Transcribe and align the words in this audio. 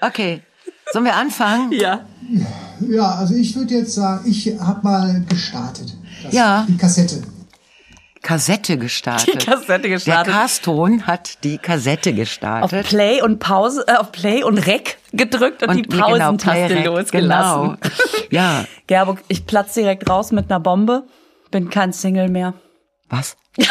Okay. 0.00 0.42
Sollen 0.92 1.04
wir 1.04 1.14
anfangen? 1.16 1.72
Ja. 1.80 2.06
Ja, 2.88 3.16
also 3.16 3.34
ich 3.34 3.54
würde 3.56 3.74
jetzt 3.74 3.92
sagen, 3.94 4.28
ich 4.28 4.46
habe 4.58 4.80
mal 4.82 5.22
gestartet. 5.28 5.92
Das, 6.22 6.32
Ja. 6.32 6.64
Die 6.68 6.76
Kassette. 6.76 7.22
Kassette 8.22 8.78
gestartet. 8.78 9.34
Die 9.42 9.46
Kassette 9.46 9.88
gestartet. 9.88 10.26
Der 10.26 10.34
Carston 10.40 11.06
hat 11.06 11.42
die 11.44 11.58
Kassette 11.58 12.10
Auf 12.10 12.16
gestartet. 12.16 12.86
Play 12.86 13.20
und 13.22 13.38
Pause, 13.38 13.84
äh, 13.86 13.94
auf 13.96 14.12
Play 14.12 14.42
und 14.42 14.58
Rec 14.58 14.98
gedrückt 15.12 15.62
und, 15.62 15.74
die 15.76 15.82
genau, 15.82 16.08
Pausentaste 16.08 16.66
Play-Rec, 16.66 16.86
losgelassen. 16.86 17.78
Genau. 17.80 17.94
Ja. 18.30 18.64
Gerburg, 18.86 19.22
ich 19.28 19.44
platz 19.46 19.74
direkt 19.74 20.08
raus 20.08 20.30
mit 20.30 20.50
einer 20.50 20.60
Bombe. 20.60 21.04
Bin 21.50 21.68
kein 21.68 21.92
Single 21.92 22.28
mehr. 22.28 22.54
Was? 23.08 23.36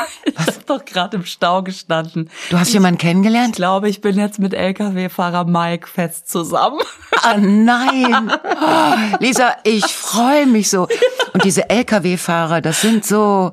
Ich 0.24 0.46
hab 0.46 0.66
doch 0.66 0.84
gerade 0.84 1.16
im 1.16 1.24
Stau 1.24 1.62
gestanden. 1.62 2.30
Du 2.50 2.58
hast 2.58 2.72
jemanden 2.72 2.96
Ich 2.98 3.02
kennengelernt? 3.02 3.54
glaube, 3.56 3.88
ich 3.88 4.00
bin 4.00 4.18
jetzt 4.18 4.38
mit 4.38 4.52
LKW-Fahrer 4.54 5.44
Mike 5.44 5.86
fest 5.88 6.28
zusammen. 6.30 6.80
Ah, 7.22 7.36
nein. 7.38 8.30
Oh, 8.32 9.16
Lisa, 9.20 9.54
ich 9.64 9.84
freue 9.86 10.46
mich 10.46 10.68
so. 10.70 10.88
Und 11.32 11.44
diese 11.44 11.70
LKW-Fahrer, 11.70 12.60
das 12.60 12.80
sind 12.80 13.04
so 13.06 13.52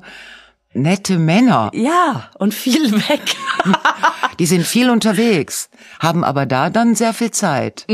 nette 0.72 1.18
Männer. 1.18 1.70
Ja, 1.72 2.30
und 2.38 2.52
viel 2.52 2.92
weg. 3.08 3.22
Die 4.40 4.46
sind 4.46 4.66
viel 4.66 4.90
unterwegs, 4.90 5.70
haben 6.00 6.24
aber 6.24 6.44
da 6.46 6.68
dann 6.70 6.96
sehr 6.96 7.14
viel 7.14 7.30
Zeit. 7.30 7.84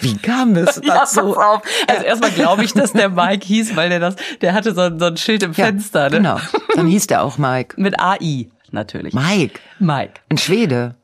Wie 0.00 0.16
kam 0.16 0.56
es. 0.56 0.76
Ja, 0.84 0.94
dazu? 1.00 1.20
pass 1.20 1.38
auf. 1.38 1.62
Also 1.86 2.04
erstmal 2.04 2.30
glaube 2.30 2.64
ich, 2.64 2.72
dass 2.72 2.92
der 2.92 3.08
Mike 3.10 3.46
hieß, 3.46 3.76
weil 3.76 3.88
der 3.90 4.00
das, 4.00 4.16
der 4.40 4.54
hatte 4.54 4.74
so, 4.74 4.80
ein- 4.82 4.98
so 4.98 5.06
ein 5.06 5.16
Schild 5.16 5.42
im 5.42 5.52
Ja, 5.52 5.66
Fenster, 5.66 6.10
ne? 6.10 6.16
Genau. 6.16 6.38
Dann 6.74 6.86
hieß 6.86 7.06
der 7.08 7.22
auch 7.22 7.38
Mike. 7.38 7.80
Mit 7.80 7.98
AI, 8.00 8.48
natürlich. 8.70 9.14
Mike. 9.14 9.60
Mike. 9.78 10.14
Ein 10.28 10.38
Schwede. 10.38 10.96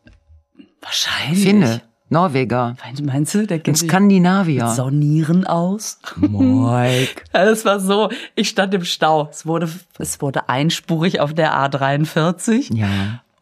Wahrscheinlich. 0.80 1.42
Finne. 1.45 1.82
Norweger. 2.09 2.77
Meinst 3.02 3.34
du, 3.34 3.46
der 3.48 3.59
kennt 3.59 3.78
Skandinavier. 3.78 4.68
Saunieren 4.68 5.45
aus? 5.45 5.98
Mike. 6.16 7.23
Ja, 7.35 7.45
Das 7.45 7.65
war 7.65 7.80
so, 7.80 8.10
ich 8.37 8.48
stand 8.48 8.73
im 8.74 8.85
Stau. 8.85 9.29
Es 9.30 9.45
wurde, 9.45 9.68
es 9.98 10.20
wurde 10.20 10.48
einspurig 10.48 11.18
auf 11.18 11.35
der 11.35 11.52
A43. 11.54 12.73
Ja. 12.76 12.87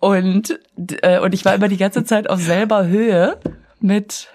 Und, 0.01 0.59
äh, 1.03 1.19
und 1.21 1.35
ich 1.35 1.45
war 1.45 1.55
immer 1.55 1.69
die 1.69 1.77
ganze 1.77 2.05
Zeit 2.05 2.31
auf 2.31 2.41
selber 2.41 2.87
Höhe 2.87 3.39
mit 3.81 4.29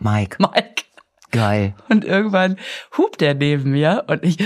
Mike. 0.00 0.36
Mike. 0.40 0.84
Geil. 1.30 1.74
Und 1.88 2.04
irgendwann 2.04 2.56
hupt 2.96 3.20
er 3.22 3.34
neben 3.34 3.70
mir 3.70 4.04
und 4.06 4.22
ich 4.24 4.38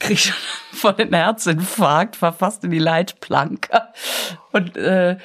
krieg 0.00 0.18
schon 0.18 0.34
voll 0.72 0.94
den 0.94 1.14
Herzinfarkt, 1.14 2.20
war 2.22 2.32
fast 2.32 2.64
in 2.64 2.70
die 2.70 2.78
Leitplanke. 2.78 3.82
Und, 4.52 4.76
äh, 4.76 5.16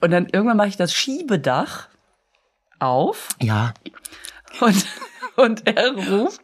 und 0.00 0.10
dann 0.10 0.26
irgendwann 0.26 0.56
mache 0.56 0.68
ich 0.68 0.76
das 0.76 0.92
Schiebedach 0.92 1.88
auf 2.78 3.28
Ja. 3.40 3.72
und, 4.60 4.86
und 5.36 5.66
er 5.66 5.92
ruft, 5.94 6.42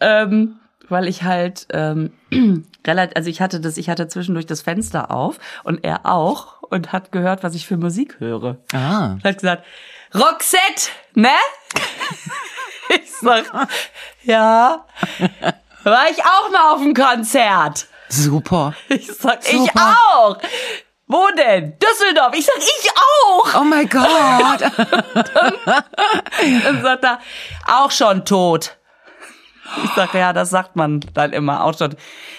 ähm, 0.00 0.56
weil 0.88 1.08
ich 1.08 1.22
halt 1.24 1.66
ähm, 1.72 2.12
relativ, 2.86 3.16
also 3.16 3.28
ich 3.28 3.40
hatte 3.40 3.60
das, 3.60 3.76
ich 3.76 3.88
hatte 3.90 4.08
zwischendurch 4.08 4.46
das 4.46 4.62
Fenster 4.62 5.10
auf 5.10 5.38
und 5.64 5.84
er 5.84 6.06
auch 6.06 6.62
und 6.62 6.92
hat 6.92 7.12
gehört, 7.12 7.42
was 7.42 7.54
ich 7.54 7.66
für 7.66 7.76
Musik 7.76 8.20
höre. 8.20 8.58
Ah. 8.72 9.12
Und 9.14 9.24
hat 9.24 9.38
gesagt, 9.38 9.64
Roxette, 10.14 10.90
ne? 11.14 11.30
Ich 12.92 13.12
sag, 13.20 13.44
ja. 14.24 14.84
War 15.84 16.10
ich 16.10 16.24
auch 16.24 16.50
mal 16.50 16.72
auf 16.72 16.80
dem 16.80 16.92
Konzert? 16.92 17.86
Super. 18.08 18.74
Ich 18.88 19.06
sag, 19.06 19.48
ich 19.48 19.56
Super. 19.56 19.96
auch. 20.12 20.36
Wo 21.06 21.28
denn? 21.36 21.78
Düsseldorf. 21.78 22.34
Ich 22.34 22.46
sag, 22.46 22.56
ich 22.58 22.90
auch. 22.90 23.60
Oh 23.60 23.64
mein 23.64 23.88
Gott. 23.88 24.60
Dann 26.64 26.82
sagt 26.82 27.04
er, 27.04 27.20
auch 27.68 27.92
schon 27.92 28.24
tot. 28.24 28.76
Ich 29.84 29.90
sag, 29.94 30.12
ja, 30.14 30.32
das 30.32 30.50
sagt 30.50 30.74
man 30.74 31.00
dann 31.14 31.32
immer, 31.32 31.62
auch 31.62 31.78
schon. 31.78 31.94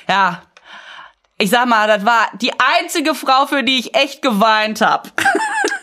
Ja, 0.09 0.41
ich 1.37 1.49
sag 1.49 1.65
mal, 1.67 1.87
das 1.87 2.05
war 2.05 2.29
die 2.33 2.51
einzige 2.59 3.15
Frau, 3.15 3.45
für 3.45 3.63
die 3.63 3.79
ich 3.79 3.95
echt 3.95 4.21
geweint 4.21 4.81
hab. 4.81 5.07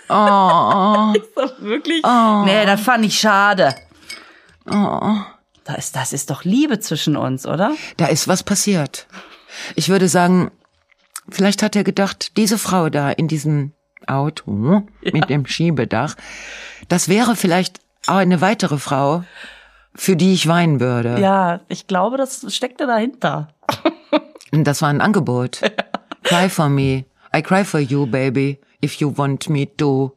Oh. 0.08 1.12
Ich 1.14 1.22
sag, 1.34 1.60
wirklich? 1.62 2.02
Nee, 2.02 2.66
das 2.66 2.80
fand 2.80 3.04
ich 3.04 3.18
schade. 3.18 3.74
Da 4.64 5.74
ist, 5.76 5.96
das 5.96 6.12
ist 6.12 6.30
doch 6.30 6.44
Liebe 6.44 6.78
zwischen 6.80 7.16
uns, 7.16 7.46
oder? 7.46 7.72
Da 7.96 8.06
ist 8.06 8.28
was 8.28 8.42
passiert. 8.42 9.06
Ich 9.74 9.88
würde 9.88 10.08
sagen, 10.08 10.50
vielleicht 11.28 11.62
hat 11.62 11.76
er 11.76 11.84
gedacht, 11.84 12.36
diese 12.36 12.58
Frau 12.58 12.88
da 12.90 13.10
in 13.10 13.28
diesem 13.28 13.72
Auto 14.06 14.82
mit 15.02 15.28
dem 15.28 15.46
Schiebedach, 15.46 16.14
das 16.88 17.08
wäre 17.08 17.36
vielleicht 17.36 17.80
auch 18.06 18.16
eine 18.16 18.40
weitere 18.40 18.78
Frau, 18.78 19.24
für 19.94 20.16
die 20.16 20.32
ich 20.32 20.46
weinen 20.46 20.80
würde. 20.80 21.18
Ja, 21.20 21.60
ich 21.68 21.86
glaube, 21.86 22.16
das 22.16 22.46
steckte 22.54 22.86
dahinter. 22.86 23.48
Und 24.52 24.64
Das 24.64 24.80
war 24.80 24.88
ein 24.88 25.00
Angebot. 25.00 25.60
Cry 26.22 26.48
for 26.48 26.68
me. 26.68 27.04
I 27.34 27.42
cry 27.42 27.64
for 27.64 27.80
you, 27.80 28.06
baby. 28.06 28.60
If 28.84 28.94
you 29.00 29.12
want 29.16 29.48
me 29.48 29.66
to. 29.76 30.14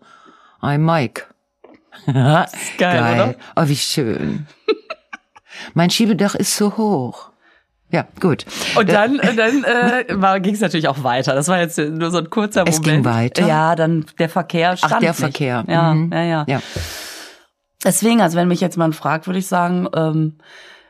I'm 0.62 0.80
Mike. 0.86 1.26
geil, 2.06 2.46
oder? 2.78 3.36
Oh, 3.56 3.68
wie 3.68 3.76
schön. 3.76 4.48
mein 5.74 5.90
Schiebedach 5.90 6.36
ist 6.36 6.56
so 6.56 6.78
hoch. 6.78 7.32
Ja, 7.90 8.06
gut. 8.22 8.46
Und 8.78 8.90
dann, 8.90 9.20
äh, 9.20 9.36
dann 9.36 9.64
äh, 9.66 10.40
ging 10.42 10.54
es 10.54 10.62
natürlich 10.62 10.88
auch 10.88 11.04
weiter. 11.04 11.34
Das 11.36 11.50
war 11.50 11.60
jetzt 11.60 11.78
nur 11.78 12.10
so 12.10 12.20
ein 12.20 12.30
kurzer 12.30 12.64
Es 12.66 12.80
Moment. 12.80 13.04
ging 13.04 13.06
weiter? 13.06 13.46
Ja, 13.46 13.76
dann 13.76 14.06
der 14.18 14.30
Verkehr 14.30 14.78
stand 14.78 14.94
Ach, 14.94 15.00
der 15.00 15.10
nicht. 15.10 15.20
Verkehr. 15.20 15.66
Ja, 15.68 15.94
Mhm. 15.94 16.12
ja, 16.14 16.22
ja, 16.24 16.46
Ja. 16.48 16.62
Deswegen, 17.84 18.22
also 18.22 18.38
wenn 18.38 18.48
mich 18.48 18.62
jetzt 18.62 18.76
jemand 18.76 18.96
fragt, 18.96 19.26
würde 19.28 19.40
ich 19.40 19.48
sagen, 19.48 19.88
ähm, 19.96 20.38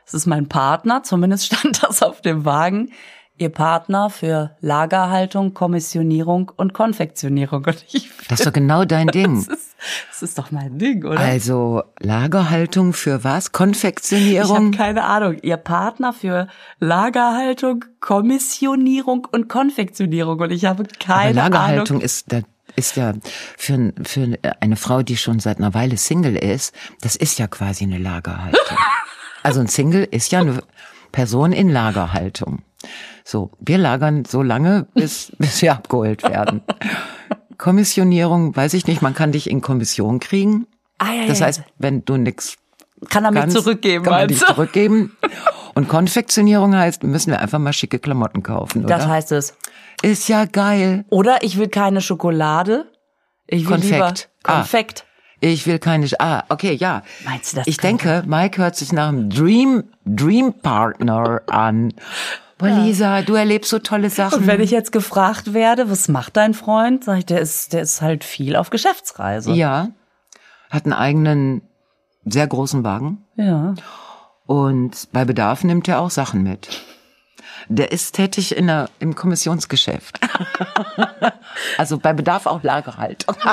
es 0.06 0.14
ist 0.14 0.26
mein 0.28 0.48
Partner. 0.50 1.04
Zumindest 1.04 1.46
stand 1.46 1.82
das 1.82 2.04
auf 2.04 2.22
dem 2.22 2.44
Wagen. 2.46 2.92
Ihr 3.42 3.50
Partner 3.50 4.12
für 4.12 4.56
Lagerhaltung, 4.62 5.56
Kommissionierung 5.56 6.52
und 6.56 6.74
Konfektionierung. 6.74 7.66
Und 7.66 7.84
ich 7.92 8.12
Das 8.30 8.40
ist 8.40 8.46
doch 8.46 8.54
genau 8.54 8.86
dein 8.86 9.08
Ding. 9.12 9.44
das 9.44 9.48
ist, 9.48 9.76
das 10.12 10.22
ist 10.22 10.38
doch 10.38 10.52
mein 10.52 10.78
Ding, 10.78 11.04
oder? 11.04 11.20
Also 11.20 11.82
Lagerhaltung 12.00 12.94
für 12.94 13.24
was? 13.24 13.46
Ich 13.46 13.48
habe 13.48 13.58
Konfektionierung? 13.58 14.72
keine 14.72 15.04
Ahnung. 15.06 15.38
Ihr 15.42 15.58
Partner 15.58 16.14
für 16.14 16.48
Lagerhaltung, 16.80 17.84
Kommissionierung 18.00 19.28
und 19.32 19.50
Konfektionierung. 19.50 20.40
Und 20.40 20.52
ich 20.52 20.66
habe 20.66 20.84
Aber 20.84 20.92
keine 21.00 21.34
Lagerhaltung 21.34 21.98
Ahnung. 21.98 22.02
ist 22.02 22.28
ist 22.76 22.96
ja 22.96 23.14
für, 23.58 23.92
für 24.04 24.38
eine 24.60 24.76
Frau, 24.76 25.02
die 25.02 25.18
schon 25.18 25.40
seit 25.40 25.58
einer 25.58 25.74
Weile 25.74 25.98
Single 25.98 26.38
ist, 26.38 26.74
das 27.02 27.16
ist 27.18 27.38
ja 27.38 27.48
quasi 27.48 27.84
eine 27.84 27.98
Lagerhaltung. 27.98 28.78
also 29.44 29.60
ein 29.60 29.68
Single 29.68 30.08
ist 30.10 30.32
ja 30.32 30.40
eine 30.40 30.62
Person 31.12 31.52
in 31.52 31.70
Lagerhaltung. 31.70 32.60
So, 33.24 33.52
wir 33.60 33.78
lagern 33.78 34.26
so 34.26 34.42
lange, 34.42 34.88
bis, 34.94 35.32
bis 35.40 35.62
wir 35.62 35.74
abgeholt 35.74 36.24
werden. 36.24 36.62
Kommissionierung, 37.58 38.56
weiß 38.56 38.74
ich 38.74 38.88
nicht, 38.88 39.02
man 39.02 39.14
kann 39.14 39.32
dich 39.32 39.50
in 39.50 39.62
Kommission 39.62 40.20
kriegen. 40.20 40.68
Ah, 40.98 41.14
ja, 41.14 41.28
Das 41.28 41.42
heißt, 41.42 41.62
wenn 41.78 42.04
du 42.06 42.18
nix 42.18 42.56
kann 43.10 43.26
er 43.26 43.32
mich 43.32 43.40
kannst, 43.42 43.58
zurückgeben, 43.58 44.04
kann 44.04 44.14
man 44.14 44.28
dich 44.28 44.38
meinst 44.40 44.50
du? 44.50 44.54
zurückgeben. 44.54 45.18
Und 45.74 45.88
Konfektionierung 45.88 46.76
heißt, 46.76 47.02
müssen 47.04 47.32
wir 47.32 47.40
einfach 47.40 47.58
mal 47.60 47.74
schicke 47.74 47.98
Klamotten 47.98 48.44
kaufen, 48.44 48.86
oder? 48.86 48.98
Das 48.98 49.08
heißt 49.08 49.32
es. 49.32 49.56
ist 50.04 50.28
ja 50.30 50.46
geil. 50.46 51.06
Oder 51.10 51.42
ich 51.44 51.58
will 51.58 51.68
keine 51.70 52.02
Schokolade. 52.02 52.92
Ich 53.48 53.64
will 53.64 53.72
Konfekt. 53.78 53.92
lieber 53.94 54.14
Ah. 54.44 54.58
Konfekt. 54.58 55.06
Ich 55.40 55.66
will 55.66 55.80
keine. 55.80 56.06
Sch- 56.06 56.16
Ah, 56.20 56.44
okay, 56.50 56.74
ja. 56.74 57.02
Meinst 57.26 57.54
du, 57.54 57.58
das 57.58 57.68
Ich 57.68 57.78
denke, 57.78 58.24
Mike 58.28 58.62
hört 58.62 58.76
sich 58.76 58.92
nach 58.94 59.08
einem 59.10 59.30
Dream 59.32 59.84
Dream 60.06 60.54
Partner 60.54 61.42
an. 61.48 61.94
Boah, 62.62 62.70
Lisa, 62.84 63.22
du 63.24 63.34
erlebst 63.36 63.70
so 63.70 63.80
tolle 63.80 64.10
Sachen. 64.10 64.40
Und 64.40 64.48
wenn 64.48 64.62
ich 64.62 64.72
jetzt 64.72 64.92
gefragt 64.92 65.54
werde, 65.54 65.90
was 65.90 66.08
macht 66.08 66.38
dein 66.38 66.54
Freund, 66.54 67.04
sage 67.04 67.20
ich, 67.20 67.26
der 67.26 67.40
ist, 67.42 67.74
der 67.74 67.82
ist 67.82 68.02
halt 68.02 68.24
viel 68.24 68.56
auf 68.56 68.70
Geschäftsreise. 68.70 69.52
ja, 69.52 69.90
hat 70.70 70.86
einen 70.86 70.94
eigenen 70.94 71.62
sehr 72.24 72.48
großen 72.48 72.84
Wagen 72.84 73.26
Ja. 73.36 73.74
und 74.46 75.08
bei 75.12 75.26
Bedarf 75.26 75.64
nimmt 75.64 75.88
er 75.88 76.00
auch 76.00 76.12
Sachen 76.12 76.44
mit. 76.44 76.70
Der 77.68 77.92
ist 77.92 78.16
tätig 78.16 78.56
in 78.56 78.68
der, 78.68 78.90
im 79.00 79.16
Kommissionsgeschäft. 79.16 80.20
also 81.78 81.98
bei 81.98 82.14
Bedarf 82.14 82.46
auch 82.46 82.64
Lagerhaltung. 82.64 83.36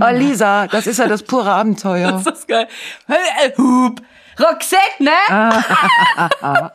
oh, 0.00 0.06
Lisa, 0.12 0.66
das 0.68 0.86
ist 0.86 0.98
ja 0.98 1.06
das 1.06 1.22
pure 1.22 1.50
Abenteuer. 1.52 2.12
Das 2.12 2.26
ist 2.26 2.48
geil. 2.48 2.66
Äh, 3.08 3.50
Hup. 3.58 4.00
Roxette, 4.38 5.00
ne? 5.00 5.10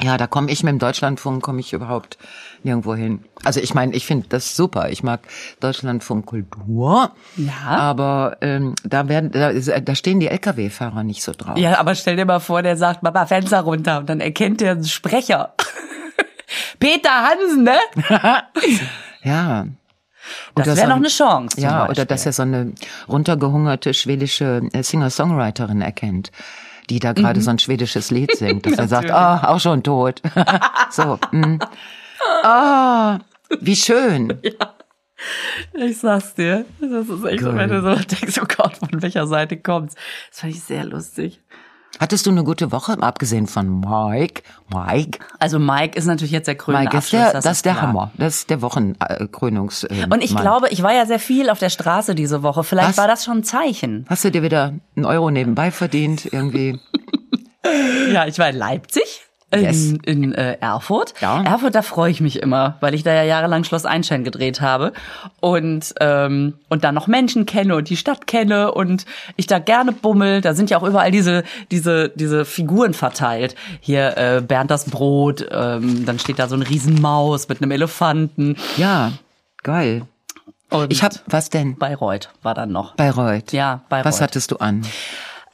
Ja, 0.00 0.16
da 0.16 0.26
komme 0.26 0.50
ich 0.50 0.62
mit 0.62 0.72
dem 0.72 0.78
Deutschlandfunk, 0.78 1.42
komme 1.42 1.60
ich 1.60 1.72
überhaupt 1.72 2.18
nirgendwo 2.62 2.94
hin. 2.94 3.24
Also 3.44 3.60
ich 3.60 3.72
meine, 3.74 3.94
ich 3.94 4.06
finde 4.06 4.26
das 4.28 4.56
super. 4.56 4.90
Ich 4.90 5.02
mag 5.02 5.20
Deutschlandfunk 5.60 6.26
Kultur. 6.26 7.12
Ja. 7.36 7.52
Aber 7.66 8.36
ähm, 8.40 8.74
da 8.84 9.08
werden, 9.08 9.30
da, 9.30 9.48
ist- 9.50 9.70
da 9.84 9.94
stehen 9.94 10.18
die 10.20 10.28
LKW-Fahrer 10.28 11.02
nicht 11.04 11.22
so 11.22 11.32
drauf. 11.36 11.56
Ja, 11.58 11.78
aber 11.78 11.94
stell 11.94 12.16
dir 12.16 12.24
mal 12.24 12.40
vor, 12.40 12.62
der 12.62 12.76
sagt, 12.76 13.02
Mama, 13.02 13.26
Fenster 13.26 13.60
runter. 13.60 13.98
Und 13.98 14.08
dann 14.08 14.20
erkennt 14.20 14.60
der 14.60 14.72
einen 14.72 14.84
Sprecher. 14.84 15.54
Peter 16.78 17.10
Hansen, 17.10 17.64
ne? 17.64 17.78
Ja. 19.22 19.66
Das 20.54 20.66
Oder 20.68 20.76
wäre 20.76 20.76
so 20.76 20.82
noch 20.84 20.96
ein- 20.96 21.02
eine 21.02 21.08
Chance. 21.08 21.60
Ja, 21.60 21.78
oder 21.84 21.86
Beispiel. 21.88 22.04
dass 22.06 22.26
er 22.26 22.32
so 22.32 22.42
eine 22.42 22.72
runtergehungerte 23.08 23.94
schwedische 23.94 24.62
äh, 24.72 24.82
Singer-Songwriterin 24.82 25.80
erkennt, 25.80 26.30
die 26.90 26.98
da 26.98 27.12
gerade 27.12 27.40
Mhm. 27.40 27.44
so 27.44 27.50
ein 27.50 27.58
schwedisches 27.58 28.10
Lied 28.10 28.36
singt, 28.36 28.66
dass 28.66 28.78
er 28.78 28.88
sagt, 28.88 29.10
ah, 29.10 29.48
auch 29.48 29.60
schon 29.60 29.82
tot. 29.82 30.20
so, 30.90 31.18
mm. 31.30 31.58
ah, 32.42 33.18
wie 33.60 33.76
schön. 33.76 34.40
Ich 35.74 35.98
sag's 35.98 36.34
dir. 36.34 36.64
Das 36.80 37.08
ist 37.08 37.24
echt 37.24 37.42
so, 37.44 37.52
Geil. 37.52 37.56
wenn 37.56 37.70
du 37.70 37.80
so 37.80 37.94
denkst, 37.94 38.40
oh 38.42 38.46
Gott, 38.56 38.76
von 38.78 39.02
welcher 39.02 39.28
Seite 39.28 39.56
kommt's. 39.56 39.94
Das 40.30 40.40
fand 40.40 40.52
ich 40.52 40.60
sehr 40.62 40.84
lustig. 40.84 41.40
Hattest 42.00 42.26
du 42.26 42.30
eine 42.30 42.42
gute 42.42 42.72
Woche, 42.72 42.96
abgesehen 43.00 43.46
von 43.46 43.80
Mike? 43.80 44.42
Mike? 44.72 45.18
Also 45.38 45.58
Mike 45.58 45.96
ist 45.96 46.06
natürlich 46.06 46.32
jetzt 46.32 46.46
der 46.48 46.54
krönende 46.56 46.86
Mike 46.86 46.96
ist 46.96 47.04
Abschluss. 47.14 47.32
der, 47.32 47.40
das 47.42 47.56
ist 47.58 47.64
der 47.66 47.72
klar. 47.74 47.86
Hammer. 47.86 48.10
Das 48.16 48.34
ist 48.36 48.50
der 48.50 48.62
Wochenkrönungs. 48.62 49.84
Äh, 49.84 50.06
Und 50.10 50.22
ich 50.24 50.32
Mann. 50.32 50.42
glaube, 50.42 50.68
ich 50.70 50.82
war 50.82 50.92
ja 50.94 51.06
sehr 51.06 51.18
viel 51.20 51.50
auf 51.50 51.58
der 51.58 51.68
Straße 51.70 52.14
diese 52.14 52.42
Woche. 52.42 52.64
Vielleicht 52.64 52.90
Was? 52.90 52.96
war 52.98 53.06
das 53.08 53.24
schon 53.24 53.38
ein 53.38 53.44
Zeichen. 53.44 54.06
Hast 54.08 54.24
du 54.24 54.30
dir 54.30 54.42
wieder 54.42 54.72
einen 54.96 55.04
Euro 55.04 55.30
nebenbei 55.30 55.70
verdient, 55.70 56.26
irgendwie? 56.32 56.78
Ja, 58.12 58.26
ich 58.26 58.40
war 58.40 58.48
in 58.48 58.56
Leipzig. 58.56 59.22
In, 59.52 59.60
Yes. 59.62 59.92
in 60.06 60.32
äh, 60.34 60.56
Erfurt. 60.60 61.12
Ja. 61.20 61.42
Erfurt, 61.42 61.74
da 61.74 61.82
freue 61.82 62.10
ich 62.10 62.20
mich 62.22 62.40
immer, 62.40 62.76
weil 62.80 62.94
ich 62.94 63.02
da 63.02 63.12
ja 63.12 63.22
jahrelang 63.22 63.64
Schloss 63.64 63.84
Einstein 63.84 64.24
gedreht 64.24 64.60
habe 64.62 64.92
und 65.40 65.94
ähm, 66.00 66.54
und 66.70 66.84
dann 66.84 66.94
noch 66.94 67.06
Menschen 67.06 67.44
kenne 67.44 67.76
und 67.76 67.90
die 67.90 67.96
Stadt 67.98 68.26
kenne 68.26 68.72
und 68.72 69.04
ich 69.36 69.46
da 69.46 69.58
gerne 69.58 69.92
bummel. 69.92 70.40
Da 70.40 70.54
sind 70.54 70.70
ja 70.70 70.78
auch 70.78 70.82
überall 70.84 71.10
diese 71.10 71.44
diese 71.70 72.08
diese 72.08 72.44
Figuren 72.46 72.94
verteilt. 72.94 73.54
Hier 73.80 74.16
äh, 74.16 74.40
Bernd 74.40 74.70
das 74.70 74.86
Brot, 74.86 75.46
ähm, 75.50 76.06
dann 76.06 76.18
steht 76.18 76.38
da 76.38 76.48
so 76.48 76.54
eine 76.54 76.68
Riesenmaus 76.68 77.48
mit 77.48 77.60
einem 77.60 77.70
Elefanten. 77.72 78.56
Ja, 78.78 79.12
geil. 79.62 80.02
Und 80.70 80.90
Ich 80.90 81.02
hab, 81.02 81.12
was 81.26 81.50
denn? 81.50 81.76
Bayreuth 81.76 82.30
war 82.42 82.54
dann 82.54 82.72
noch. 82.72 82.94
Bayreuth. 82.96 83.52
Ja, 83.52 83.82
Bayreuth. 83.90 84.06
Was 84.06 84.20
hattest 84.22 84.50
du 84.50 84.56
an? 84.56 84.86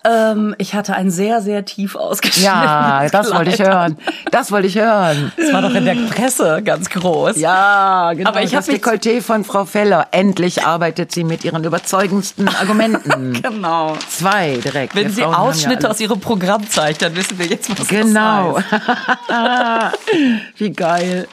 Ähm, 0.08 0.54
ich 0.58 0.74
hatte 0.74 0.94
ein 0.94 1.10
sehr 1.10 1.42
sehr 1.42 1.64
tief 1.64 1.94
ausgeschnittenes 1.96 2.44
Ja, 2.44 3.06
das 3.10 3.32
wollte 3.34 3.50
ich 3.50 3.56
Kleid. 3.56 3.68
hören. 3.74 3.98
Das 4.30 4.50
wollte 4.52 4.66
ich 4.68 4.76
hören. 4.78 5.32
Das 5.36 5.52
war 5.52 5.60
doch 5.62 5.74
in 5.74 5.84
der 5.84 5.96
Presse 6.08 6.62
ganz 6.62 6.88
groß. 6.88 7.36
Ja, 7.36 8.12
genau. 8.14 8.30
Aber 8.30 8.42
ich 8.42 8.52
das 8.52 8.68
Dekolleté 8.68 9.20
von 9.20 9.44
Frau 9.44 9.64
Feller. 9.64 10.06
Endlich 10.12 10.64
arbeitet 10.64 11.12
sie 11.12 11.24
mit 11.24 11.44
ihren 11.44 11.62
überzeugendsten 11.64 12.48
Argumenten. 12.60 13.40
Genau. 13.42 13.96
Zwei 14.08 14.58
direkt. 14.64 14.94
Wenn 14.94 15.04
Wir 15.04 15.10
sie 15.10 15.20
Frauen 15.22 15.32
ja 15.32 15.38
Ausschnitte 15.38 15.86
alles. 15.86 15.96
aus 15.96 16.00
ihrem 16.00 16.20
Programm 16.20 16.68
zeigt, 16.68 17.02
dann 17.02 17.14
wissen 17.16 17.38
wir 17.38 17.46
jetzt, 17.46 17.68
was 17.78 17.88
Genau. 17.88 18.58
das 18.58 18.70
heißt. 19.30 19.98
Wie 20.56 20.70
geil. 20.70 21.28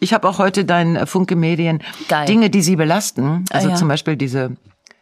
Ich 0.00 0.14
habe 0.14 0.28
auch 0.28 0.38
heute 0.38 0.64
deinen 0.64 0.96
äh, 0.96 1.06
Funke 1.06 1.34
Medien 1.36 1.82
Geil. 2.08 2.26
Dinge, 2.26 2.50
die 2.50 2.62
sie 2.62 2.76
belasten, 2.76 3.44
also 3.50 3.68
Ah, 3.68 3.70
ja. 3.72 3.76
zum 3.76 3.88
Beispiel 3.88 4.16
diese 4.16 4.52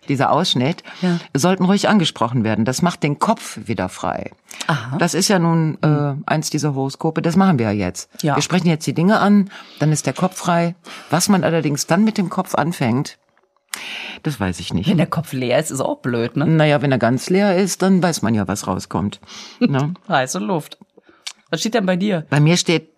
dieser 0.08 0.31
Ausschnitt, 0.31 0.82
Ja. 1.03 1.19
sollten 1.35 1.64
ruhig 1.64 1.88
angesprochen 1.88 2.44
werden. 2.44 2.64
Das 2.64 2.82
macht 2.82 3.03
den 3.03 3.19
Kopf 3.19 3.58
wieder 3.64 3.88
frei. 3.88 4.31
Aha. 4.67 4.97
Das 4.99 5.14
ist 5.14 5.29
ja 5.29 5.38
nun 5.38 5.79
äh, 5.82 6.14
eins 6.26 6.50
dieser 6.50 6.75
Horoskope. 6.75 7.23
Das 7.23 7.37
machen 7.37 7.58
wir 7.58 7.67
ja 7.67 7.73
jetzt. 7.73 8.11
Ja. 8.23 8.37
Wir 8.37 8.43
sprechen 8.43 8.69
jetzt 8.69 8.87
die 8.87 8.94
Dinge 8.94 9.19
an, 9.20 9.50
dann 9.79 9.93
ist 9.93 10.06
der 10.06 10.12
Kopf 10.14 10.37
frei. 10.37 10.75
Was 11.11 11.29
man 11.29 11.44
allerdings 11.44 11.87
dann 11.87 12.05
mit 12.05 12.19
dem 12.19 12.31
Kopf 12.31 12.55
anfängt, 12.55 13.19
das 14.23 14.41
weiß 14.41 14.58
ich 14.61 14.73
nicht. 14.73 14.88
Wenn 14.88 14.97
der 14.97 15.06
Kopf 15.06 15.32
leer 15.32 15.58
ist, 15.58 15.70
ist 15.70 15.81
auch 15.82 15.99
blöd, 15.99 16.37
ne? 16.37 16.47
Naja, 16.47 16.81
wenn 16.81 16.93
er 16.93 16.99
ganz 16.99 17.29
leer 17.29 17.56
ist, 17.56 17.82
dann 17.82 18.02
weiß 18.02 18.23
man 18.23 18.35
ja, 18.35 18.49
was 18.49 18.67
rauskommt. 18.67 19.20
Ne? 19.61 19.93
Heiße 20.09 20.38
Luft. 20.38 20.79
Was 21.51 21.61
steht 21.61 21.75
denn 21.75 21.87
bei 21.87 21.97
dir? 21.97 22.27
Bei 22.31 22.41
mir 22.41 22.57
steht, 22.57 22.91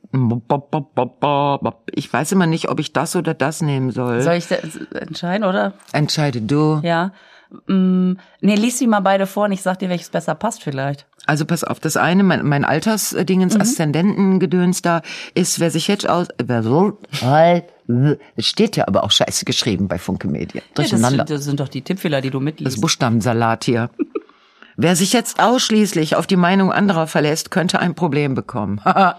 ich 1.94 2.12
weiß 2.12 2.32
immer 2.32 2.46
nicht, 2.46 2.68
ob 2.68 2.80
ich 2.80 2.92
das 2.92 3.14
oder 3.16 3.34
das 3.34 3.60
nehmen 3.62 3.90
soll. 3.90 4.22
Soll 4.22 4.34
ich 4.34 4.46
entscheiden, 4.94 5.44
oder? 5.46 5.74
Entscheide 5.92 6.40
du. 6.40 6.80
Ja. 6.82 7.12
Mm, 7.66 8.12
nee, 8.42 8.54
lies 8.56 8.78
sie 8.78 8.86
mal 8.86 9.00
beide 9.00 9.26
vor 9.26 9.44
und 9.46 9.52
ich 9.52 9.62
sag 9.62 9.78
dir, 9.78 9.88
welches 9.88 10.10
besser 10.10 10.34
passt 10.34 10.62
vielleicht. 10.62 11.06
Also 11.26 11.44
pass 11.46 11.64
auf, 11.64 11.80
das 11.80 11.96
eine, 11.96 12.22
mein, 12.22 12.46
mein 12.46 12.64
Altersdingens, 12.64 13.54
Mhm. 13.54 13.60
Aszendentengedöns 13.62 14.82
da, 14.82 15.00
ist, 15.34 15.58
wer 15.60 15.70
sich 15.70 15.88
jetzt 15.88 16.08
aus, 16.08 16.28
wer 16.42 16.62
so, 16.62 16.98
es 18.36 18.46
steht 18.46 18.76
ja 18.76 18.86
aber 18.86 19.02
auch 19.04 19.10
scheiße 19.10 19.44
geschrieben 19.46 19.88
bei 19.88 19.98
Funke 19.98 20.28
Medien. 20.28 20.62
Ja, 20.62 20.62
das, 20.74 20.90
Durcheinander. 20.90 21.26
sind- 21.26 21.30
das 21.38 21.44
sind 21.44 21.60
doch 21.60 21.68
die 21.68 21.82
Tippfehler, 21.82 22.20
die 22.20 22.30
du 22.30 22.38
Das 22.38 22.44
mitliest. 22.44 22.80
Buchstabensalat 22.80 23.64
hier. 23.64 23.90
Wer 24.80 24.94
sich 24.94 25.12
jetzt 25.12 25.40
ausschließlich 25.40 26.14
auf 26.14 26.28
die 26.28 26.36
Meinung 26.36 26.70
anderer 26.70 27.08
verlässt, 27.08 27.50
könnte 27.50 27.80
ein 27.80 27.94
Problem 27.94 28.34
bekommen. 28.34 28.80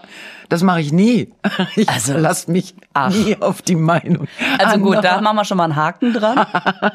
Das 0.48 0.64
mache 0.64 0.80
ich 0.80 0.90
nie. 0.90 1.32
Ich 1.76 1.88
Also, 1.88 2.10
verlasse 2.10 2.50
mich 2.50 2.74
ach. 2.92 3.14
nie 3.14 3.36
auf 3.40 3.62
die 3.62 3.76
Meinung. 3.76 4.26
Also 4.58 4.78
gut, 4.78 4.96
anderer. 4.96 5.14
da 5.16 5.20
machen 5.20 5.36
wir 5.36 5.44
schon 5.44 5.58
mal 5.58 5.64
einen 5.64 5.76
Haken 5.76 6.12
dran. 6.12 6.44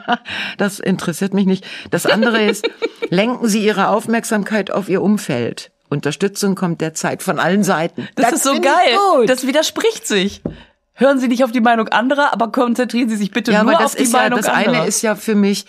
Das 0.58 0.80
interessiert 0.80 1.34
mich 1.34 1.46
nicht. 1.46 1.66
Das 1.90 2.06
andere 2.06 2.42
ist, 2.44 2.68
lenken 3.10 3.48
Sie 3.48 3.64
Ihre 3.64 3.88
Aufmerksamkeit 3.88 4.72
auf 4.72 4.90
Ihr 4.90 5.02
Umfeld. 5.02 5.72
Unterstützung 5.88 6.56
kommt 6.56 6.82
derzeit 6.82 7.24
von 7.24 7.40
allen 7.40 7.64
Seiten. 7.64 8.10
Das, 8.16 8.34
ist 8.34 8.44
so 8.44 8.60
geil. 8.60 8.98
Gut. 9.20 9.30
Das 9.30 9.48
widerspricht 9.48 10.06
sich. 10.06 10.42
Hören 10.94 11.20
Sie 11.20 11.30
nicht 11.30 11.46
auf 11.46 11.52
die 11.54 11.62
Meinung 11.62 11.88
anderer, 11.90 12.34
aber 12.34 12.52
konzentrieren 12.52 13.08
Sie 13.08 13.16
sich 13.16 13.32
bitte 13.32 13.54
ja, 13.54 13.64
nur 13.64 13.72
aber 13.74 13.84
das 13.84 13.92
auf 13.92 13.98
die 13.98 14.04
ist 14.04 14.12
ja, 14.14 14.20
Meinung 14.20 14.40
das 14.40 14.50
anderer. 14.50 14.80
eine 14.80 14.88
ist 14.88 15.02
ja 15.02 15.16
für 15.16 15.36
mich 15.36 15.66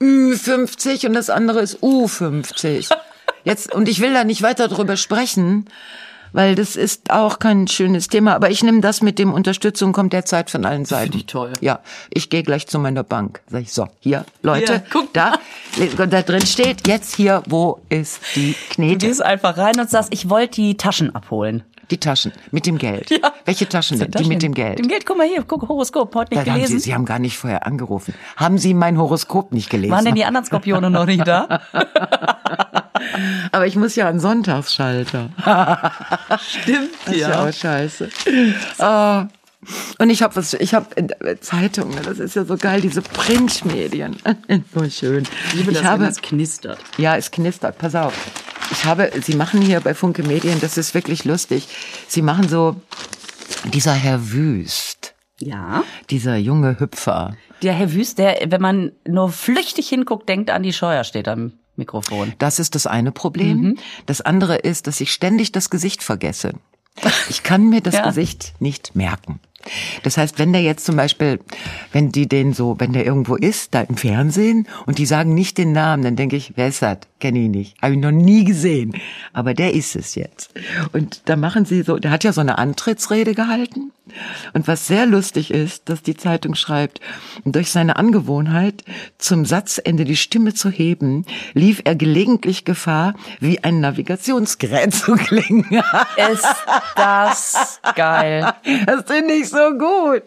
Ü50 0.00 1.06
und 1.06 1.14
das 1.14 1.30
andere 1.30 1.60
ist 1.60 1.78
U50. 1.82 2.94
Jetzt, 3.44 3.72
und 3.72 3.88
ich 3.88 4.00
will 4.00 4.12
da 4.12 4.24
nicht 4.24 4.42
weiter 4.42 4.68
drüber 4.68 4.96
sprechen, 4.96 5.66
weil 6.32 6.54
das 6.54 6.76
ist 6.76 7.10
auch 7.10 7.38
kein 7.38 7.68
schönes 7.68 8.08
Thema, 8.08 8.34
aber 8.34 8.50
ich 8.50 8.62
nehme 8.62 8.80
das 8.80 9.02
mit 9.02 9.18
dem 9.18 9.32
Unterstützung 9.32 9.92
kommt 9.92 10.12
derzeit 10.12 10.50
von 10.50 10.64
allen 10.64 10.84
Seiten. 10.84 11.04
Finde 11.12 11.18
ich 11.18 11.26
toll. 11.26 11.52
Ja, 11.60 11.80
ich 12.10 12.30
gehe 12.30 12.42
gleich 12.42 12.66
zu 12.66 12.78
meiner 12.78 13.02
Bank. 13.02 13.40
Sag 13.48 13.62
ich, 13.62 13.72
so, 13.72 13.88
hier, 14.00 14.24
Leute, 14.42 14.72
Hier, 14.72 14.82
guck 14.92 15.12
da, 15.12 15.34
da 16.10 16.22
drin 16.22 16.44
steht, 16.46 16.86
jetzt 16.86 17.14
hier, 17.14 17.42
wo 17.46 17.80
ist 17.88 18.20
die 18.34 18.52
Du 18.68 18.74
Knete? 18.74 19.06
gehst 19.06 19.22
einfach 19.22 19.56
rein 19.56 19.78
und 19.80 19.88
sagst, 19.90 20.12
ich 20.12 20.28
wollte 20.30 20.56
die 20.56 20.76
Taschen 20.76 21.14
abholen. 21.14 21.62
Die 21.90 21.98
Taschen 21.98 22.32
mit 22.50 22.66
dem 22.66 22.78
Geld. 22.78 23.10
Ja. 23.22 23.32
Welche 23.44 23.68
Taschen 23.68 23.98
denn? 24.00 24.10
Die 24.10 24.24
mit 24.24 24.42
dem 24.42 24.52
Geld. 24.54 24.80
Dem 24.80 24.88
Geld, 24.88 25.06
guck 25.06 25.16
mal 25.18 25.26
hier, 25.26 25.44
guck, 25.46 25.68
Horoskop, 25.68 26.12
heute 26.16 26.34
nicht 26.34 26.46
Da 26.46 26.50
haben 26.50 26.58
Sie, 26.60 26.66
gelesen. 26.66 26.80
Sie 26.80 26.92
haben 26.94 27.04
gar 27.04 27.20
nicht 27.20 27.38
vorher 27.38 27.64
angerufen. 27.64 28.12
Haben 28.36 28.58
Sie 28.58 28.74
mein 28.74 28.98
Horoskop 28.98 29.52
nicht 29.52 29.70
gelesen? 29.70 29.92
Waren 29.92 30.04
denn 30.04 30.16
die 30.16 30.24
anderen 30.24 30.44
Skorpione 30.44 30.90
noch 30.90 31.06
nicht 31.06 31.26
da? 31.26 31.60
Aber 33.52 33.66
ich 33.66 33.76
muss 33.76 33.96
ja 33.96 34.08
an 34.08 34.20
Sonntagsschalter. 34.20 35.30
Stimmt, 36.40 36.90
Das 37.04 37.14
ist 37.14 37.20
ja 37.20 37.46
auch 37.48 37.52
scheiße. 37.52 38.08
Ah. 38.78 39.28
Und 39.98 40.10
ich 40.10 40.22
habe 40.22 40.36
was, 40.36 40.54
ich 40.54 40.74
habe 40.74 40.86
Zeitungen, 41.40 41.98
das 42.04 42.18
ist 42.20 42.36
ja 42.36 42.44
so 42.44 42.56
geil, 42.56 42.80
diese 42.80 43.02
Printmedien. 43.02 44.16
So 44.74 44.88
schön. 44.88 45.24
Ich, 45.54 45.84
habe, 45.84 46.04
es 46.06 46.20
knistert. 46.22 46.78
ja, 46.98 47.16
es 47.16 47.30
knistert, 47.30 47.78
pass 47.78 47.94
auf. 47.94 48.14
Ich 48.70 48.84
habe, 48.84 49.10
Sie 49.22 49.34
machen 49.34 49.60
hier 49.62 49.80
bei 49.80 49.94
Funke 49.94 50.22
Medien, 50.22 50.60
das 50.60 50.76
ist 50.78 50.94
wirklich 50.94 51.24
lustig. 51.24 51.66
Sie 52.06 52.22
machen 52.22 52.48
so, 52.48 52.76
dieser 53.64 53.94
Herr 53.94 54.30
Wüst, 54.32 55.14
Ja. 55.40 55.82
dieser 56.10 56.36
junge 56.36 56.78
Hüpfer, 56.78 57.36
Der 57.62 57.72
Herr 57.72 57.92
Wüst, 57.92 58.18
der, 58.18 58.36
wenn 58.48 58.60
man 58.60 58.92
nur 59.06 59.30
flüchtig 59.30 59.88
hinguckt, 59.88 60.28
denkt 60.28 60.50
an 60.50 60.62
die 60.62 60.72
Scheuer, 60.74 61.02
steht 61.04 61.26
am 61.26 61.52
Mikrofon. 61.76 62.32
Das 62.38 62.58
ist 62.58 62.74
das 62.74 62.86
eine 62.86 63.12
Problem. 63.12 63.76
Das 64.06 64.20
andere 64.20 64.56
ist, 64.56 64.86
dass 64.86 65.00
ich 65.00 65.12
ständig 65.12 65.52
das 65.52 65.70
Gesicht 65.70 66.02
vergesse. 66.02 66.54
Ich 67.28 67.42
kann 67.42 67.68
mir 67.68 67.80
das 67.80 67.94
Ja. 67.96 68.06
Gesicht 68.06 68.54
nicht 68.58 68.94
merken. 68.96 69.40
Das 70.02 70.16
heißt, 70.16 70.38
wenn 70.38 70.52
der 70.52 70.62
jetzt 70.62 70.84
zum 70.84 70.96
Beispiel, 70.96 71.40
wenn 71.92 72.12
die 72.12 72.28
den 72.28 72.52
so, 72.52 72.76
wenn 72.78 72.92
der 72.92 73.06
irgendwo 73.06 73.36
ist, 73.36 73.74
da 73.74 73.82
im 73.82 73.96
Fernsehen 73.96 74.66
und 74.86 74.98
die 74.98 75.06
sagen 75.06 75.34
nicht 75.34 75.58
den 75.58 75.72
Namen, 75.72 76.02
dann 76.02 76.16
denke 76.16 76.36
ich, 76.36 76.52
wer 76.56 76.68
ist 76.68 76.82
das? 76.82 76.98
Kenne 77.18 77.38
ich 77.40 77.48
nicht. 77.48 77.82
Habe 77.82 77.94
ich 77.94 78.00
noch 78.00 78.10
nie 78.10 78.44
gesehen. 78.44 78.94
Aber 79.32 79.54
der 79.54 79.74
ist 79.74 79.96
es 79.96 80.14
jetzt. 80.14 80.50
Und 80.92 81.22
da 81.26 81.36
machen 81.36 81.64
sie 81.64 81.82
so, 81.82 81.96
der 81.96 82.10
hat 82.10 82.24
ja 82.24 82.32
so 82.32 82.40
eine 82.40 82.58
Antrittsrede 82.58 83.34
gehalten. 83.34 83.92
Und 84.52 84.68
was 84.68 84.86
sehr 84.86 85.04
lustig 85.04 85.50
ist, 85.50 85.88
dass 85.88 86.02
die 86.02 86.16
Zeitung 86.16 86.54
schreibt, 86.54 87.00
durch 87.44 87.72
seine 87.72 87.96
Angewohnheit, 87.96 88.84
zum 89.18 89.44
Satzende 89.44 90.04
die 90.04 90.16
Stimme 90.16 90.54
zu 90.54 90.70
heben, 90.70 91.26
lief 91.54 91.82
er 91.84 91.96
gelegentlich 91.96 92.64
Gefahr, 92.64 93.14
wie 93.40 93.64
ein 93.64 93.80
Navigationsgerät 93.80 94.94
zu 94.94 95.14
klingen. 95.14 95.66
Ist 96.32 96.46
das 96.94 97.80
geil. 97.96 98.52
Das 98.86 99.04
finde 99.06 99.34
ich 99.34 99.48
so 99.48 99.55
gut. 99.78 100.22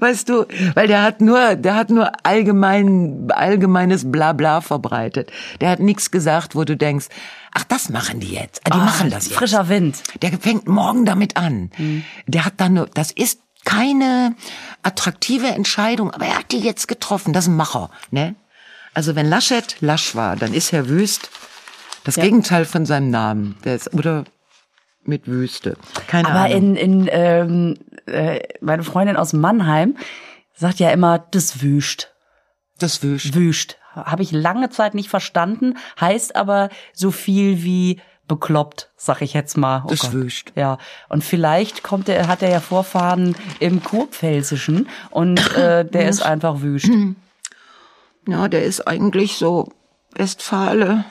Weißt 0.00 0.28
du, 0.28 0.44
weil 0.74 0.86
der 0.88 1.02
hat 1.02 1.20
nur, 1.20 1.56
der 1.56 1.74
hat 1.76 1.90
nur 1.90 2.10
allgemein, 2.24 3.28
allgemeines 3.30 4.10
Blabla 4.10 4.60
verbreitet. 4.60 5.30
Der 5.60 5.70
hat 5.70 5.80
nichts 5.80 6.10
gesagt, 6.10 6.54
wo 6.54 6.64
du 6.64 6.76
denkst, 6.76 7.06
ach, 7.54 7.64
das 7.64 7.88
machen 7.88 8.20
die 8.20 8.32
jetzt. 8.34 8.60
Ah, 8.64 8.70
Die 8.70 8.78
machen 8.78 9.10
das 9.10 9.26
jetzt. 9.26 9.34
Frischer 9.36 9.68
Wind. 9.68 10.02
Der 10.22 10.32
fängt 10.38 10.68
morgen 10.68 11.04
damit 11.04 11.36
an. 11.36 11.70
Der 12.26 12.44
hat 12.44 12.54
dann, 12.58 12.74
nur- 12.74 12.88
das 12.94 13.10
ist 13.12 13.40
keine 13.64 14.34
attraktive 14.82 15.48
Entscheidung, 15.48 16.10
aber 16.10 16.26
er 16.26 16.38
hat 16.38 16.52
die 16.52 16.60
jetzt 16.60 16.88
getroffen. 16.88 17.32
Das 17.32 17.44
ist 17.44 17.48
ein 17.50 17.56
Macher, 17.56 17.90
ne? 18.10 18.34
Also 18.94 19.14
wenn 19.14 19.28
Laschet 19.28 19.76
Lasch 19.80 20.14
war, 20.16 20.34
dann 20.36 20.52
ist 20.54 20.72
Herr 20.72 20.88
Wüst 20.88 21.30
das 22.04 22.16
Gegenteil 22.16 22.64
von 22.64 22.86
seinem 22.86 23.10
Namen. 23.10 23.56
Der 23.64 23.76
ist, 23.76 23.92
oder 23.94 24.24
mit 25.04 25.26
Wüste. 25.28 25.76
Keine 26.08 26.28
Aber 26.28 26.40
Ahnung. 26.46 26.76
in, 26.76 26.76
in 26.76 27.08
ähm, 27.12 27.76
äh, 28.10 28.42
meine 28.60 28.82
Freundin 28.82 29.16
aus 29.16 29.32
Mannheim 29.32 29.96
sagt 30.54 30.78
ja 30.78 30.90
immer, 30.90 31.18
das 31.30 31.62
wüscht. 31.62 32.10
Das 32.78 33.02
wüscht. 33.02 33.34
Wüscht. 33.34 33.76
Habe 33.94 34.22
ich 34.22 34.30
lange 34.30 34.70
Zeit 34.70 34.94
nicht 34.94 35.08
verstanden, 35.08 35.76
heißt 36.00 36.36
aber 36.36 36.68
so 36.92 37.10
viel 37.10 37.62
wie 37.62 38.00
bekloppt, 38.28 38.90
sag 38.96 39.22
ich 39.22 39.34
jetzt 39.34 39.56
mal. 39.56 39.82
Oh 39.84 39.88
Das 39.90 40.02
Gott. 40.02 40.12
wüscht. 40.12 40.52
Ja, 40.54 40.78
und 41.08 41.24
vielleicht 41.24 41.82
kommt 41.82 42.08
er, 42.08 42.28
hat 42.28 42.42
er 42.42 42.50
ja 42.50 42.60
Vorfahren 42.60 43.34
im 43.58 43.82
Kurpfälzischen 43.82 44.88
und 45.10 45.40
äh, 45.56 45.84
der 45.90 46.08
ist 46.08 46.22
einfach 46.22 46.60
wüscht. 46.62 46.90
Ja, 48.28 48.48
der 48.48 48.64
ist 48.64 48.86
eigentlich 48.86 49.38
so 49.38 49.72
Westfale. 50.14 51.04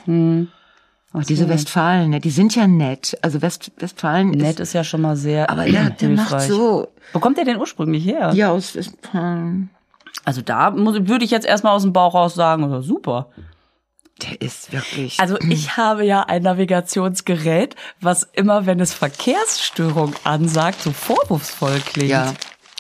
Ach 1.12 1.24
Diese 1.24 1.46
so. 1.46 1.50
Westfalen, 1.50 2.12
ne, 2.12 2.20
die 2.20 2.30
sind 2.30 2.56
ja 2.56 2.68
nett. 2.68 3.18
Also 3.24 3.42
West, 3.42 3.72
Westfalen 3.78 4.30
Nett 4.30 4.60
ist, 4.60 4.70
ist 4.70 4.74
ja 4.74 4.84
schon 4.84 5.02
mal 5.02 5.16
sehr 5.16 5.50
aber 5.50 5.66
der, 5.66 5.90
der 5.90 6.10
macht 6.10 6.30
hilfreich. 6.30 6.48
so, 6.48 6.88
Wo 7.14 7.20
kommt 7.20 7.38
der 7.38 7.46
denn 7.46 7.58
ursprünglich 7.58 8.06
her? 8.06 8.32
die 8.32 8.44
aus 8.44 8.76
Westfalen. 8.76 9.72
Also 10.24 10.42
da 10.42 10.70
muss, 10.70 11.08
würde 11.08 11.26
ich 11.26 11.32
jetzt 11.32 11.48
erstmal 11.48 11.74
aus 11.74 11.82
dem 11.82 11.94
Bauch 11.94 12.14
raus 12.14 12.36
sagen, 12.36 12.64
oh, 12.72 12.82
super. 12.82 13.30
Der 14.22 14.40
ist 14.42 14.72
wirklich. 14.72 15.20
Also 15.20 15.38
ich 15.50 15.78
habe 15.78 16.06
ja 16.06 16.24
ein 16.24 16.44
Navigationsgerät, 16.44 17.76
was 18.02 18.24
immer, 18.34 18.66
wenn 18.66 18.80
es 18.80 18.94
Verkehrsstörung 18.94 20.14
ansagt, 20.26 20.82
so 20.82 20.92
vorwurfsvoll 20.92 21.80
klingt. 21.86 22.12
ja. 22.12 22.34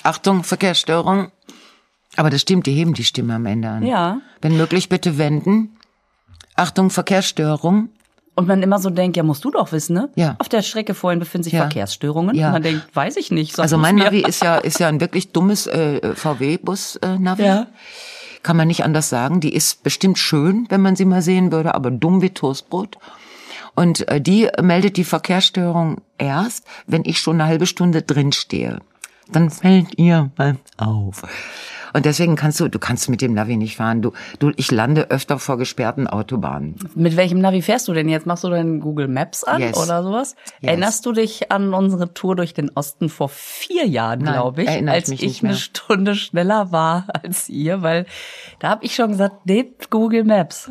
Achtung, 0.03 0.43
Verkehrsstörung. 0.43 1.31
Aber 2.15 2.29
das 2.29 2.41
stimmt, 2.41 2.67
die 2.67 2.73
heben 2.73 2.93
die 2.93 3.03
Stimme 3.03 3.35
am 3.35 3.45
Ende 3.45 3.69
an. 3.69 3.85
Ja. 3.85 4.19
Wenn 4.41 4.55
möglich, 4.55 4.87
bitte 4.89 5.17
wenden. 5.17 5.77
Achtung, 6.55 6.89
Verkehrsstörung. 6.89 7.89
Und 8.39 8.47
man 8.47 8.63
immer 8.63 8.79
so 8.79 8.89
denkt, 8.89 9.17
ja, 9.17 9.23
musst 9.23 9.43
du 9.43 9.51
doch 9.51 9.73
wissen, 9.73 9.95
ne? 9.95 10.07
Ja. 10.15 10.37
Auf 10.39 10.47
der 10.47 10.61
Strecke 10.61 10.93
vorhin 10.93 11.19
befinden 11.19 11.43
sich 11.43 11.51
Ja. 11.51 11.63
Verkehrsstörungen. 11.63 12.37
Ja. 12.37 12.47
Und 12.47 12.53
man 12.53 12.63
denkt, 12.63 12.87
weiß 12.93 13.17
ich 13.17 13.31
nicht. 13.31 13.59
Also 13.59 13.77
mein. 13.77 13.95
Navi 13.95 14.21
ist 14.27 14.41
ja, 14.41 14.55
ist 14.55 14.79
ja 14.79 14.87
ein 14.87 15.01
wirklich 15.01 15.33
dummes 15.33 15.67
äh, 15.67 16.15
VW-Bus-Navi. 16.15 17.43
Ja. 17.43 17.67
Kann 18.41 18.55
man 18.55 18.69
nicht 18.69 18.85
anders 18.85 19.09
sagen. 19.09 19.41
Die 19.41 19.53
ist 19.53 19.83
bestimmt 19.83 20.17
schön, 20.17 20.67
wenn 20.69 20.79
man 20.79 20.95
sie 20.95 21.03
mal 21.03 21.21
sehen 21.21 21.51
würde, 21.51 21.75
aber 21.75 21.91
dumm 21.91 22.21
wie 22.21 22.29
Toastbrot. 22.29 22.97
Und 23.75 24.07
äh, 24.07 24.21
die 24.21 24.47
meldet 24.61 24.95
die 24.95 25.03
Verkehrsstörung 25.03 25.97
erst, 26.17 26.63
wenn 26.87 27.03
ich 27.03 27.19
schon 27.19 27.41
eine 27.41 27.49
halbe 27.49 27.65
Stunde 27.65 28.03
drin 28.03 28.31
stehe. 28.31 28.79
Dann 29.29 29.49
fällt 29.49 29.99
ihr 29.99 30.31
mal 30.37 30.55
auf. 30.77 31.23
Und 31.93 32.05
deswegen 32.05 32.35
kannst 32.35 32.59
du, 32.59 32.67
du 32.67 32.79
kannst 32.79 33.09
mit 33.09 33.21
dem 33.21 33.33
Navi 33.33 33.57
nicht 33.57 33.77
fahren. 33.77 34.01
Du, 34.01 34.13
du, 34.39 34.51
ich 34.55 34.71
lande 34.71 35.09
öfter 35.11 35.39
vor 35.39 35.57
gesperrten 35.57 36.07
Autobahnen. 36.07 36.75
Mit 36.95 37.15
welchem 37.15 37.39
Navi 37.39 37.61
fährst 37.61 37.87
du 37.87 37.93
denn 37.93 38.09
jetzt? 38.09 38.25
Machst 38.25 38.43
du 38.43 38.49
denn 38.49 38.79
Google 38.79 39.07
Maps 39.07 39.43
an 39.43 39.61
Yes. 39.61 39.77
oder 39.77 40.03
sowas? 40.03 40.35
Yes. 40.61 40.69
Erinnerst 40.69 41.05
du 41.05 41.11
dich 41.13 41.51
an 41.51 41.73
unsere 41.73 42.13
Tour 42.13 42.35
durch 42.35 42.53
den 42.53 42.69
Osten 42.75 43.09
vor 43.09 43.29
vier 43.29 43.85
Jahren, 43.87 44.23
glaube 44.23 44.63
ich, 44.63 44.69
ich 44.69 44.87
als 44.89 45.09
mich 45.09 45.23
ich 45.23 45.41
mehr. 45.41 45.51
eine 45.51 45.57
Stunde 45.59 46.15
schneller 46.15 46.71
war 46.71 47.05
als 47.23 47.49
ihr? 47.49 47.81
Weil 47.81 48.05
da 48.59 48.69
habe 48.69 48.85
ich 48.85 48.95
schon 48.95 49.11
gesagt, 49.11 49.45
nehmt 49.45 49.89
Google 49.89 50.23
Maps. 50.23 50.69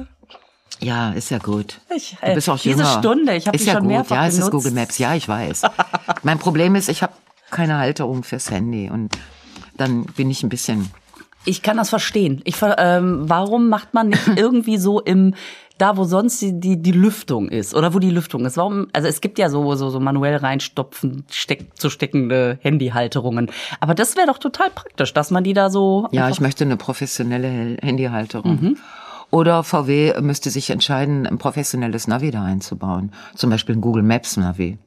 Ja, 0.81 1.11
ist 1.11 1.31
ja 1.31 1.39
gut. 1.39 1.81
Ich, 1.95 2.17
Du 2.25 2.35
bist 2.35 2.49
auch 2.49 2.57
diese 2.59 2.77
jünger. 2.79 2.99
Stunde, 3.01 3.35
ich 3.35 3.49
habe 3.49 3.57
ist 3.57 3.63
die 3.65 3.69
ja 3.69 3.75
schon 3.75 3.83
gut. 3.83 3.91
mehrfach 3.93 4.15
Ja, 4.17 4.27
es 4.29 4.35
ist 4.35 4.41
benutzt. 4.49 4.53
Google 4.53 4.73
Maps. 4.73 4.99
Ja, 4.99 5.15
ich 5.17 5.27
weiß. 5.29 5.63
mein 6.23 6.39
Problem 6.39 6.77
ist, 6.77 6.89
ich 6.89 7.03
habe 7.03 7.13
keine 7.51 7.79
Halterung 7.79 8.23
fürs 8.23 8.51
Handy 8.53 8.89
und 8.89 9.19
dann 9.77 10.05
bin 10.05 10.31
ich 10.31 10.43
ein 10.45 10.49
bisschen 10.49 10.91
Ich 11.49 11.62
kann 11.62 11.78
das 11.78 11.88
verstehen. 11.88 12.43
Ich, 12.45 12.57
ähm, 12.62 13.23
warum 13.23 13.71
macht 13.71 13.95
man 13.95 14.09
nicht 14.09 14.28
irgendwie 14.37 14.76
so 14.76 15.00
im 15.00 15.35
da, 15.78 15.97
wo 15.97 16.02
sonst 16.02 16.43
die, 16.43 16.59
die, 16.59 16.83
die 16.83 16.93
Lüftung 16.93 17.49
ist 17.49 17.73
oder 17.73 17.95
wo 17.95 18.00
die 18.00 18.11
Lüftung 18.11 18.45
ist. 18.45 18.57
Warum? 18.57 18.88
Also 18.93 19.07
es 19.07 19.21
gibt 19.21 19.38
ja 19.38 19.49
so 19.49 19.76
so, 19.76 19.90
so 19.90 20.00
manuell 20.00 20.37
reinstopfen, 20.37 21.25
steck, 21.31 21.78
zu 21.78 21.88
steckende 21.88 22.59
Handyhalterungen. 22.62 23.49
Aber 23.78 23.95
das 23.95 24.17
wäre 24.17 24.26
doch 24.26 24.38
total 24.38 24.71
praktisch, 24.71 25.14
dass 25.14 25.31
man 25.31 25.45
die 25.45 25.55
da 25.55 25.71
so. 25.71 26.09
Ja, 26.11 26.28
ich 26.28 26.40
möchte 26.40 26.64
eine 26.64 26.76
professionelle 26.76 27.76
Handyhalterung. 27.81 28.76
Oder 29.31 29.62
VW 29.62 30.21
müsste 30.21 30.50
sich 30.50 30.71
entscheiden, 30.71 31.26
ein 31.26 31.38
professionelles 31.38 32.09
Navi 32.09 32.31
da 32.31 32.43
einzubauen. 32.43 33.12
Zum 33.35 33.50
Beispiel 33.50 33.76
ein 33.76 33.81
Google 33.81 34.02
Maps 34.02 34.37
Navi. 34.37 34.78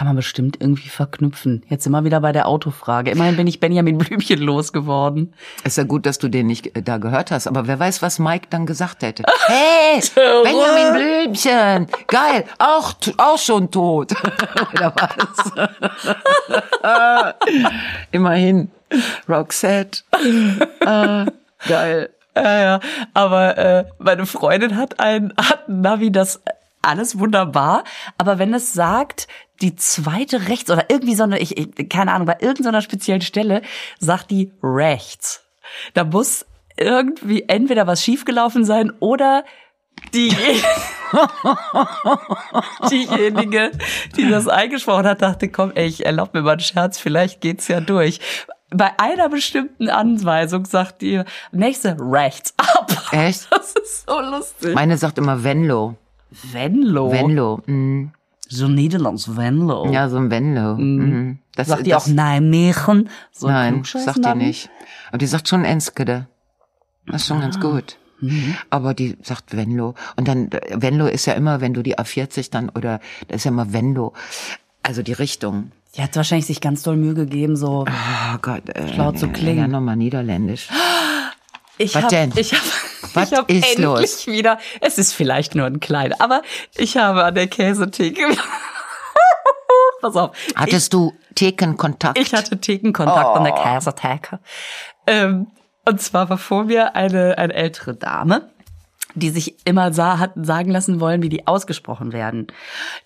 Kann 0.00 0.06
man 0.06 0.16
bestimmt 0.16 0.56
irgendwie 0.60 0.88
verknüpfen. 0.88 1.62
Jetzt 1.68 1.86
immer 1.86 2.04
wieder 2.04 2.22
bei 2.22 2.32
der 2.32 2.48
Autofrage. 2.48 3.10
Immerhin 3.10 3.36
bin 3.36 3.46
ich 3.46 3.60
Benjamin 3.60 3.98
Blümchen 3.98 4.40
losgeworden. 4.40 5.34
Ist 5.62 5.76
ja 5.76 5.84
gut, 5.84 6.06
dass 6.06 6.16
du 6.16 6.28
den 6.28 6.46
nicht 6.46 6.74
äh, 6.74 6.80
da 6.80 6.96
gehört 6.96 7.30
hast, 7.30 7.46
aber 7.46 7.66
wer 7.66 7.78
weiß, 7.78 8.00
was 8.00 8.18
Mike 8.18 8.46
dann 8.48 8.64
gesagt 8.64 9.02
hätte. 9.02 9.24
Hey, 9.46 10.00
Benjamin 10.14 10.94
Blümchen, 10.94 11.86
geil, 12.06 12.46
auch, 12.58 12.94
auch 13.18 13.36
schon 13.36 13.70
tot. 13.70 14.12
Oder 14.72 14.94
was? 14.96 15.52
Immerhin, 18.10 18.70
Roxette. 19.28 20.00
Ah, 20.82 21.26
geil. 21.68 22.08
Ja, 22.34 22.58
ja. 22.58 22.80
Aber 23.12 23.58
äh, 23.58 23.84
meine 23.98 24.24
Freundin 24.24 24.78
hat 24.78 24.98
ein, 24.98 25.34
hat 25.36 25.68
ein 25.68 25.82
Navi, 25.82 26.10
das 26.10 26.40
alles 26.82 27.18
wunderbar. 27.18 27.84
Aber 28.18 28.38
wenn 28.38 28.54
es 28.54 28.72
sagt, 28.72 29.28
die 29.60 29.76
zweite 29.76 30.48
rechts 30.48 30.70
oder 30.70 30.86
irgendwie 30.88 31.14
so 31.14 31.24
eine, 31.24 31.38
ich, 31.38 31.56
ich 31.56 31.88
keine 31.88 32.12
Ahnung, 32.12 32.26
bei 32.26 32.38
irgendeiner 32.40 32.82
speziellen 32.82 33.22
Stelle 33.22 33.62
sagt 33.98 34.30
die 34.30 34.52
rechts. 34.62 35.44
Da 35.94 36.04
muss 36.04 36.46
irgendwie 36.76 37.44
entweder 37.48 37.86
was 37.86 38.02
schiefgelaufen 38.02 38.64
sein 38.64 38.92
oder 39.00 39.44
die, 40.14 40.30
diejenige, 42.90 43.70
die 44.16 44.28
das 44.28 44.48
eingesprochen 44.48 45.06
hat, 45.06 45.22
dachte, 45.22 45.48
komm, 45.48 45.72
ey, 45.74 45.86
ich 45.86 46.06
erlaub 46.06 46.32
mir 46.32 46.42
mal 46.42 46.52
einen 46.52 46.60
Scherz, 46.60 46.98
vielleicht 46.98 47.40
geht's 47.40 47.68
ja 47.68 47.80
durch. 47.80 48.20
Bei 48.70 48.98
einer 48.98 49.28
bestimmten 49.28 49.90
Anweisung 49.90 50.64
sagt 50.64 51.02
die 51.02 51.22
nächste 51.52 51.96
rechts 51.98 52.54
ab. 52.56 52.90
Echt? 53.12 53.48
Das 53.60 53.74
ist 53.74 54.08
so 54.08 54.20
lustig. 54.20 54.74
Meine 54.74 54.96
sagt 54.96 55.18
immer 55.18 55.44
Venlo. 55.44 55.96
Venlo. 56.30 57.12
Venlo. 57.12 57.62
Mm. 57.66 58.12
So 58.48 58.66
Niederlands 58.66 59.36
Venlo. 59.36 59.90
Ja, 59.90 60.08
so 60.08 60.16
ein 60.16 60.30
Venlo. 60.30 60.74
Mhm. 60.74 61.38
Das, 61.54 61.68
Sagt 61.68 61.86
die 61.86 61.90
das, 61.90 62.04
auch 62.04 62.08
Nijmegen? 62.08 63.08
So 63.30 63.46
ein 63.46 63.52
Nein, 63.52 63.84
sagt 63.84 64.24
die 64.24 64.34
nicht. 64.34 64.70
Aber 65.08 65.18
die 65.18 65.26
sagt 65.26 65.48
schon 65.48 65.64
Enskede. 65.64 66.26
Das 67.06 67.22
ist 67.22 67.28
schon 67.28 67.40
ganz 67.40 67.60
gut. 67.60 67.96
Aber 68.68 68.92
die 68.92 69.16
sagt 69.22 69.56
Venlo. 69.56 69.94
Und 70.16 70.28
dann, 70.28 70.50
Venlo 70.74 71.06
ist 71.06 71.26
ja 71.26 71.34
immer, 71.34 71.60
wenn 71.60 71.74
du 71.74 71.82
die 71.82 71.98
A40 71.98 72.50
dann, 72.50 72.68
oder, 72.70 73.00
das 73.28 73.36
ist 73.36 73.44
ja 73.44 73.50
immer 73.50 73.72
Venlo. 73.72 74.12
Also 74.82 75.02
die 75.02 75.12
Richtung. 75.12 75.72
Die 75.96 76.02
hat 76.02 76.14
wahrscheinlich 76.16 76.46
sich 76.46 76.60
ganz 76.60 76.82
doll 76.82 76.96
Mühe 76.96 77.14
gegeben, 77.14 77.56
so. 77.56 77.84
Oh 77.86 78.38
Gott. 78.42 78.68
Äh, 78.68 78.92
Schlau 78.92 79.12
zu 79.12 79.26
äh, 79.26 79.30
klingen. 79.30 79.58
Ja, 79.58 79.68
nochmal 79.68 79.96
Niederländisch. 79.96 80.68
Ich 81.78 81.94
Was 81.94 82.04
hab, 82.04 82.10
denn? 82.10 82.32
Ich 82.36 82.52
hab, 82.52 82.60
Was 83.14 83.32
ich 83.32 83.38
hab 83.38 83.50
ist 83.50 83.64
endlich 83.64 83.78
los? 83.78 84.26
wieder. 84.26 84.58
Es 84.80 84.98
ist 84.98 85.12
vielleicht 85.14 85.54
nur 85.54 85.66
ein 85.66 85.80
kleiner, 85.80 86.16
aber 86.20 86.42
ich 86.76 86.96
habe 86.96 87.24
an 87.24 87.34
der 87.34 87.46
Käsetheke. 87.46 88.22
Pass 90.00 90.16
auf. 90.16 90.36
Hattest 90.54 90.92
du 90.94 91.12
Thekenkontakt? 91.34 92.18
Ich 92.18 92.32
hatte 92.32 92.58
Thekenkontakt 92.58 93.36
an 93.36 93.42
Oh. 93.42 93.44
der 93.44 93.52
Käsetheke. 93.54 94.38
Ähm, 95.06 95.48
und 95.84 96.00
zwar 96.00 96.28
war 96.30 96.38
vor 96.38 96.64
mir 96.64 96.94
eine, 96.96 97.36
eine 97.38 97.52
ältere 97.52 97.94
Dame, 97.94 98.50
die 99.14 99.30
sich 99.30 99.56
immer 99.66 99.92
sah, 99.92 100.18
hat 100.18 100.32
sagen 100.36 100.70
lassen 100.70 101.00
wollen, 101.00 101.22
wie 101.22 101.28
die 101.28 101.46
ausgesprochen 101.46 102.12
werden, 102.12 102.46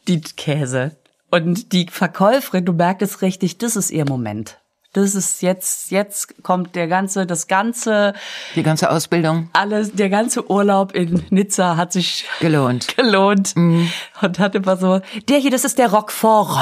die 0.09 0.21
Käse. 0.21 0.97
Und 1.31 1.73
die 1.73 1.89
Verkäuferin, 1.91 2.65
du 2.65 2.73
merkst 2.73 3.03
es 3.03 3.23
richtig, 3.23 3.59
das 3.59 3.75
ist 3.75 3.91
ihr 3.91 4.05
Moment. 4.09 4.59
Das 4.95 5.15
ist 5.17 5.43
jetzt, 5.43 5.91
jetzt 5.91 6.43
kommt 6.45 6.75
der 6.77 6.87
ganze, 6.87 7.27
das 7.27 7.47
ganze, 7.49 8.15
Die 8.55 8.63
ganze 8.63 8.91
Ausbildung 8.91 9.51
alles, 9.53 9.93
der 9.93 10.09
ganze 10.09 10.49
Urlaub 10.51 10.93
in 10.95 11.25
Nizza 11.31 11.77
hat 11.77 11.93
sich 11.93 12.25
gelohnt. 12.41 12.89
gelohnt 12.97 13.55
Mhm. 13.57 13.91
und 14.23 14.39
hat 14.39 14.55
immer 14.55 14.77
so, 14.77 15.01
der 15.29 15.39
hier, 15.39 15.51
das 15.51 15.65
ist 15.65 15.79
der 15.79 15.91
Roquefort. 15.93 16.59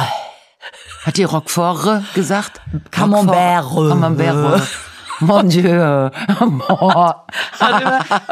Hat 1.04 1.16
die 1.16 1.24
Roquefort 1.24 2.02
gesagt? 2.14 2.60
Camembert. 2.90 3.64
Camembert. 3.68 4.62
Mon 5.22 5.48
Dieu. 5.48 5.70
Hat 5.70 6.10
immer, 6.40 7.24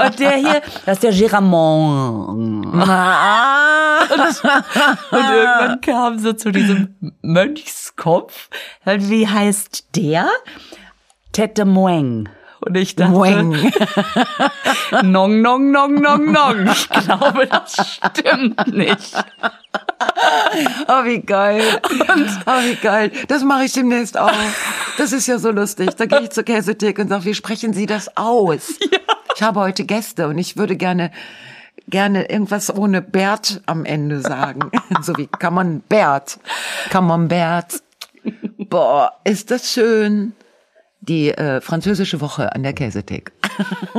und 0.06 0.18
der 0.18 0.32
hier, 0.32 0.60
das 0.84 0.96
ist 0.96 1.02
der 1.02 1.12
Giramont. 1.12 2.28
Und 2.28 2.88
irgendwann 5.12 5.80
kam 5.80 6.18
sie 6.18 6.36
zu 6.36 6.50
diesem 6.50 6.96
Mönchskopf. 7.22 8.48
Und 8.84 9.08
Wie 9.08 9.28
heißt 9.28 9.96
der? 9.96 10.28
Tete 11.32 11.64
Moeng. 11.64 12.28
Und 12.60 12.76
ich 12.76 12.96
dachte, 12.96 13.12
Moeng. 13.12 13.52
nong, 15.02 15.40
nong, 15.40 15.70
nong, 15.70 15.94
nong, 15.94 16.32
nong. 16.32 16.66
Ich 16.66 16.88
glaube, 16.88 17.46
das 17.46 18.00
stimmt 18.12 18.66
nicht. 18.66 19.14
Oh, 20.88 21.04
wie 21.04 21.20
geil. 21.20 21.62
Oh, 21.84 22.60
wie 22.62 22.74
geil. 22.76 23.12
Das 23.28 23.44
mache 23.44 23.64
ich 23.64 23.72
demnächst 23.72 24.18
auch. 24.18 24.32
Das 24.98 25.12
ist 25.12 25.26
ja 25.26 25.38
so 25.38 25.50
lustig. 25.50 25.90
Da 25.96 26.06
gehe 26.06 26.20
ich 26.22 26.30
zur 26.30 26.42
Käsetheke 26.44 27.02
und 27.02 27.08
sage, 27.08 27.24
wie 27.26 27.34
sprechen 27.34 27.72
Sie 27.72 27.86
das 27.86 28.16
aus? 28.16 28.74
Ich 29.36 29.42
habe 29.44 29.60
heute 29.60 29.84
Gäste 29.84 30.26
und 30.28 30.36
ich 30.38 30.56
würde 30.58 30.76
gerne 30.76 31.12
gerne 31.88 32.28
irgendwas 32.28 32.74
ohne 32.74 33.00
Bert 33.00 33.62
am 33.66 33.84
Ende 33.84 34.20
sagen. 34.20 34.70
So 35.02 35.16
wie 35.16 35.28
Camembert. 35.28 36.38
Camembert. 36.90 37.82
Boah, 38.58 39.12
ist 39.24 39.50
das 39.50 39.70
schön. 39.72 40.32
die 41.00 41.30
äh, 41.30 41.60
französische 41.60 42.20
Woche 42.20 42.54
an 42.54 42.62
der 42.62 42.72
Käsethek. 42.74 43.32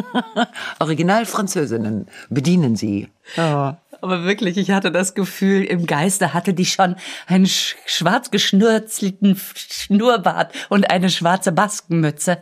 Original 0.80 1.26
Französinnen 1.26 2.08
bedienen 2.30 2.76
sie. 2.76 3.10
Ja. 3.36 3.78
Aber 4.02 4.24
wirklich, 4.24 4.58
ich 4.58 4.72
hatte 4.72 4.92
das 4.92 5.14
Gefühl, 5.14 5.64
im 5.64 5.86
Geiste 5.86 6.34
hatte 6.34 6.54
die 6.54 6.66
schon 6.66 6.96
einen 7.28 7.46
sch 7.46 7.76
schwarz 7.86 8.32
geschnürzelten 8.32 9.40
Schnurrbart 9.56 10.54
und 10.70 10.90
eine 10.90 11.10
schwarze 11.10 11.52
Baskenmütze. 11.52 12.40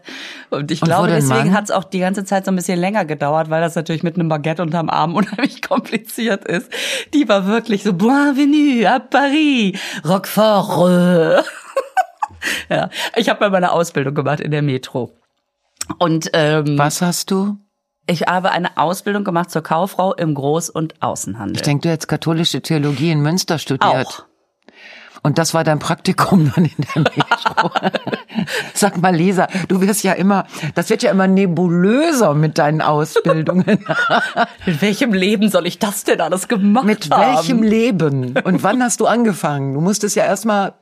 Und 0.50 0.72
ich 0.72 0.82
Und 0.82 0.88
glaube, 0.88 1.10
deswegen 1.10 1.54
hat 1.54 1.66
es 1.66 1.72
auch 1.72 1.84
die 1.84 2.00
ganze 2.00 2.24
Zeit 2.24 2.46
so 2.46 2.52
ein 2.52 2.56
bisschen 2.56 2.80
länger 2.80 3.04
gedauert, 3.04 3.50
weil 3.50 3.62
das 3.62 3.76
natürlich 3.76 4.04
mit 4.04 4.16
einem 4.16 4.30
Baguette 4.30 4.62
unterm 4.62 4.90
Arm 4.90 5.16
unheimlich 5.20 5.62
kompliziert 5.62 6.46
ist. 6.46 6.72
Die 7.14 7.28
war 7.28 7.46
wirklich 7.46 7.84
so, 7.84 7.94
Bienvenue 7.94 8.88
à 8.90 9.00
Paris, 9.00 9.78
Roquefort. 10.06 11.44
ja, 12.70 12.90
ich 13.16 13.30
habe 13.30 13.50
meine 13.50 13.72
Ausbildung 13.72 14.16
gemacht 14.16 14.40
in 14.40 14.52
der 14.52 14.62
Metro. 14.62 15.14
Und 15.98 16.30
ähm, 16.34 16.78
Was 16.78 17.02
hast 17.02 17.32
du? 17.32 17.58
Ich 18.10 18.24
habe 18.24 18.52
eine 18.52 18.78
Ausbildung 18.78 19.24
gemacht 19.24 19.52
zur 19.52 19.62
Kauffrau 19.64 20.14
im 20.14 20.36
Groß- 20.36 20.72
und 20.72 21.02
Außenhandel. 21.02 21.58
Ich 21.58 21.62
denke, 21.62 21.84
du 21.84 21.90
hättest 21.90 22.08
katholische 22.08 22.62
Theologie 22.62 23.12
in 23.12 23.22
Münster 23.22 23.60
studiert. 23.60 24.08
auch. 24.08 24.24
Und 25.22 25.38
das 25.38 25.54
war 25.54 25.66
dein 25.66 25.80
Praktikum 25.80 26.50
dann 26.56 26.64
in 26.66 26.72
der 26.78 27.02
Metro. 27.04 27.72
Sag 28.74 29.02
mal, 29.02 29.14
Lisa, 29.14 29.48
du 29.68 29.82
wirst 29.82 30.02
ja 30.04 30.14
immer, 30.14 30.46
das 30.76 30.90
wird 30.90 31.04
ja 31.04 31.12
immer 31.12 31.28
nebulöser 31.28 32.34
mit 32.34 32.58
deinen 32.58 32.82
Ausbildungen. 32.82 33.86
Mit 34.66 34.82
welchem 34.82 35.12
Leben 35.14 35.50
soll 35.50 35.68
ich 35.68 35.78
das 35.78 36.06
denn 36.06 36.22
alles 36.22 36.48
gemacht 36.48 36.86
Mit 36.86 37.12
haben? 37.12 37.36
welchem 37.36 37.64
Leben? 37.64 38.34
Und 38.44 38.64
wann 38.64 38.82
hast 38.82 39.02
du 39.02 39.08
angefangen? 39.08 39.74
Du 39.74 39.82
musstest 39.82 40.16
ja 40.16 40.24
erstmal 40.24 40.74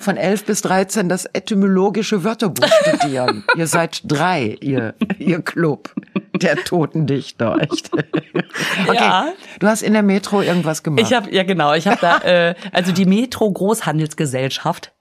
von 0.00 0.16
11 0.16 0.44
bis 0.46 0.62
13 0.62 1.08
das 1.08 1.26
etymologische 1.26 2.24
Wörterbuch 2.24 2.66
studieren. 2.66 3.44
ihr 3.56 3.66
seid 3.66 4.00
drei, 4.04 4.56
ihr, 4.60 4.94
ihr 5.18 5.42
Club 5.42 5.94
der 6.34 6.56
toten 6.56 7.06
Dichter, 7.06 7.58
echt. 7.60 7.90
Okay, 7.92 8.94
Ja. 8.94 9.28
du 9.58 9.66
hast 9.66 9.82
in 9.82 9.92
der 9.92 10.02
Metro 10.02 10.40
irgendwas 10.42 10.82
gemacht. 10.82 11.04
Ich 11.06 11.12
habe 11.14 11.32
ja 11.34 11.42
genau, 11.42 11.74
ich 11.74 11.86
habe 11.86 11.98
da 12.00 12.18
äh, 12.18 12.54
also 12.72 12.92
die 12.92 13.04
Metro 13.04 13.50
Großhandelsgesellschaft 13.50 14.92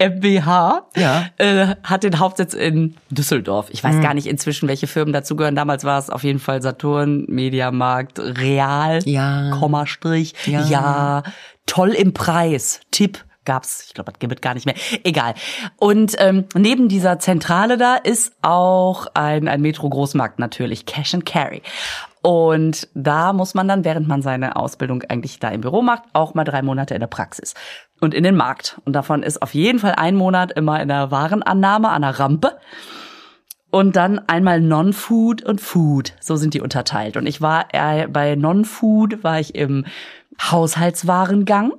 MBH 0.00 0.86
Ja. 0.96 1.26
äh, 1.38 1.74
hat 1.82 2.04
den 2.04 2.18
Hauptsitz 2.20 2.54
in 2.54 2.94
Düsseldorf. 3.10 3.66
Ich 3.70 3.82
weiß 3.82 3.96
Mhm. 3.96 4.00
gar 4.02 4.14
nicht 4.14 4.26
inzwischen, 4.28 4.68
welche 4.68 4.86
Firmen 4.86 5.12
dazugehören. 5.12 5.56
Damals 5.56 5.82
war 5.84 5.98
es 5.98 6.08
auf 6.10 6.22
jeden 6.24 6.38
Fall 6.38 6.62
Saturn, 6.62 7.24
Mediamarkt, 7.28 8.18
Real, 8.20 9.00
Ja. 9.04 9.50
Kommastrich, 9.58 10.34
Ja. 10.46 10.62
ja, 10.66 11.22
toll 11.66 11.90
im 11.90 12.12
Preis, 12.12 12.80
Tipp 12.92 13.24
gab's, 13.48 13.86
ich 13.88 13.94
glaube, 13.94 14.12
das 14.12 14.20
gibt 14.20 14.32
es 14.32 14.40
gar 14.40 14.54
nicht 14.54 14.66
mehr. 14.66 14.76
Egal. 15.02 15.34
Und 15.78 16.14
ähm, 16.18 16.44
neben 16.54 16.88
dieser 16.88 17.18
Zentrale 17.18 17.78
da 17.78 17.96
ist 17.96 18.32
auch 18.42 19.06
ein, 19.14 19.48
ein 19.48 19.62
Metro-Großmarkt 19.62 20.38
natürlich, 20.38 20.86
Cash 20.86 21.14
and 21.14 21.26
Carry. 21.26 21.62
Und 22.20 22.88
da 22.94 23.32
muss 23.32 23.54
man 23.54 23.66
dann, 23.66 23.84
während 23.84 24.06
man 24.06 24.20
seine 24.20 24.56
Ausbildung 24.56 25.02
eigentlich 25.08 25.38
da 25.38 25.48
im 25.48 25.62
Büro 25.62 25.80
macht, 25.80 26.02
auch 26.12 26.34
mal 26.34 26.44
drei 26.44 26.60
Monate 26.62 26.94
in 26.94 27.00
der 27.00 27.06
Praxis 27.06 27.54
und 28.00 28.12
in 28.12 28.22
den 28.22 28.36
Markt. 28.36 28.80
Und 28.84 28.92
davon 28.92 29.22
ist 29.22 29.40
auf 29.40 29.54
jeden 29.54 29.78
Fall 29.78 29.94
ein 29.96 30.14
Monat 30.14 30.52
immer 30.52 30.80
in 30.82 30.88
der 30.88 31.10
Warenannahme 31.10 31.88
an 31.88 32.02
der 32.02 32.18
Rampe. 32.18 32.58
Und 33.70 33.96
dann 33.96 34.18
einmal 34.28 34.60
Non-Food 34.60 35.42
und 35.42 35.60
Food. 35.60 36.14
So 36.20 36.36
sind 36.36 36.54
die 36.54 36.60
unterteilt. 36.60 37.16
Und 37.16 37.26
ich 37.26 37.40
war 37.40 37.66
äh, 37.72 38.08
bei 38.08 38.34
Non-Food 38.34 39.24
war 39.24 39.40
ich 39.40 39.54
im 39.54 39.84
Haushaltswarengang. 40.40 41.72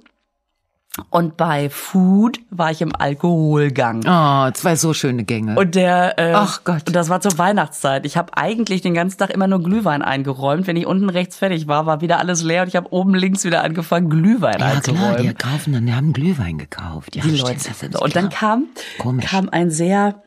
Und 1.10 1.38
bei 1.38 1.70
Food 1.70 2.40
war 2.50 2.72
ich 2.72 2.82
im 2.82 2.96
Alkoholgang. 2.96 4.04
oh, 4.08 4.52
zwei 4.52 4.76
so 4.76 4.94
schöne 4.94 5.24
Gänge. 5.24 5.56
Und 5.58 5.76
der, 5.76 6.18
äh, 6.20 6.34
Ach 6.34 6.64
Gott. 6.64 6.88
Und 6.88 6.96
das 6.96 7.10
war 7.10 7.22
zur 7.22 7.38
Weihnachtszeit. 7.38 8.06
Ich 8.06 8.18
habe 8.18 8.36
eigentlich 8.38 8.82
den 8.82 8.94
ganzen 8.94 9.18
Tag 9.18 9.30
immer 9.30 9.48
nur 9.48 9.62
Glühwein 9.64 10.02
eingeräumt. 10.02 10.68
Wenn 10.68 10.76
ich 10.76 10.86
unten 10.86 11.10
rechts 11.10 11.38
fertig 11.38 11.68
war, 11.68 11.86
war 11.86 12.02
wieder 12.02 12.20
alles 12.20 12.44
leer 12.44 12.64
und 12.64 12.68
ich 12.68 12.76
habe 12.76 12.92
oben 12.92 13.16
links 13.16 13.44
wieder 13.44 13.64
angefangen, 13.64 14.10
Glühwein 14.10 14.54
ja 14.54 14.58
klar, 14.58 14.72
die 14.72 14.78
einzuräumen. 14.92 15.38
kaufen 15.38 15.74
dann, 15.74 15.86
die 15.86 15.94
haben 15.94 16.14
Glühwein 16.14 16.58
gekauft. 16.58 17.16
Ja, 17.16 17.24
die 17.24 17.32
Leute. 17.32 17.56
ist 17.70 18.02
Und 18.02 18.16
dann 18.16 18.30
kam, 18.30 18.66
Komisch. 19.00 19.26
kam 19.26 19.50
ein 19.50 19.72
sehr 19.72 20.22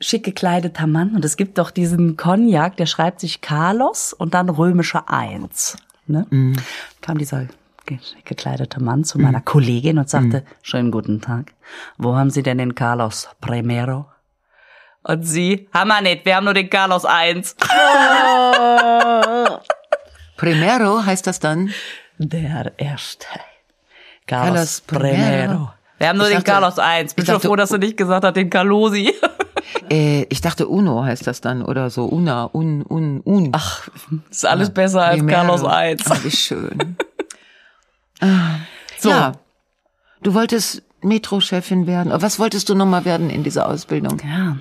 schick 0.00 0.24
gekleideter 0.24 0.86
Mann 0.86 1.14
und 1.14 1.24
es 1.24 1.36
gibt 1.36 1.58
doch 1.58 1.70
diesen 1.70 2.16
Cognac, 2.16 2.76
der 2.76 2.86
schreibt 2.86 3.20
sich 3.20 3.40
Carlos 3.40 4.12
und 4.12 4.34
dann 4.34 4.48
römische 4.48 5.08
Eins. 5.08 5.76
Ne? 6.06 6.26
Mhm. 6.30 6.56
Kam 7.00 7.18
dieser 7.18 7.46
ge- 7.86 7.98
gekleidete 8.24 8.82
Mann 8.82 9.04
zu 9.04 9.18
meiner 9.18 9.40
Kollegin 9.40 9.98
und 9.98 10.08
sagte, 10.08 10.40
Mhm. 10.40 10.44
schönen 10.62 10.90
guten 10.90 11.20
Tag. 11.20 11.52
Wo 11.98 12.16
haben 12.16 12.30
Sie 12.30 12.42
denn 12.42 12.58
den 12.58 12.74
Carlos 12.74 13.28
Primero? 13.40 14.06
Und 15.04 15.24
sie, 15.24 15.68
haben 15.74 15.88
wir 15.88 16.00
nicht, 16.00 16.24
wir 16.24 16.36
haben 16.36 16.44
nur 16.44 16.54
den 16.54 16.70
Carlos 16.70 17.04
Eins. 17.04 17.56
Primero 20.36 21.04
heißt 21.04 21.26
das 21.26 21.40
dann? 21.40 21.70
Der 22.18 22.72
erste. 22.76 23.26
Carlos, 24.26 24.54
Carlos 24.54 24.80
Primero. 24.82 25.16
Primero. 25.16 25.70
Wir 25.98 26.08
haben 26.08 26.18
nur 26.18 26.26
Ich 26.26 26.32
den 26.32 26.38
dachte- 26.44 26.50
Carlos 26.52 26.78
Eins. 26.78 27.14
Bin 27.14 27.22
ich 27.22 27.26
schon 27.26 27.34
dachte- 27.36 27.48
froh, 27.48 27.56
dass 27.56 27.70
du 27.70 27.78
nicht 27.78 27.96
gesagt 27.96 28.24
hast, 28.24 28.36
den 28.36 28.50
Carlosi. 28.50 29.12
Äh, 29.90 30.26
ich 30.30 30.40
dachte 30.40 30.68
Uno 30.68 31.04
heißt 31.04 31.26
das 31.26 31.40
dann 31.40 31.62
oder 31.62 31.90
so. 31.90 32.04
Una, 32.06 32.48
un, 32.52 32.82
un, 32.82 33.20
un. 33.24 33.50
Ach, 33.52 33.88
ist 34.30 34.46
alles 34.46 34.72
besser 34.72 35.02
als 35.04 35.18
Primero. 35.18 35.36
Carlos 35.36 35.64
Eins. 35.64 36.04
Ach, 36.10 36.24
wie 36.24 36.30
schön. 36.30 36.96
So. 38.98 39.08
Ja, 39.10 39.32
du 40.22 40.34
wolltest 40.34 40.82
Metro-Chefin 41.02 41.86
werden. 41.86 42.12
Was 42.14 42.38
wolltest 42.38 42.68
du 42.68 42.74
nochmal 42.74 43.04
werden 43.04 43.30
in 43.30 43.42
dieser 43.42 43.68
Ausbildung? 43.68 44.20
Ja. 44.24 44.56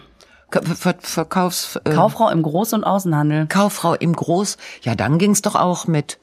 Ver 0.52 0.96
Verkaufs... 1.00 1.78
Äh, 1.86 1.92
Kauffrau 1.94 2.30
im 2.30 2.44
Groß- 2.44 2.74
und 2.76 2.84
Außenhandel. 2.84 3.48
Kauffrau 3.48 3.94
im 3.94 4.14
Groß. 4.14 4.58
Ja, 4.82 4.96
dann 4.96 5.18
ging's 5.18 5.42
doch 5.42 5.56
auch 5.56 5.88
mit 5.88 6.20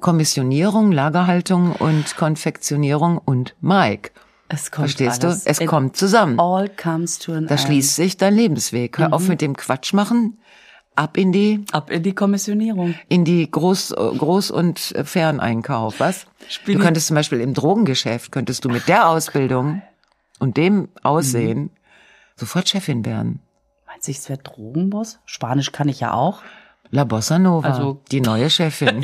Kommissionierung, 0.00 0.92
Lagerhaltung 0.92 1.72
und 1.76 2.16
Konfektionierung 2.16 3.18
und 3.18 3.54
Mike. 3.60 4.10
Es 4.48 4.70
kommt 4.70 4.88
Verstehst 4.88 5.24
alles. 5.24 5.44
du? 5.44 5.50
Es 5.50 5.60
It 5.60 5.66
kommt 5.68 5.96
zusammen. 5.96 6.38
All 6.38 6.68
comes 6.68 7.18
to 7.20 7.32
an 7.32 7.46
Da 7.46 7.54
end. 7.54 7.60
schließt 7.64 7.96
sich 7.96 8.16
dein 8.18 8.34
Lebensweg. 8.34 8.98
Hör 8.98 9.08
Mhm. 9.08 9.14
auf 9.14 9.28
mit 9.28 9.40
dem 9.40 9.56
Quatsch 9.56 9.94
machen. 9.94 10.38
Ab 10.94 11.16
in 11.16 11.32
die 11.32 11.64
Ab 11.72 11.90
in 11.90 12.02
die 12.02 12.14
Kommissionierung. 12.14 12.94
in 13.08 13.24
die 13.24 13.50
Groß-, 13.50 13.94
Groß 13.94 14.50
und 14.50 14.78
Ferneinkauf, 15.04 16.00
was? 16.00 16.26
Spiel- 16.48 16.76
Du 16.76 16.82
könntest 16.82 17.06
zum 17.06 17.14
Beispiel 17.16 17.40
im 17.40 17.54
Drogengeschäft, 17.54 18.30
könntest 18.30 18.64
du 18.64 18.68
mit 18.68 18.88
der 18.88 19.08
Ausbildung 19.08 19.80
und 20.38 20.56
dem 20.58 20.88
Aussehen 21.02 21.58
Mhm. 21.64 21.70
sofort 22.36 22.68
Chefin 22.68 23.04
werden. 23.06 23.40
Meinst 23.86 24.06
du, 24.06 24.10
ich 24.10 24.28
werde 24.28 24.42
Drogenboss? 24.42 25.18
Spanisch 25.24 25.72
kann 25.72 25.88
ich 25.88 26.00
ja 26.00 26.12
auch. 26.12 26.42
La 26.94 27.04
Bossa 27.04 27.38
Nova, 27.38 27.68
Also- 27.68 28.02
die 28.10 28.20
neue 28.20 28.50
Chefin. 28.50 29.00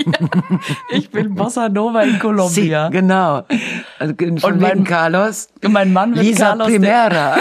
Ich 0.91 1.11
bin 1.11 1.35
Bossa 1.35 1.71
Nova 1.71 2.03
in 2.03 2.13
Sie, 2.13 2.19
Kolumbia. 2.19 2.89
genau. 2.91 3.45
Also, 3.99 4.15
von 4.41 4.53
Und 4.53 4.61
mein- 4.61 4.85
Carlos. 4.85 5.49
mein 5.67 5.93
Mann 5.95 6.15
wird 6.15 6.23
Lisa 6.27 6.49
Carlos 6.49 6.67
Primera. 6.69 7.37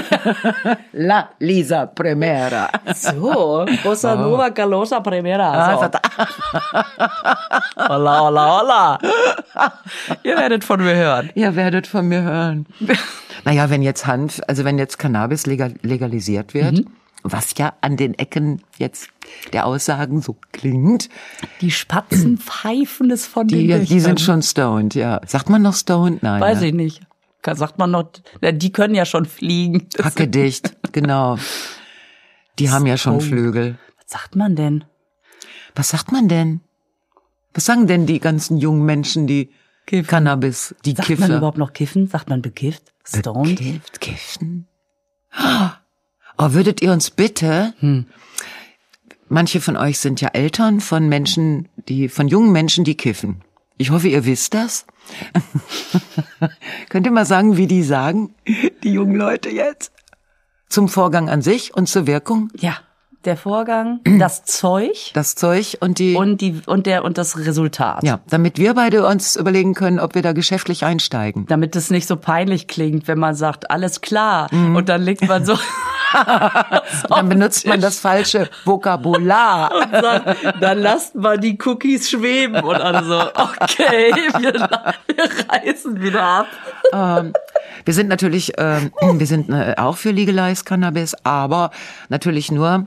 La 0.93 1.29
Lisa 1.39 1.85
Primera. 1.87 2.69
So, 2.95 3.65
Bossa 3.83 4.15
Nova 4.15 4.49
Calosa 4.51 5.01
Primera. 5.01 5.51
Ah, 5.51 5.75
So. 5.75 5.89
Hola, 7.89 8.19
hola, 8.21 8.59
hola. 8.61 8.99
Ihr 10.23 10.37
werdet 10.37 10.63
von 10.63 10.79
mir 10.81 10.95
hören. 10.95 11.29
Ihr 11.35 11.55
werdet 11.57 11.87
von 11.87 12.07
mir 12.07 12.21
hören. 12.23 12.65
Naja, 13.43 13.69
wenn 13.69 13.81
jetzt 13.81 14.07
Hanf, 14.07 14.39
also 14.47 14.63
wenn 14.63 14.77
jetzt 14.77 14.97
Cannabis 14.97 15.45
legal, 15.45 15.73
legalisiert 15.81 16.53
wird, 16.53 16.71
Mhm. 16.73 16.85
Was 17.31 17.53
ja 17.57 17.73
an 17.81 17.97
den 17.97 18.13
Ecken 18.13 18.61
jetzt 18.77 19.09
der 19.53 19.65
Aussagen 19.65 20.21
so 20.21 20.37
klingt, 20.51 21.09
Die 21.61 21.71
Spatzen 21.71 22.37
pfeifen 22.37 23.11
es 23.11 23.25
von 23.25 23.47
die, 23.47 23.67
den 23.67 23.85
die 23.85 23.99
sind 23.99 24.21
schon 24.21 24.41
stoned, 24.41 24.95
ja. 24.95 25.21
Sagt 25.25 25.49
man 25.49 25.61
noch 25.61 25.75
stoned? 25.75 26.23
Nein. 26.23 26.41
Weiß 26.41 26.61
ne? 26.61 26.67
ich 26.67 26.73
nicht. 26.73 27.01
Sagt 27.45 27.77
man 27.77 27.91
noch, 27.91 28.11
die 28.41 28.71
können 28.73 28.93
ja 28.93 29.05
schon 29.05 29.25
fliegen. 29.25 29.87
Hackedicht, 30.03 30.75
genau. 30.91 31.37
Die 32.59 32.69
haben 32.69 32.85
ja 32.85 32.97
schon. 32.97 33.21
Flügel. 33.21 33.77
Was 33.97 34.11
sagt 34.11 34.35
man 34.35 34.55
denn? 34.55 34.83
Was 35.73 35.89
sagt 35.89 36.11
man 36.11 36.27
denn? 36.27 36.61
Was 37.53 37.65
sagen 37.65 37.87
denn 37.87 38.05
die 38.05 38.19
ganzen 38.19 38.57
jungen 38.57 38.83
Menschen, 38.83 39.27
die 39.27 39.51
Kiffen. 39.87 40.07
Cannabis, 40.07 40.75
die 40.83 40.91
Sagt 40.91 41.07
Kiffer? 41.07 41.29
man 41.29 41.37
überhaupt 41.37 41.57
noch 41.57 41.71
kiffen? 41.71 42.07
Sagt 42.07 42.29
man 42.29 42.41
bekifft? 42.41 42.93
Stoned? 43.05 43.57
Bekifft, 43.57 44.01
kiffen. 44.01 44.67
Oh, 45.39 45.69
würdet 46.39 46.81
ihr 46.81 46.91
uns 46.91 47.09
bitte, 47.11 47.73
Hm. 47.79 48.05
manche 49.29 49.59
von 49.61 49.75
euch 49.77 49.99
sind 49.99 50.21
ja 50.21 50.29
Eltern 50.29 50.79
von 50.79 51.07
Menschen, 51.09 51.67
die, 51.89 52.09
von 52.09 52.27
jungen 52.27 52.51
Menschen, 52.51 52.83
die 52.83 52.95
kiffen. 52.95 53.41
Ich 53.77 53.91
hoffe, 53.91 54.07
ihr 54.07 54.25
wisst 54.25 54.53
das. 54.53 54.85
Könnt 56.89 57.05
ihr 57.05 57.11
mal 57.11 57.25
sagen, 57.25 57.57
wie 57.57 57.67
die 57.67 57.83
sagen, 57.83 58.33
die 58.83 58.91
jungen 58.91 59.15
Leute 59.15 59.49
jetzt? 59.49 59.91
Zum 60.69 60.89
Vorgang 60.89 61.29
an 61.29 61.41
sich 61.41 61.73
und 61.75 61.87
zur 61.87 62.07
Wirkung? 62.07 62.49
Ja. 62.57 62.77
der 63.25 63.37
Vorgang, 63.37 63.99
das 64.19 64.43
Zeug 64.45 65.11
Das 65.13 65.35
Zeug 65.35 65.77
und 65.81 65.99
die, 65.99 66.15
und 66.15 66.39
die 66.41 66.61
und 66.65 66.85
der 66.87 67.03
und 67.05 67.17
das 67.17 67.37
Resultat. 67.37 68.03
ja, 68.03 68.19
damit 68.29 68.57
wir 68.57 68.73
beide 68.73 69.05
uns 69.05 69.35
überlegen 69.35 69.73
können, 69.73 69.99
ob 69.99 70.15
wir 70.15 70.21
da 70.21 70.33
geschäftlich 70.33 70.83
einsteigen. 70.85 71.45
Damit 71.47 71.75
es 71.75 71.89
nicht 71.89 72.07
so 72.07 72.15
peinlich 72.15 72.67
klingt, 72.67 73.07
wenn 73.07 73.19
man 73.19 73.35
sagt, 73.35 73.69
alles 73.71 74.01
klar. 74.01 74.53
Mhm. 74.53 74.75
Und 74.75 74.89
dann 74.89 75.01
legt 75.03 75.27
man 75.27 75.45
so 75.45 75.57
Dann 77.09 77.29
benutzt 77.29 77.65
man 77.67 77.81
das 77.81 77.99
falsche 77.99 78.49
Vokabular. 78.65 79.71
und 79.75 79.91
sagt, 79.91 80.37
dann 80.61 80.79
lasst 80.79 81.15
mal 81.15 81.37
die 81.37 81.57
Cookies 81.65 82.09
schweben. 82.09 82.63
Und 82.63 82.75
alle 82.75 83.03
so, 83.03 83.19
okay, 83.19 84.13
wir, 84.39 84.53
wir 84.53 85.29
reißen 85.49 86.01
wieder 86.01 86.23
ab. 86.23 86.47
ähm, 86.93 87.33
wir 87.85 87.93
sind 87.93 88.07
natürlich, 88.09 88.53
ähm, 88.57 88.91
wir 89.19 89.27
sind 89.27 89.49
äh, 89.49 89.75
auch 89.77 89.97
für 89.97 90.11
Legalized 90.11 90.65
Cannabis, 90.65 91.15
aber 91.23 91.71
natürlich 92.09 92.51
nur 92.51 92.85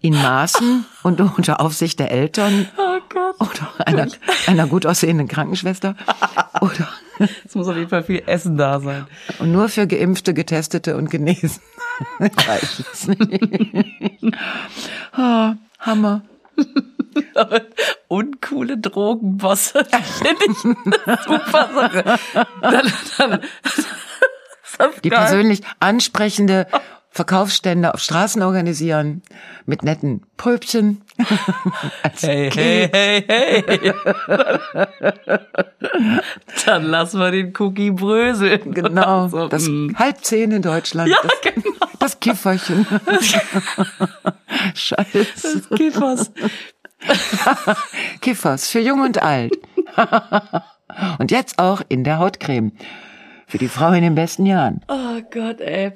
in 0.00 0.12
Maßen 0.14 0.84
und 1.02 1.20
unter 1.20 1.60
Aufsicht 1.60 1.98
der 1.98 2.12
Eltern 2.12 2.68
Oh 2.76 2.98
Gott. 3.08 3.34
oder 3.40 3.68
einer, 3.84 4.06
einer 4.46 4.68
gut 4.68 4.86
aussehenden 4.86 5.26
Krankenschwester 5.26 5.96
oder 6.60 6.88
Es 7.44 7.56
muss 7.56 7.66
auf 7.66 7.74
jeden 7.76 7.88
Fall 7.88 8.04
viel 8.04 8.22
Essen 8.26 8.56
da 8.56 8.78
sein. 8.78 9.08
und 9.40 9.50
nur 9.50 9.68
für 9.68 9.88
Geimpfte, 9.88 10.34
Getestete 10.34 10.96
und 10.96 11.10
Genesen. 11.10 11.60
Ich 12.20 12.48
weiß 12.48 12.82
es 12.92 13.08
nicht. 13.08 14.36
Ah, 15.12 15.56
Hammer. 15.80 16.22
Uncoole 18.08 18.78
Drogenbosse 18.78 19.84
finde 19.84 20.44
ich 20.46 20.58
super 21.24 21.68
Sache. 21.74 22.18
Dann, 22.62 22.92
dann, 23.18 23.40
das 23.62 25.00
Die 25.02 25.10
persönlich 25.10 25.62
ansprechende 25.80 26.68
Verkaufsstände 27.18 27.94
auf 27.94 28.00
Straßen 28.00 28.42
organisieren 28.42 29.22
mit 29.66 29.82
netten 29.82 30.22
Pröbchen. 30.36 31.02
Als 32.04 32.22
Hey, 32.22 32.48
hey, 32.54 32.88
hey, 32.92 33.64
hey. 33.66 33.92
Dann 36.64 36.84
lassen 36.84 37.18
wir 37.18 37.32
den 37.32 37.52
Cookie 37.58 37.90
bröseln. 37.90 38.72
Genau, 38.72 39.26
So, 39.26 39.48
das 39.48 39.66
mm. 39.66 39.96
halb 39.96 40.24
zehn 40.24 40.52
in 40.52 40.62
Deutschland. 40.62 41.10
Ja, 41.10 41.16
das, 41.24 41.40
genau. 41.42 41.76
das 41.98 42.20
Kifferchen. 42.20 42.86
Scheiße. 44.74 45.62
Kiffers. 45.74 46.30
Kiffers 48.20 48.68
für 48.70 48.78
jung 48.78 49.00
und 49.00 49.20
alt. 49.20 49.58
und 51.18 51.32
jetzt 51.32 51.58
auch 51.58 51.82
in 51.88 52.04
der 52.04 52.20
Hautcreme. 52.20 52.70
Für 53.48 53.58
die 53.58 53.66
Frau 53.66 53.90
in 53.90 54.02
den 54.02 54.14
besten 54.14 54.46
Jahren. 54.46 54.84
Oh 54.86 55.20
Gott, 55.32 55.60
ey. 55.60 55.94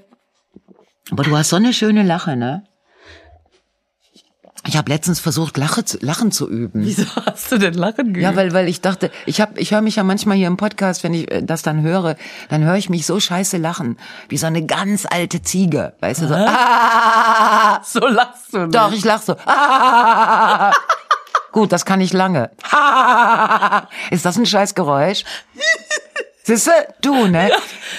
Aber 1.11 1.25
du 1.25 1.37
hast 1.37 1.51
so 1.51 1.57
eine 1.57 1.73
schöne 1.73 2.03
Lache, 2.03 2.37
ne? 2.37 2.65
Ich 4.65 4.77
habe 4.77 4.91
letztens 4.91 5.19
versucht, 5.19 5.57
Lache 5.57 5.85
zu, 5.85 5.99
Lachen 6.03 6.31
zu 6.31 6.49
üben. 6.49 6.85
Wieso 6.85 7.05
hast 7.27 7.51
du 7.51 7.59
denn 7.59 7.75
Lachen 7.75 8.13
geübt? 8.13 8.23
Ja, 8.23 8.37
weil 8.37 8.53
weil 8.53 8.69
ich 8.69 8.81
dachte, 8.81 9.11
ich 9.27 9.41
hab, 9.41 9.59
ich 9.59 9.73
höre 9.73 9.81
mich 9.81 9.97
ja 9.97 10.05
manchmal 10.05 10.37
hier 10.37 10.47
im 10.47 10.57
Podcast, 10.57 11.03
wenn 11.03 11.15
ich 11.15 11.29
äh, 11.33 11.43
das 11.43 11.63
dann 11.63 11.83
höre, 11.83 12.17
dann 12.49 12.63
höre 12.63 12.77
ich 12.77 12.89
mich 12.89 13.05
so 13.05 13.19
scheiße 13.19 13.57
lachen, 13.57 13.99
wie 14.29 14.37
so 14.37 14.47
eine 14.47 14.65
ganz 14.65 15.05
alte 15.05 15.43
Ziege, 15.43 15.95
weißt 15.99 16.23
du 16.23 16.29
so. 16.29 16.35
Ah, 16.35 17.83
so 17.85 18.07
lachst 18.07 18.53
du 18.53 18.59
nicht. 18.59 18.75
doch, 18.75 18.93
ich 18.93 19.05
lach 19.05 19.21
so. 19.21 19.35
Ah, 19.47 20.73
gut, 21.53 21.73
das 21.73 21.85
kann 21.85 22.01
ich 22.01 22.13
lange. 22.13 22.51
Ah, 22.71 23.89
ist 24.13 24.25
das 24.25 24.37
ein 24.37 24.47
scheiß 24.47 24.77
Geräusch? 24.77 25.25
Siehste, 26.45 26.71
du, 27.03 27.27
ne? 27.27 27.51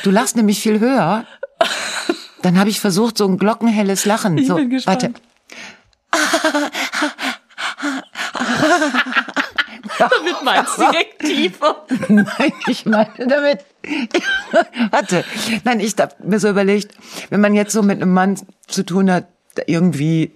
Du 0.04 0.12
lachst 0.12 0.38
nämlich 0.38 0.62
viel 0.62 0.80
höher. 0.80 1.26
Dann 2.44 2.60
habe 2.60 2.70
ich 2.70 2.80
versucht, 2.80 3.18
so 3.18 3.26
ein 3.26 3.38
glockenhelles 3.38 4.06
Lachen. 4.06 4.38
Ich 4.38 4.48
so, 4.48 4.56
bin 4.56 4.70
gespannt. 4.70 5.04
warte. 5.04 5.14
Damit 9.98 10.44
meinst 10.44 10.78
du 10.78 10.82
direkt 10.92 11.20
tiefer. 11.20 11.86
Nein, 12.10 12.52
ich 12.68 12.86
meine 12.86 13.28
damit. 13.28 13.66
Warte. 14.92 15.24
Nein, 15.64 15.80
ich 15.80 15.96
habe 16.00 16.16
mir 16.24 16.40
so 16.40 16.50
überlegt, 16.50 16.96
wenn 17.30 17.42
man 17.42 17.54
jetzt 17.54 17.74
so 17.74 17.82
mit 17.82 18.02
einem 18.02 18.14
Mann 18.14 18.40
zu 18.68 18.84
tun 18.84 19.12
hat, 19.12 19.28
irgendwie, 19.68 20.32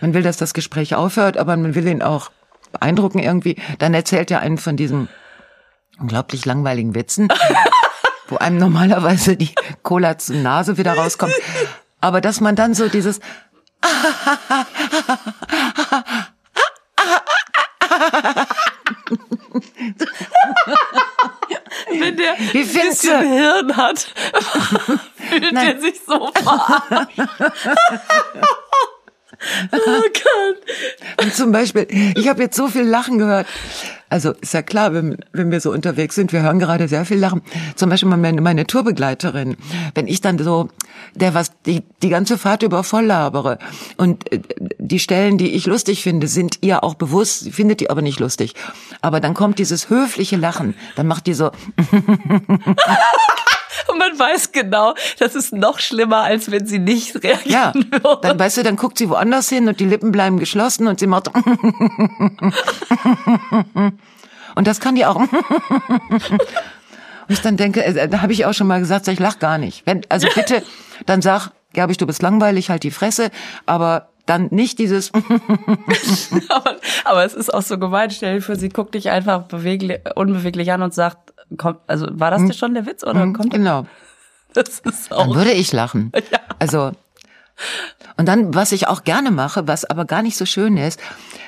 man 0.00 0.14
will, 0.14 0.22
dass 0.22 0.36
das 0.36 0.54
Gespräch 0.54 0.94
aufhört, 0.94 1.36
aber 1.36 1.56
man 1.56 1.74
will 1.74 1.86
ihn 1.86 2.02
auch 2.02 2.30
beeindrucken 2.72 3.18
irgendwie, 3.18 3.56
dann 3.78 3.94
erzählt 3.94 4.30
er 4.30 4.40
einen 4.40 4.58
von 4.58 4.76
diesen 4.76 5.08
unglaublich 5.98 6.44
langweiligen 6.44 6.94
Witzen, 6.94 7.28
wo 8.28 8.36
einem 8.36 8.58
normalerweise 8.58 9.36
die 9.36 9.54
Cola 9.82 10.18
zur 10.18 10.36
Nase 10.36 10.76
wieder 10.76 10.94
rauskommt. 10.94 11.34
Aber 12.00 12.20
dass 12.20 12.40
man 12.40 12.56
dann 12.56 12.74
so 12.74 12.88
dieses 12.88 13.20
Wenn 21.90 22.16
der 22.16 22.34
Wie 22.38 22.60
ein 22.60 22.66
bisschen 22.66 23.20
du? 23.20 23.28
Hirn 23.28 23.76
hat, 23.76 23.98
fühlt 25.16 25.52
er 25.52 25.80
sich 25.80 26.00
so 26.06 26.30
verarscht. 26.34 27.18
oh 29.72 29.76
Gott. 29.76 31.24
Und 31.24 31.34
zum 31.34 31.52
Beispiel, 31.52 31.86
ich 32.16 32.28
habe 32.28 32.42
jetzt 32.42 32.56
so 32.56 32.68
viel 32.68 32.82
Lachen 32.82 33.18
gehört. 33.18 33.46
Also 34.08 34.32
ist 34.32 34.54
ja 34.54 34.62
klar, 34.62 34.94
wenn, 34.94 35.16
wenn 35.32 35.50
wir 35.50 35.60
so 35.60 35.72
unterwegs 35.72 36.14
sind, 36.14 36.32
wir 36.32 36.42
hören 36.42 36.58
gerade 36.58 36.86
sehr 36.86 37.04
viel 37.04 37.18
Lachen. 37.18 37.42
Zum 37.74 37.90
Beispiel 37.90 38.08
meine, 38.08 38.40
meine 38.40 38.66
Tourbegleiterin, 38.66 39.56
wenn 39.94 40.06
ich 40.06 40.20
dann 40.20 40.38
so, 40.38 40.68
der 41.14 41.34
was 41.34 41.50
die, 41.66 41.82
die 42.02 42.10
ganze 42.10 42.38
Fahrt 42.38 42.62
über 42.62 42.84
voll 42.84 43.06
labere 43.06 43.58
und 43.96 44.30
äh, 44.32 44.40
die 44.78 45.00
Stellen, 45.00 45.36
die 45.38 45.54
ich 45.54 45.66
lustig 45.66 46.02
finde, 46.02 46.28
sind 46.28 46.58
ihr 46.60 46.84
auch 46.84 46.94
bewusst, 46.94 47.50
findet 47.50 47.80
die 47.80 47.90
aber 47.90 48.02
nicht 48.02 48.20
lustig. 48.20 48.54
Aber 49.00 49.20
dann 49.20 49.34
kommt 49.34 49.58
dieses 49.58 49.90
höfliche 49.90 50.36
Lachen, 50.36 50.74
dann 50.94 51.08
macht 51.08 51.26
die 51.26 51.34
so, 51.34 51.50
Und 53.88 53.98
man 53.98 54.18
weiß 54.18 54.52
genau, 54.52 54.94
das 55.18 55.34
ist 55.34 55.52
noch 55.52 55.78
schlimmer, 55.78 56.22
als 56.22 56.50
wenn 56.50 56.66
sie 56.66 56.78
nicht 56.78 57.14
ja, 57.22 57.36
reagieren 57.36 57.90
würde. 57.90 58.18
dann 58.22 58.38
weißt 58.38 58.58
du, 58.58 58.62
dann 58.62 58.76
guckt 58.76 58.98
sie 58.98 59.08
woanders 59.08 59.48
hin 59.48 59.68
und 59.68 59.80
die 59.80 59.84
Lippen 59.84 60.12
bleiben 60.12 60.38
geschlossen 60.38 60.86
und 60.86 61.00
sie 61.00 61.06
macht 61.06 61.28
und 64.54 64.66
das 64.66 64.80
kann 64.80 64.94
die 64.94 65.06
auch. 65.06 65.16
Und 65.16 65.28
ich 67.28 67.40
dann 67.40 67.56
denke, 67.56 67.84
äh, 67.84 68.08
da 68.08 68.22
habe 68.22 68.32
ich 68.32 68.46
auch 68.46 68.54
schon 68.54 68.66
mal 68.66 68.80
gesagt, 68.80 69.04
sag, 69.06 69.12
ich 69.12 69.20
lach 69.20 69.38
gar 69.38 69.58
nicht. 69.58 69.86
Wenn, 69.86 70.02
also 70.08 70.28
bitte, 70.34 70.62
dann 71.06 71.22
sag, 71.22 71.50
ja, 71.74 71.88
ich, 71.88 71.96
du 71.96 72.06
bist 72.06 72.22
langweilig, 72.22 72.70
halt 72.70 72.82
die 72.82 72.90
Fresse, 72.90 73.30
aber 73.66 74.08
dann 74.26 74.48
nicht 74.50 74.78
dieses 74.78 75.12
aber, 76.48 76.76
aber 77.04 77.24
es 77.24 77.34
ist 77.34 77.52
auch 77.52 77.62
so 77.62 77.78
gemein. 77.78 78.10
Stell 78.10 78.36
dir 78.36 78.42
vor, 78.42 78.56
sie 78.56 78.70
guckt 78.70 78.94
dich 78.94 79.10
einfach 79.10 79.42
beweglich, 79.42 80.00
unbeweglich 80.14 80.72
an 80.72 80.82
und 80.82 80.94
sagt, 80.94 81.23
kommt, 81.56 81.80
also 81.86 82.06
war 82.10 82.30
das 82.30 82.40
denn 82.40 82.52
schon 82.52 82.74
der 82.74 82.86
Witz 82.86 83.02
oder 83.04 83.20
kommt 83.32 83.50
genau. 83.50 83.86
das 84.54 84.80
ist 84.80 85.10
Dann 85.10 85.18
auch 85.18 85.34
würde 85.34 85.52
ich 85.52 85.72
lachen. 85.72 86.12
Ja. 86.30 86.38
Also 86.58 86.92
und 88.16 88.26
dann, 88.26 88.52
was 88.52 88.72
ich 88.72 88.88
auch 88.88 89.04
gerne 89.04 89.30
mache, 89.30 89.68
was 89.68 89.84
aber 89.84 90.04
gar 90.06 90.22
nicht 90.22 90.36
so 90.36 90.44
schön 90.44 90.76
ist, 90.76 90.98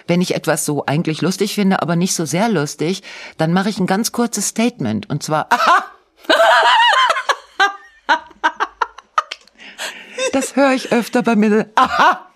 wenn 0.07 0.21
ich 0.21 0.37
etwas 0.37 0.65
so 0.65 0.87
eigentlich 0.87 1.21
lustig 1.21 1.55
finde, 1.55 1.83
aber 1.83 1.97
nicht 1.97 2.15
so 2.15 2.25
sehr 2.25 2.49
lustig, 2.49 3.03
dann 3.39 3.53
mache 3.53 3.71
ich 3.71 3.81
ein 3.81 3.89
ganz 3.89 4.13
kurzes 4.13 4.49
Statement 4.49 5.11
und 5.11 5.23
zwar 5.23 5.49
Aha! 5.51 5.85
Das 10.33 10.55
höre 10.55 10.73
ich 10.73 10.93
öfter 10.93 11.23
bei 11.23 11.35
mir. 11.35 11.71
Aha! 11.77 12.27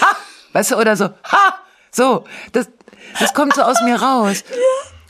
Ha! 0.00 0.16
Weißt 0.52 0.72
du, 0.72 0.76
oder 0.76 0.96
so. 0.96 1.04
Ha! 1.04 1.54
So, 1.92 2.24
das, 2.52 2.68
das 3.20 3.32
kommt 3.32 3.54
so 3.54 3.62
aus 3.62 3.80
mir 3.82 4.00
raus. 4.00 4.42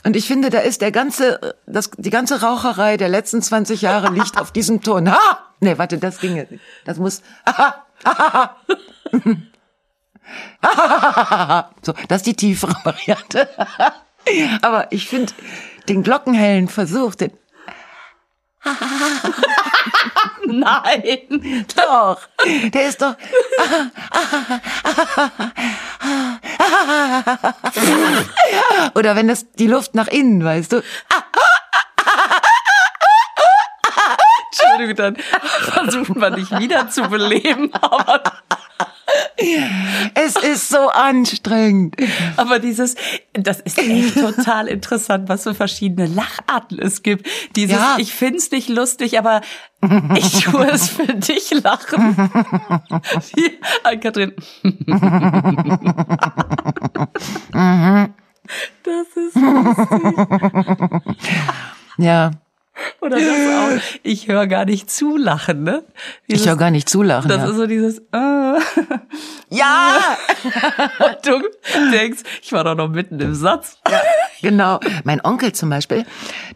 Und 0.05 0.15
ich 0.15 0.27
finde, 0.27 0.49
da 0.49 0.59
ist 0.59 0.81
der 0.81 0.91
ganze, 0.91 1.55
das, 1.65 1.91
die 1.97 2.09
ganze 2.09 2.41
Raucherei 2.41 2.97
der 2.97 3.09
letzten 3.09 3.41
20 3.41 3.81
Jahre 3.81 4.13
liegt 4.13 4.39
auf 4.39 4.51
diesem 4.51 4.81
Ton. 4.81 5.11
Ha! 5.11 5.39
Nee, 5.59 5.77
warte, 5.77 5.97
das 5.97 6.19
ginge. 6.19 6.47
nicht. 6.49 6.63
Das 6.85 6.97
muss. 6.97 7.21
Aha! 7.45 7.85
Aha! 8.03 8.55
Aha! 10.61 11.71
So, 11.81 11.93
das 12.07 12.17
ist 12.17 12.27
die 12.27 12.35
tiefere 12.35 12.75
Variante. 12.83 13.49
Aber 14.61 14.91
ich 14.91 15.07
finde 15.07 15.33
den 15.89 16.03
glockenhellen 16.03 16.67
Versuch, 16.67 17.15
den 17.15 17.31
nein. 20.45 21.03
doch, 21.75 22.19
der 22.73 22.89
ist 22.89 23.01
doch. 23.01 23.15
Oder 28.95 29.15
wenn 29.15 29.27
das 29.27 29.51
die 29.51 29.67
Luft 29.67 29.95
nach 29.95 30.07
innen, 30.07 30.43
weißt 30.43 30.73
du? 30.73 30.83
Entschuldigung, 34.51 34.95
dann 34.95 35.15
versucht 35.61 36.15
man 36.15 36.35
dich 36.35 36.51
wieder 36.51 36.89
zu 36.89 37.03
beleben, 37.03 37.73
aber 37.73 38.23
Es 40.15 40.35
ist 40.35 40.69
so 40.69 40.89
anstrengend. 40.89 41.95
Aber 42.37 42.59
dieses, 42.59 42.95
das 43.33 43.59
ist 43.59 43.77
echt 43.79 44.15
total 44.15 44.67
interessant, 44.67 45.29
was 45.29 45.43
für 45.43 45.53
verschiedene 45.53 46.07
Lacharten 46.07 46.79
es 46.79 47.03
gibt. 47.03 47.27
Dieses, 47.55 47.77
Ja. 47.77 47.95
ich 47.99 48.13
find's 48.13 48.49
nicht 48.51 48.69
lustig, 48.69 49.19
aber 49.19 49.41
ich 50.17 50.43
tue 50.43 50.67
es 50.69 50.89
für 50.89 51.13
dich 51.13 51.51
lachen. 51.63 52.15
Wie 53.35 53.59
Ann-Kathrin. 53.83 54.33
Das 58.83 59.07
ist 59.15 59.35
Ja, 61.97 62.31
oder 63.01 63.17
das 63.17 63.27
auch. 63.27 63.99
Ich 64.03 64.27
höre 64.27 64.47
gar 64.47 64.65
nicht 64.65 64.89
zu 64.89 65.17
lachen, 65.17 65.63
ne? 65.63 65.83
Dieses, 66.29 66.41
ich 66.41 66.49
höre 66.49 66.57
gar 66.57 66.71
nicht 66.71 66.89
zulachen. 66.89 67.27
Das 67.27 67.39
ja. 67.39 67.49
ist 67.49 67.55
so 67.55 67.67
dieses. 67.67 67.99
Äh. 67.99 68.59
ja, 69.49 69.99
Und 70.99 71.25
du 71.25 71.41
denkst, 71.91 72.23
ich 72.41 72.51
war 72.51 72.63
doch 72.63 72.75
noch 72.75 72.89
mitten 72.89 73.19
im 73.19 73.35
Satz. 73.35 73.77
genau. 74.41 74.79
Mein 75.03 75.23
Onkel 75.23 75.53
zum 75.53 75.69
Beispiel, 75.69 76.05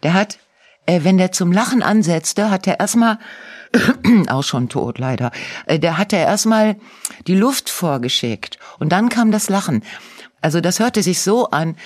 der 0.02 0.14
hat, 0.14 0.38
äh, 0.86 1.00
wenn 1.02 1.18
der 1.18 1.32
zum 1.32 1.52
Lachen 1.52 1.82
ansetzte, 1.82 2.50
hat 2.50 2.66
er 2.66 2.80
erstmal, 2.80 3.18
auch 4.28 4.44
schon 4.44 4.68
tot 4.68 4.98
leider, 4.98 5.30
äh, 5.66 5.78
der 5.78 5.98
hat 5.98 6.12
er 6.12 6.20
erstmal 6.20 6.76
die 7.26 7.34
Luft 7.34 7.70
vorgeschickt 7.70 8.58
und 8.78 8.90
dann 8.90 9.08
kam 9.08 9.30
das 9.30 9.48
Lachen. 9.48 9.82
Also 10.40 10.60
das 10.60 10.78
hörte 10.78 11.02
sich 11.02 11.22
so 11.22 11.50
an. 11.50 11.76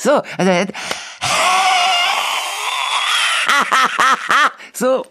So, 0.00 0.22
also 0.38 0.50
er 0.50 0.60
hat 0.60 0.72
so. 4.72 5.04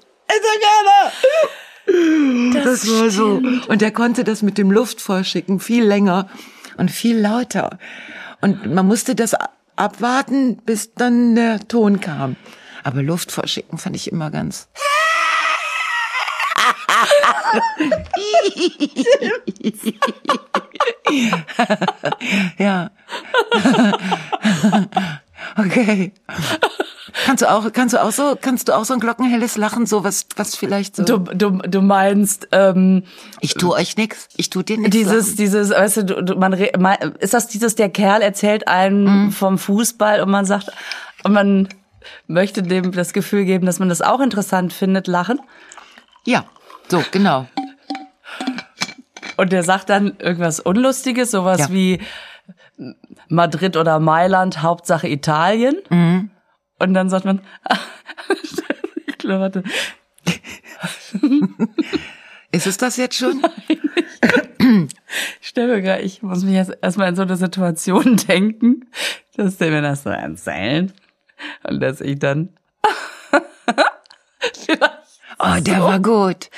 Das, 2.63 2.87
war 2.87 3.11
so. 3.11 3.39
Und 3.67 3.83
er 3.83 3.91
konnte 3.91 4.23
das 4.23 4.41
mit 4.41 4.57
dem 4.57 4.71
Luftvorschicken 4.71 5.59
viel 5.59 5.83
länger 5.83 6.27
und 6.77 6.89
viel 6.89 7.19
lauter. 7.19 7.77
Und 8.41 8.73
man 8.73 8.87
musste 8.87 9.13
das 9.13 9.35
abwarten, 9.75 10.57
bis 10.57 10.95
dann 10.95 11.35
der 11.35 11.59
Ton 11.67 11.99
kam. 11.99 12.35
Aber 12.83 13.03
Luftvorschicken 13.03 13.77
fand 13.77 13.95
ich 13.95 14.11
immer 14.11 14.31
ganz. 14.31 14.69
ja. 22.57 22.89
okay. 25.69 26.11
Kannst 27.25 27.41
du 27.41 27.49
auch, 27.51 27.71
kannst 27.73 27.93
du 27.95 28.01
auch 28.03 28.11
so, 28.11 28.37
kannst 28.39 28.69
du 28.69 28.73
auch 28.75 28.85
so 28.85 28.93
ein 28.93 28.99
glockenhelles 28.99 29.57
Lachen, 29.57 29.85
so 29.85 30.03
was, 30.03 30.27
was 30.35 30.55
vielleicht 30.55 30.95
so. 30.95 31.03
Du, 31.03 31.17
du, 31.17 31.49
du 31.57 31.81
meinst, 31.81 32.47
ähm, 32.51 33.03
Ich 33.41 33.55
tu 33.55 33.73
euch 33.73 33.97
nix. 33.97 34.27
Ich 34.37 34.49
tu 34.49 34.61
dir 34.61 34.77
nichts. 34.77 34.91
dieses, 34.91 35.35
dieses, 35.35 35.71
weißt 35.71 35.97
du, 35.97 36.23
du, 36.23 36.35
man, 36.35 36.55
man, 36.77 36.97
ist 37.19 37.33
das 37.33 37.47
dieses, 37.47 37.75
der 37.75 37.89
Kerl 37.89 38.21
erzählt 38.21 38.67
einem 38.67 39.31
vom 39.31 39.57
Fußball 39.57 40.21
und 40.21 40.29
man 40.29 40.45
sagt, 40.45 40.69
und 41.23 41.33
man 41.33 41.67
möchte 42.27 42.61
dem 42.63 42.91
das 42.91 43.11
Gefühl 43.11 43.45
geben, 43.45 43.65
dass 43.65 43.79
man 43.79 43.89
das 43.89 44.01
auch 44.01 44.19
interessant 44.19 44.71
findet, 44.71 45.07
lachen. 45.07 45.39
Ja, 46.25 46.45
so, 46.89 47.03
genau. 47.11 47.47
Und 49.37 49.51
der 49.51 49.63
sagt 49.63 49.89
dann 49.89 50.15
irgendwas 50.19 50.59
Unlustiges, 50.59 51.31
sowas 51.31 51.59
Ja. 51.59 51.69
wie 51.71 52.01
Madrid 53.27 53.77
oder 53.77 53.99
Mailand, 53.99 54.61
Hauptsache 54.61 55.07
Italien. 55.07 55.77
Mhm. 55.89 56.31
Und 56.79 56.93
dann 56.93 57.09
sagt 57.09 57.25
man, 57.25 57.41
ich 59.07 59.17
glaube, 59.17 59.41
warte, 59.41 59.63
Ist 62.51 62.67
es 62.67 62.77
das 62.77 62.97
jetzt 62.97 63.15
schon? 63.15 63.41
ich 65.41 65.47
stelle 65.47 65.75
mir 65.75 65.81
gerade, 65.81 66.01
ich 66.01 66.23
muss 66.23 66.43
mich 66.43 66.55
jetzt 66.55 66.75
erstmal 66.81 67.09
in 67.09 67.15
so 67.15 67.21
eine 67.21 67.37
Situation 67.37 68.15
denken, 68.27 68.89
dass 69.35 69.57
der 69.57 69.71
mir 69.71 69.81
das 69.81 70.03
so 70.03 70.09
erzählt. 70.09 70.93
Und 71.63 71.79
dass 71.79 72.01
ich 72.01 72.19
dann 72.19 72.49
Oh, 75.41 75.59
der 75.61 75.81
war 75.81 75.99
gut. 75.99 76.49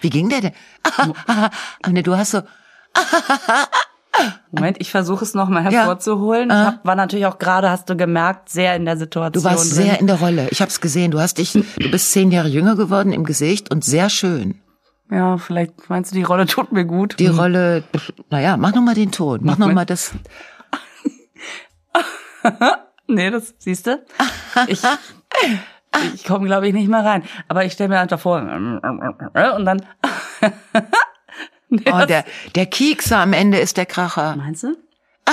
Wie 0.00 0.08
ging 0.08 0.30
der 0.30 0.40
denn? 0.40 0.52
Ne, 1.88 2.02
du 2.02 2.16
hast 2.16 2.30
so, 2.30 2.42
Moment, 4.50 4.76
ich 4.80 4.90
versuche 4.90 5.24
es 5.24 5.34
nochmal 5.34 5.62
hervorzuholen. 5.62 6.50
Ich 6.50 6.54
hab, 6.54 6.84
war 6.84 6.94
natürlich 6.94 7.26
auch 7.26 7.38
gerade, 7.38 7.70
hast 7.70 7.88
du 7.88 7.96
gemerkt, 7.96 8.50
sehr 8.50 8.76
in 8.76 8.84
der 8.84 8.96
Situation. 8.98 9.42
du 9.42 9.44
warst 9.48 9.76
drin. 9.76 9.84
sehr 9.84 10.00
in 10.00 10.06
der 10.06 10.16
Rolle. 10.16 10.48
Ich 10.50 10.60
hab's 10.60 10.80
gesehen. 10.80 11.10
Du 11.10 11.20
hast 11.20 11.38
dich, 11.38 11.52
du 11.52 11.90
bist 11.90 12.12
zehn 12.12 12.30
Jahre 12.30 12.48
jünger 12.48 12.76
geworden 12.76 13.12
im 13.12 13.24
Gesicht 13.24 13.70
und 13.70 13.84
sehr 13.84 14.10
schön. 14.10 14.60
Ja, 15.10 15.38
vielleicht 15.38 15.88
meinst 15.88 16.12
du, 16.12 16.16
die 16.16 16.22
Rolle 16.22 16.46
tut 16.46 16.72
mir 16.72 16.84
gut. 16.84 17.18
Die 17.18 17.26
Rolle, 17.26 17.84
naja, 18.30 18.56
mach 18.56 18.74
noch 18.74 18.82
mal 18.82 18.94
den 18.94 19.12
Ton. 19.12 19.40
Mach 19.42 19.58
noch 19.58 19.66
mit. 19.68 19.76
mal 19.76 19.86
das. 19.86 20.12
Nee, 23.06 23.30
das 23.30 23.54
siehst 23.58 23.86
du. 23.86 24.02
Ich, 24.68 24.82
ich 26.14 26.24
komme, 26.24 26.46
glaube 26.46 26.66
ich, 26.66 26.72
nicht 26.72 26.88
mehr 26.88 27.04
rein. 27.04 27.24
Aber 27.48 27.64
ich 27.64 27.72
stelle 27.74 27.90
mir 27.90 28.00
einfach 28.00 28.18
vor 28.18 28.40
und 29.56 29.64
dann. 29.64 29.82
Oh, 31.90 32.04
der, 32.06 32.24
der 32.54 32.66
Kiekser 32.66 33.18
am 33.18 33.32
Ende 33.32 33.58
ist 33.58 33.78
der 33.78 33.86
Kracher. 33.86 34.36
Meinst 34.36 34.62
du? 34.62 34.76
Oh, 35.26 35.32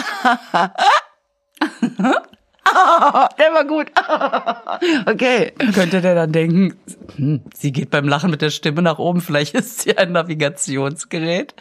der 3.38 3.54
war 3.54 3.66
gut. 3.66 3.88
Okay. 5.06 5.52
Könnte 5.74 6.02
der 6.02 6.16
dann 6.16 6.32
denken, 6.32 6.76
hm, 7.16 7.42
sie 7.54 7.72
geht 7.72 7.90
beim 7.90 8.08
Lachen 8.08 8.32
mit 8.32 8.42
der 8.42 8.50
Stimme 8.50 8.82
nach 8.82 9.00
oben, 9.00 9.20
vielleicht 9.20 9.54
ist 9.56 9.82
sie 9.82 9.98
ein 9.98 10.14
Navigationsgerät. 10.14 11.54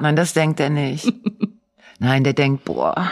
Nein, 0.00 0.16
das 0.16 0.32
denkt 0.32 0.60
er 0.60 0.70
nicht. 0.70 1.12
Nein, 1.98 2.24
der 2.24 2.32
denkt, 2.32 2.64
boah, 2.64 3.10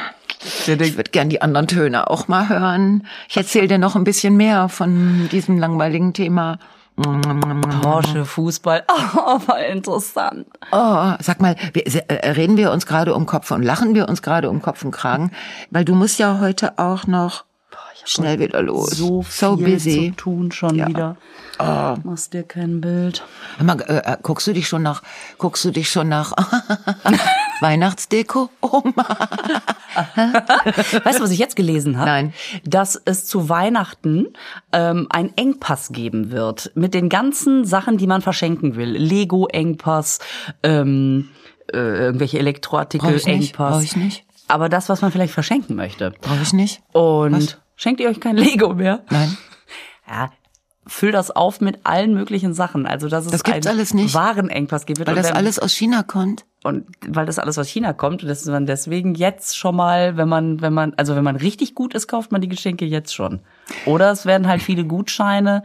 Der 0.66 0.80
ich 0.80 0.96
würde 0.96 1.10
gern 1.10 1.28
die 1.28 1.42
anderen 1.42 1.66
Töne 1.66 2.08
auch 2.08 2.28
mal 2.28 2.48
hören. 2.48 3.06
Ich 3.28 3.36
erzähle 3.36 3.68
dir 3.68 3.78
noch 3.78 3.96
ein 3.96 4.04
bisschen 4.04 4.36
mehr 4.36 4.68
von 4.68 5.28
diesem 5.30 5.58
langweiligen 5.58 6.14
Thema. 6.14 6.58
Porsche, 7.82 8.24
Fußball, 8.24 8.84
oh, 9.16 9.38
voll 9.38 9.60
interessant. 9.70 10.46
Oh, 10.70 11.12
sag 11.20 11.40
mal, 11.40 11.56
äh, 11.74 12.30
reden 12.30 12.56
wir 12.56 12.72
uns 12.72 12.86
gerade 12.86 13.14
um 13.14 13.26
Kopf 13.26 13.50
und 13.50 13.62
lachen 13.62 13.94
wir 13.94 14.08
uns 14.08 14.22
gerade 14.22 14.50
um 14.50 14.60
Kopf 14.60 14.84
und 14.84 14.90
Kragen? 14.90 15.30
Weil 15.70 15.84
du 15.84 15.94
musst 15.94 16.18
ja 16.18 16.40
heute 16.40 16.78
auch 16.78 17.06
noch 17.06 17.44
schnell 18.04 18.38
wieder 18.38 18.62
los. 18.62 18.90
So 18.90 19.22
viel 19.22 19.48
so 19.48 19.56
busy. 19.56 20.10
zu 20.10 20.16
tun 20.16 20.52
schon 20.52 20.74
Ja. 20.76 20.88
wieder. 20.88 21.16
Machst 22.04 22.32
dir 22.32 22.42
kein 22.42 22.80
Bild. 22.80 23.22
Mal, 23.62 23.80
äh, 23.82 24.12
äh, 24.12 24.16
guckst 24.22 24.46
du 24.46 24.52
dich 24.54 24.66
schon 24.66 24.82
nach, 24.82 25.02
guckst 25.36 25.62
du 25.64 25.70
dich 25.70 25.90
schon 25.90 26.08
nach 26.08 26.32
Weihnachtsdeko? 27.60 28.48
Oh 28.62 28.82
Mann. 28.96 29.06
Weißt 31.04 31.18
du, 31.18 31.22
was 31.24 31.30
ich 31.30 31.38
jetzt 31.38 31.56
gelesen 31.56 31.98
habe? 31.98 32.08
Nein. 32.10 32.32
Dass 32.64 33.00
es 33.04 33.26
zu 33.26 33.48
Weihnachten 33.48 34.28
ähm, 34.72 35.06
einen 35.10 35.36
Engpass 35.36 35.90
geben 35.92 36.30
wird 36.30 36.70
mit 36.74 36.94
den 36.94 37.08
ganzen 37.08 37.64
Sachen, 37.64 37.98
die 37.98 38.06
man 38.06 38.22
verschenken 38.22 38.76
will. 38.76 38.90
Lego-Engpass, 38.90 40.20
ähm, 40.62 41.28
äh, 41.72 41.76
irgendwelche 41.76 42.38
Brauch 42.38 42.42
Elektroartikel, 42.42 43.14
ich 43.16 43.26
nicht, 43.26 43.50
Engpass. 43.50 43.74
brauch 43.74 43.82
ich 43.82 43.96
nicht. 43.96 44.24
Aber 44.48 44.68
das, 44.68 44.88
was 44.88 45.02
man 45.02 45.12
vielleicht 45.12 45.34
verschenken 45.34 45.76
möchte. 45.76 46.12
Brauche 46.22 46.42
ich 46.42 46.52
nicht? 46.52 46.80
Und 46.92 47.32
Was? 47.34 47.56
Schenkt 47.80 48.00
ihr 48.00 48.08
euch 48.08 48.20
kein 48.20 48.36
Lego 48.36 48.74
mehr? 48.74 49.04
Nein. 49.10 49.36
Ja. 50.08 50.30
Füll 50.86 51.12
das 51.12 51.30
auf 51.30 51.60
mit 51.60 51.80
allen 51.84 52.14
möglichen 52.14 52.52
Sachen. 52.52 52.84
Also, 52.86 53.08
dass 53.08 53.24
es 53.24 53.30
Das 53.30 53.44
gibt's 53.44 53.66
einen 53.66 53.76
alles 53.76 53.94
nicht. 53.94 54.14
Warenengpass 54.14 54.86
gibt. 54.86 55.06
Weil 55.06 55.14
das 55.14 55.30
alles 55.30 55.58
aus 55.58 55.72
China 55.72 56.02
kommt. 56.02 56.46
und 56.64 56.86
weil 57.06 57.26
das 57.26 57.38
alles 57.38 57.58
aus 57.58 57.68
China 57.68 57.92
kommt 57.92 58.22
und 58.22 58.28
dass 58.28 58.44
man 58.46 58.66
deswegen 58.66 59.14
jetzt 59.14 59.56
schon 59.56 59.76
mal, 59.76 60.16
wenn 60.16 60.28
man, 60.28 60.60
wenn 60.60 60.72
man, 60.72 60.94
also 60.96 61.14
wenn 61.14 61.22
man 61.22 61.36
richtig 61.36 61.74
gut 61.74 61.94
ist, 61.94 62.08
kauft 62.08 62.32
man 62.32 62.40
die 62.40 62.48
Geschenke 62.48 62.86
jetzt 62.86 63.14
schon. 63.14 63.40
Oder 63.86 64.10
es 64.10 64.26
werden 64.26 64.48
halt 64.48 64.62
viele 64.62 64.84
Gutscheine. 64.84 65.62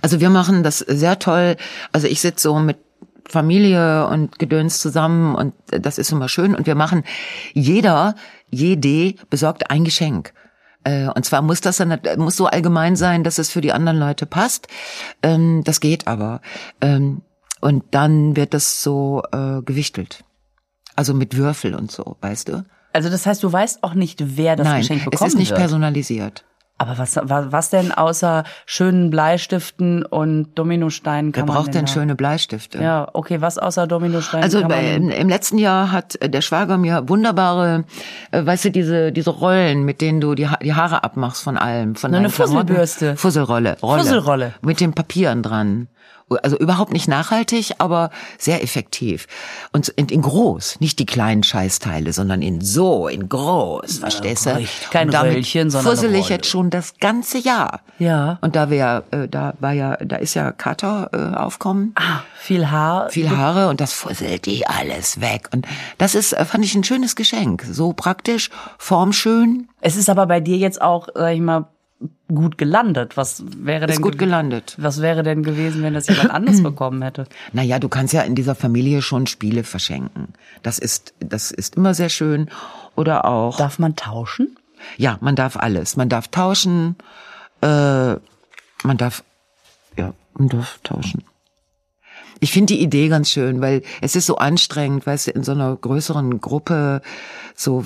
Also 0.00 0.20
wir 0.20 0.30
machen 0.30 0.62
das 0.62 0.78
sehr 0.78 1.18
toll. 1.18 1.56
Also 1.92 2.06
ich 2.06 2.20
sitze 2.20 2.44
so 2.44 2.58
mit 2.58 2.78
Familie 3.28 4.06
und 4.06 4.38
Gedöns 4.38 4.80
zusammen 4.80 5.34
und 5.34 5.52
das 5.66 5.98
ist 5.98 6.10
immer 6.10 6.28
schön. 6.28 6.54
Und 6.54 6.66
wir 6.66 6.74
machen 6.74 7.04
jeder, 7.52 8.14
jede 8.50 9.14
besorgt 9.28 9.70
ein 9.70 9.84
Geschenk. 9.84 10.32
Äh, 10.86 11.08
Und 11.08 11.24
zwar 11.24 11.42
muss 11.42 11.60
das 11.60 11.78
dann 11.78 11.98
muss 12.16 12.36
so 12.36 12.46
allgemein 12.46 12.94
sein, 12.96 13.24
dass 13.24 13.38
es 13.38 13.50
für 13.50 13.60
die 13.60 13.72
anderen 13.72 13.98
Leute 13.98 14.24
passt. 14.24 14.68
Ähm, 15.22 15.62
Das 15.64 15.80
geht 15.80 16.06
aber. 16.06 16.40
Ähm, 16.80 17.22
Und 17.60 17.84
dann 17.90 18.36
wird 18.36 18.54
das 18.54 18.82
so 18.82 19.22
äh, 19.32 19.62
gewichtelt. 19.62 20.22
Also 20.94 21.12
mit 21.12 21.36
Würfel 21.36 21.74
und 21.74 21.90
so, 21.90 22.16
weißt 22.20 22.48
du? 22.48 22.64
Also 22.92 23.10
das 23.10 23.26
heißt, 23.26 23.42
du 23.42 23.52
weißt 23.52 23.82
auch 23.82 23.94
nicht, 23.94 24.36
wer 24.38 24.56
das 24.56 24.66
Nein, 24.66 24.80
Geschenk 24.80 25.00
es 25.00 25.10
bekommen 25.10 25.28
ist 25.28 25.36
nicht 25.36 25.50
wird. 25.50 25.60
personalisiert. 25.60 26.44
Aber 26.78 26.98
was, 26.98 27.16
was, 27.22 27.52
was 27.52 27.70
denn 27.70 27.90
außer 27.90 28.44
schönen 28.66 29.08
Bleistiften 29.08 30.04
und 30.04 30.54
Dominosteinen 30.58 31.34
Wer 31.34 31.40
kann 31.42 31.46
man 31.48 31.56
braucht 31.56 31.74
denn 31.74 31.86
da? 31.86 31.90
schöne 31.92 32.14
Bleistifte? 32.14 32.82
Ja, 32.82 33.08
okay, 33.14 33.40
was 33.40 33.56
außer 33.56 33.86
Dominosteinen 33.86 34.44
Also 34.44 34.60
man 34.60 34.68
bei, 34.68 34.82
denn? 34.82 35.10
im, 35.10 35.28
letzten 35.30 35.56
Jahr 35.56 35.90
hat 35.90 36.20
äh, 36.20 36.28
der 36.28 36.42
Schwager 36.42 36.76
mir 36.76 37.08
wunderbare, 37.08 37.84
äh, 38.30 38.44
weißt 38.44 38.66
du, 38.66 38.70
diese 38.72 39.10
diese 39.10 39.30
Rollen, 39.30 39.84
mit 39.84 40.02
denen 40.02 40.20
du 40.20 40.34
die, 40.34 40.48
Ha- 40.48 40.58
die 40.62 40.74
Haare 40.74 41.02
abmachst 41.02 41.42
von 41.42 41.56
allem, 41.56 41.94
von 41.96 42.10
So 42.10 42.16
eine. 42.18 42.28
Fusselbürste. 42.28 43.16
Fusselrolle, 43.16 43.78
Rolle. 43.82 44.02
Fusselrolle. 44.02 44.54
mit 44.60 44.78
den 44.80 44.92
Papieren 44.92 45.42
dran. 45.42 45.88
Also 46.42 46.58
überhaupt 46.58 46.92
nicht 46.92 47.06
nachhaltig, 47.06 47.74
aber 47.78 48.10
sehr 48.36 48.62
effektiv. 48.64 49.28
Und 49.72 49.88
in, 49.90 50.08
groß, 50.22 50.80
nicht 50.80 50.98
die 50.98 51.06
kleinen 51.06 51.44
Scheißteile, 51.44 52.12
sondern 52.12 52.42
in 52.42 52.60
so, 52.60 53.06
in 53.06 53.28
groß, 53.28 53.98
verstehst 54.00 54.46
du? 54.46 54.66
Kein 54.90 55.10
Röllchen, 55.10 55.70
sondern 55.70 55.94
fussel 55.94 56.14
ich 56.16 56.28
jetzt 56.28 56.48
schon 56.48 56.70
das 56.70 56.94
ganze 56.98 57.38
Jahr. 57.38 57.80
Ja. 58.00 58.38
Und 58.40 58.56
da 58.56 58.70
wir, 58.70 59.04
äh, 59.12 59.28
da 59.28 59.54
war 59.60 59.72
ja, 59.72 59.96
da 59.98 60.16
ist 60.16 60.34
ja 60.34 60.50
Kater 60.50 61.10
äh, 61.12 61.36
aufkommen 61.36 61.92
Ah, 61.94 62.22
viel 62.36 62.70
Haar. 62.72 63.08
viel 63.10 63.30
Haare 63.30 63.68
und 63.68 63.80
das 63.80 63.92
fusselt 63.92 64.46
die 64.46 64.66
alles 64.66 65.20
weg. 65.20 65.48
Und 65.52 65.66
das 65.98 66.16
ist, 66.16 66.32
äh, 66.32 66.44
fand 66.44 66.64
ich 66.64 66.74
ein 66.74 66.82
schönes 66.84 67.14
Geschenk. 67.14 67.64
So 67.70 67.92
praktisch, 67.92 68.50
formschön, 68.78 69.68
Es 69.80 69.94
ist 69.94 70.10
aber 70.10 70.26
bei 70.26 70.40
dir 70.40 70.56
jetzt 70.56 70.82
auch, 70.82 71.08
sag 71.14 71.34
ich 71.34 71.40
mal, 71.40 71.66
gut 72.28 72.58
gelandet. 72.58 73.16
Was 73.16 73.44
wäre 73.56 73.86
denn 73.86 73.96
ist 73.96 74.02
gut 74.02 74.18
gelandet. 74.18 74.74
Was 74.78 75.00
wäre 75.00 75.22
denn 75.22 75.42
gewesen, 75.42 75.82
wenn 75.82 75.94
das 75.94 76.08
jemand 76.08 76.30
anders 76.30 76.62
bekommen 76.62 77.02
hätte? 77.02 77.26
Naja, 77.52 77.78
du 77.78 77.88
kannst 77.88 78.12
ja 78.12 78.22
in 78.22 78.34
dieser 78.34 78.54
Familie 78.54 79.02
schon 79.02 79.26
Spiele 79.26 79.64
verschenken. 79.64 80.28
Das 80.62 80.78
ist, 80.78 81.14
das 81.20 81.50
ist 81.50 81.76
immer 81.76 81.94
sehr 81.94 82.08
schön. 82.08 82.50
Oder 82.96 83.24
auch, 83.24 83.58
Darf 83.58 83.78
man 83.78 83.96
tauschen? 83.96 84.56
ja, 84.96 85.18
man 85.20 85.36
darf 85.36 85.56
alles. 85.56 85.96
Man 85.96 86.08
darf 86.08 86.28
tauschen, 86.28 86.96
äh, 87.60 87.66
man 87.66 88.96
darf, 88.96 89.24
ja, 89.96 90.12
man 90.34 90.48
darf 90.48 90.78
tauschen. 90.82 91.24
Ich 92.40 92.52
finde 92.52 92.74
die 92.74 92.82
Idee 92.82 93.08
ganz 93.08 93.30
schön, 93.30 93.62
weil 93.62 93.82
es 94.02 94.14
ist 94.14 94.26
so 94.26 94.36
anstrengend, 94.36 95.06
weißt 95.06 95.28
du, 95.28 95.30
in 95.30 95.42
so 95.42 95.52
einer 95.52 95.74
größeren 95.74 96.40
Gruppe 96.40 97.00
so 97.54 97.84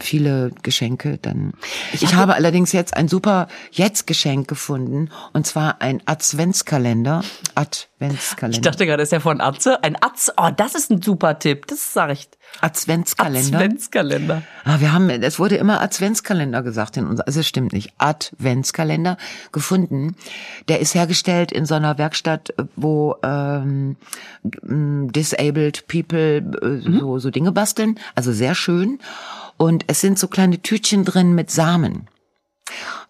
viele 0.00 0.50
Geschenke 0.62 1.18
dann. 1.20 1.52
Ich, 1.92 2.14
habe 2.14 2.34
allerdings 2.34 2.72
jetzt 2.72 2.96
ein 2.96 3.08
super 3.08 3.48
jetzt 3.70 4.06
Geschenk 4.06 4.48
gefunden 4.48 5.10
und 5.32 5.46
zwar 5.46 5.80
ein 5.80 6.02
Adventskalender. 6.06 7.22
Adventskalender. 7.54 8.56
Ich 8.56 8.62
dachte 8.62 8.86
gerade, 8.86 9.02
ist 9.02 9.12
ja 9.12 9.20
von 9.20 9.40
Atze. 9.40 9.82
Ein 9.82 9.96
Atze. 10.00 10.32
Oh, 10.36 10.50
das 10.54 10.74
ist 10.74 10.90
ein 10.90 11.02
super 11.02 11.38
Tipp. 11.38 11.66
Das 11.66 11.92
sag 11.92 12.10
ich. 12.10 12.28
Adventskalender. 12.60 13.58
Adventskalender. 13.58 14.42
Ah, 14.64 14.80
wir 14.80 14.92
haben, 14.92 15.10
es 15.10 15.38
wurde 15.38 15.56
immer 15.56 15.80
Adventskalender 15.80 16.62
gesagt 16.62 16.96
in 16.96 17.06
uns, 17.06 17.20
also 17.20 17.40
es 17.40 17.46
stimmt 17.46 17.72
nicht, 17.72 17.92
Adventskalender 17.98 19.16
gefunden. 19.52 20.16
Der 20.68 20.80
ist 20.80 20.94
hergestellt 20.94 21.52
in 21.52 21.66
so 21.66 21.74
einer 21.74 21.98
Werkstatt, 21.98 22.52
wo 22.74 23.16
ähm, 23.22 23.96
disabled 24.42 25.86
people 25.86 26.38
äh, 26.38 26.98
so, 26.98 27.18
so 27.18 27.30
Dinge 27.30 27.52
basteln, 27.52 27.98
also 28.14 28.32
sehr 28.32 28.54
schön. 28.54 28.98
Und 29.58 29.84
es 29.88 30.00
sind 30.00 30.18
so 30.18 30.28
kleine 30.28 30.62
Tütchen 30.62 31.04
drin 31.04 31.34
mit 31.34 31.50
Samen. 31.50 32.08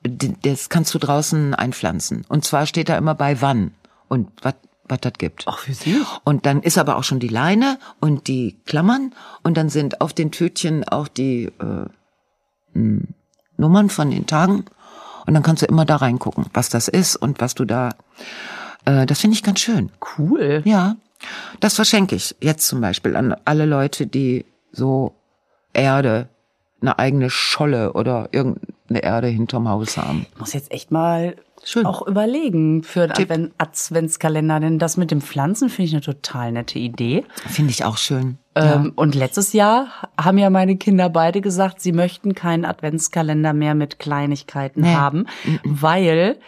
Das 0.02 0.68
kannst 0.68 0.94
du 0.94 0.98
draußen 0.98 1.54
einpflanzen. 1.54 2.24
Und 2.28 2.44
zwar 2.44 2.66
steht 2.66 2.88
da 2.88 2.98
immer 2.98 3.14
bei 3.14 3.40
wann 3.40 3.72
und 4.08 4.30
was 4.42 4.54
was 4.88 5.00
das 5.00 5.12
gibt. 5.18 5.44
Ach, 5.46 5.66
wie 5.66 5.72
süß. 5.72 6.06
Und 6.24 6.46
dann 6.46 6.62
ist 6.62 6.78
aber 6.78 6.96
auch 6.96 7.04
schon 7.04 7.20
die 7.20 7.28
Leine 7.28 7.78
und 8.00 8.26
die 8.26 8.58
Klammern 8.64 9.14
und 9.42 9.56
dann 9.56 9.68
sind 9.68 10.00
auf 10.00 10.12
den 10.12 10.30
Tütchen 10.30 10.88
auch 10.88 11.08
die 11.08 11.52
äh, 11.60 13.00
Nummern 13.56 13.90
von 13.90 14.10
den 14.10 14.26
Tagen 14.26 14.64
und 15.26 15.34
dann 15.34 15.42
kannst 15.42 15.62
du 15.62 15.66
immer 15.66 15.84
da 15.84 15.96
reingucken, 15.96 16.46
was 16.54 16.68
das 16.68 16.88
ist 16.88 17.16
und 17.16 17.40
was 17.40 17.54
du 17.54 17.64
da. 17.64 17.90
Äh, 18.84 19.06
das 19.06 19.20
finde 19.20 19.34
ich 19.34 19.42
ganz 19.42 19.60
schön. 19.60 19.90
Cool. 20.16 20.62
Ja, 20.64 20.96
das 21.60 21.74
verschenke 21.74 22.16
ich 22.16 22.36
jetzt 22.40 22.66
zum 22.66 22.80
Beispiel 22.80 23.16
an 23.16 23.36
alle 23.44 23.66
Leute, 23.66 24.06
die 24.06 24.44
so 24.72 25.14
Erde, 25.72 26.28
eine 26.80 26.98
eigene 26.98 27.30
Scholle 27.30 27.92
oder 27.94 28.28
irgendeine 28.32 29.02
Erde 29.02 29.26
hinterm 29.28 29.68
Haus 29.68 29.96
haben. 29.96 30.26
Ich 30.32 30.38
muss 30.38 30.52
jetzt 30.52 30.70
echt 30.70 30.90
mal 30.90 31.34
Schön. 31.64 31.86
auch 31.86 32.06
überlegen 32.06 32.82
für 32.84 33.02
einen. 33.02 33.12
Advent 33.12 33.52
Adventskalender, 33.58 34.60
denn 34.60 34.78
das 34.78 34.96
mit 34.96 35.10
dem 35.10 35.20
Pflanzen 35.20 35.68
finde 35.70 35.86
ich 35.88 35.92
eine 35.94 36.02
total 36.02 36.52
nette 36.52 36.78
Idee. 36.78 37.24
Finde 37.48 37.70
ich 37.72 37.84
auch 37.84 37.96
schön. 37.96 38.38
Ähm, 38.54 38.92
und 38.96 39.14
letztes 39.14 39.52
Jahr 39.52 39.88
haben 40.20 40.38
ja 40.38 40.50
meine 40.50 40.76
Kinder 40.76 41.08
beide 41.08 41.40
gesagt, 41.40 41.80
sie 41.80 41.92
möchten 41.92 42.34
keinen 42.34 42.64
Adventskalender 42.64 43.52
mehr 43.52 43.74
mit 43.74 43.98
Kleinigkeiten 43.98 44.82
Nee. 44.82 44.94
haben, 44.94 45.26
weil, 45.64 46.38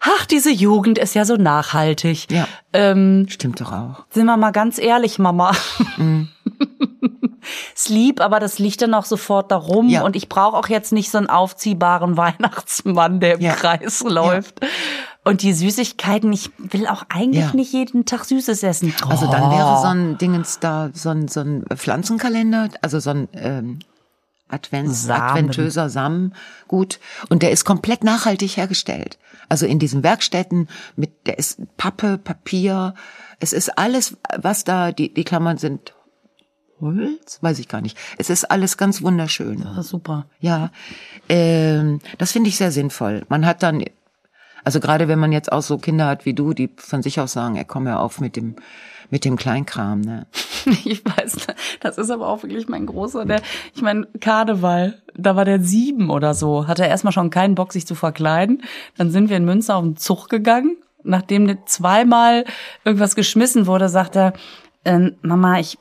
ach, 0.00 0.26
diese 0.26 0.50
Jugend 0.52 0.98
ist 0.98 1.14
ja 1.14 1.24
so 1.24 1.36
nachhaltig. 1.36 2.30
Ja. 2.30 2.46
Ähm, 2.72 3.26
Stimmt 3.28 3.60
doch 3.60 3.72
auch. 3.72 4.04
sind 4.10 4.26
wir 4.26 4.36
mal 4.36 4.52
ganz 4.52 4.78
ehrlich, 4.78 5.18
Mama. 5.18 5.52
Mhm. 5.96 6.28
lieb, 7.88 8.20
aber 8.20 8.40
das 8.40 8.58
liegt 8.58 8.82
dann 8.82 8.94
auch 8.94 9.04
sofort 9.04 9.50
darum. 9.50 9.88
Ja. 9.88 10.02
Und 10.04 10.16
ich 10.16 10.28
brauche 10.28 10.56
auch 10.56 10.68
jetzt 10.68 10.92
nicht 10.92 11.10
so 11.10 11.18
einen 11.18 11.28
aufziehbaren 11.28 12.16
Weihnachtsmann, 12.16 13.20
der 13.20 13.34
im 13.34 13.40
Ja. 13.40 13.54
Kreis 13.54 14.02
läuft. 14.02 14.60
Und 15.24 15.42
die 15.42 15.52
Süßigkeiten, 15.52 16.32
ich 16.32 16.50
will 16.58 16.86
auch 16.86 17.04
eigentlich 17.08 17.46
Ja. 17.46 17.52
nicht 17.54 17.72
jeden 17.72 18.04
Tag 18.04 18.24
Süßes 18.24 18.62
essen. 18.62 18.94
Also 19.08 19.26
dann 19.30 19.44
Oh. 19.44 19.50
wäre 19.50 19.78
so 19.80 19.88
ein 19.88 20.18
Dingens 20.18 20.58
da, 20.60 20.90
so 20.92 21.10
ein, 21.10 21.28
so 21.28 21.40
ein 21.40 21.64
Pflanzenkalender, 21.74 22.68
also 22.82 22.98
so 23.00 23.10
ein 23.10 23.28
ähm, 23.34 23.78
Advents, 24.48 25.04
Samen. 25.04 25.22
adventöser 25.22 25.88
Samen, 25.88 26.32
gut. 26.68 27.00
Und 27.28 27.42
der 27.42 27.50
ist 27.50 27.64
komplett 27.64 28.04
nachhaltig 28.04 28.56
hergestellt. 28.56 29.18
Also 29.48 29.66
in 29.66 29.80
diesen 29.80 30.04
Werkstätten 30.04 30.68
mit, 30.94 31.26
der 31.26 31.38
ist 31.38 31.58
Pappe, 31.76 32.18
Papier, 32.18 32.94
es 33.40 33.52
ist 33.52 33.76
alles, 33.78 34.16
was 34.36 34.62
da, 34.64 34.92
die, 34.92 35.12
die 35.12 35.24
Klammern 35.24 35.58
sind 35.58 35.92
Holz, 36.80 37.38
weiß 37.40 37.58
ich 37.58 37.68
gar 37.68 37.80
nicht. 37.80 37.96
Es 38.18 38.30
ist 38.30 38.44
alles 38.44 38.76
ganz 38.76 39.02
wunderschön. 39.02 39.62
Das 39.62 39.86
ist 39.86 39.88
super. 39.88 40.26
Ja, 40.40 40.70
ähm, 41.28 42.00
das 42.18 42.32
finde 42.32 42.48
ich 42.48 42.56
sehr 42.56 42.70
sinnvoll. 42.70 43.24
Man 43.28 43.46
hat 43.46 43.62
dann, 43.62 43.82
also 44.64 44.80
gerade 44.80 45.08
wenn 45.08 45.18
man 45.18 45.32
jetzt 45.32 45.50
auch 45.50 45.62
so 45.62 45.78
Kinder 45.78 46.06
hat 46.06 46.26
wie 46.26 46.34
du, 46.34 46.52
die 46.52 46.70
von 46.76 47.02
sich 47.02 47.18
aus 47.18 47.32
sagen, 47.32 47.56
ey, 47.56 47.64
komm 47.64 47.86
ja 47.86 47.98
auf 47.98 48.20
mit 48.20 48.36
dem, 48.36 48.56
mit 49.10 49.24
dem 49.24 49.36
Kleinkram, 49.36 50.00
ne? 50.00 50.26
Ich 50.84 51.04
weiß, 51.04 51.46
das 51.80 51.96
ist 51.96 52.10
aber 52.10 52.26
auch 52.26 52.42
wirklich 52.42 52.68
mein 52.68 52.86
großer, 52.86 53.24
der, 53.24 53.40
ich 53.72 53.82
meine, 53.82 54.06
Karneval, 54.20 55.00
da 55.14 55.36
war 55.36 55.44
der 55.44 55.60
sieben 55.60 56.10
oder 56.10 56.34
so, 56.34 56.66
hatte 56.66 56.82
er 56.82 56.88
erstmal 56.88 57.12
schon 57.12 57.30
keinen 57.30 57.54
Bock, 57.54 57.72
sich 57.72 57.86
zu 57.86 57.94
verkleiden. 57.94 58.62
Dann 58.96 59.12
sind 59.12 59.30
wir 59.30 59.36
in 59.36 59.44
Münster 59.44 59.76
auf 59.76 59.84
den 59.84 59.96
Zug 59.96 60.28
gegangen. 60.28 60.76
Nachdem 61.04 61.56
zweimal 61.66 62.44
irgendwas 62.84 63.14
geschmissen 63.14 63.68
wurde, 63.68 63.88
sagt 63.88 64.16
er, 64.16 64.32
ähm, 64.84 65.14
Mama, 65.22 65.60
ich, 65.60 65.78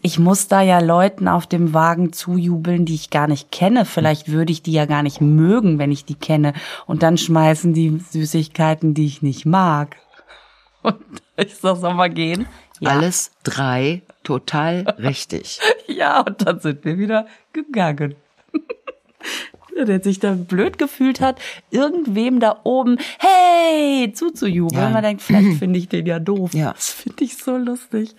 ich 0.00 0.18
muss 0.18 0.46
da 0.46 0.62
ja 0.62 0.78
Leuten 0.78 1.26
auf 1.26 1.46
dem 1.46 1.74
Wagen 1.74 2.12
zujubeln, 2.12 2.84
die 2.84 2.94
ich 2.94 3.10
gar 3.10 3.26
nicht 3.26 3.50
kenne. 3.50 3.84
Vielleicht 3.84 4.30
würde 4.30 4.52
ich 4.52 4.62
die 4.62 4.72
ja 4.72 4.86
gar 4.86 5.02
nicht 5.02 5.20
mögen, 5.20 5.78
wenn 5.78 5.90
ich 5.90 6.04
die 6.04 6.14
kenne. 6.14 6.54
Und 6.86 7.02
dann 7.02 7.18
schmeißen 7.18 7.74
die 7.74 7.98
Süßigkeiten, 7.98 8.94
die 8.94 9.06
ich 9.06 9.22
nicht 9.22 9.44
mag. 9.44 9.96
Und 10.82 10.96
ich 11.36 11.56
sag, 11.56 11.76
soll 11.76 11.94
mal 11.94 12.10
gehen? 12.10 12.46
Ja. 12.80 12.90
Alles 12.90 13.32
drei 13.42 14.02
total 14.22 14.94
richtig. 14.98 15.60
Ja, 15.88 16.20
und 16.20 16.46
dann 16.46 16.60
sind 16.60 16.84
wir 16.84 16.98
wieder 16.98 17.26
gegangen. 17.54 18.14
Der 19.76 20.02
sich 20.02 20.20
da 20.20 20.34
blöd 20.34 20.76
gefühlt 20.76 21.20
hat, 21.20 21.40
irgendwem 21.70 22.40
da 22.40 22.60
oben, 22.62 22.98
hey, 23.18 24.12
zuzujubeln. 24.12 24.80
Ja. 24.80 24.90
Man 24.90 25.02
denkt, 25.02 25.22
vielleicht 25.22 25.54
finde 25.58 25.78
ich 25.78 25.88
den 25.88 26.04
ja 26.04 26.20
doof. 26.20 26.52
Ja. 26.52 26.72
Das 26.72 26.90
finde 26.90 27.24
ich 27.24 27.38
so 27.38 27.56
lustig. 27.56 28.14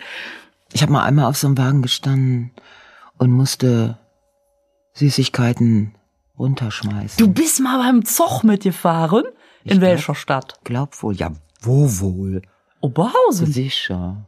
Ich 0.72 0.82
habe 0.82 0.92
mal 0.92 1.02
einmal 1.04 1.26
auf 1.26 1.36
so 1.36 1.46
einem 1.46 1.58
Wagen 1.58 1.82
gestanden 1.82 2.52
und 3.18 3.30
musste 3.30 3.98
Süßigkeiten 4.94 5.94
runterschmeißen. 6.38 7.18
Du 7.18 7.32
bist 7.32 7.60
mal 7.60 7.78
beim 7.78 8.04
Zug 8.04 8.44
mitgefahren? 8.44 9.24
In 9.64 9.72
glaub- 9.72 9.80
welcher 9.82 10.14
Stadt? 10.14 10.58
glaub 10.64 11.02
wohl, 11.02 11.14
ja, 11.14 11.32
wo 11.60 11.86
wohl? 12.00 12.42
Oberhausen. 12.80 13.46
Sicher. 13.52 14.24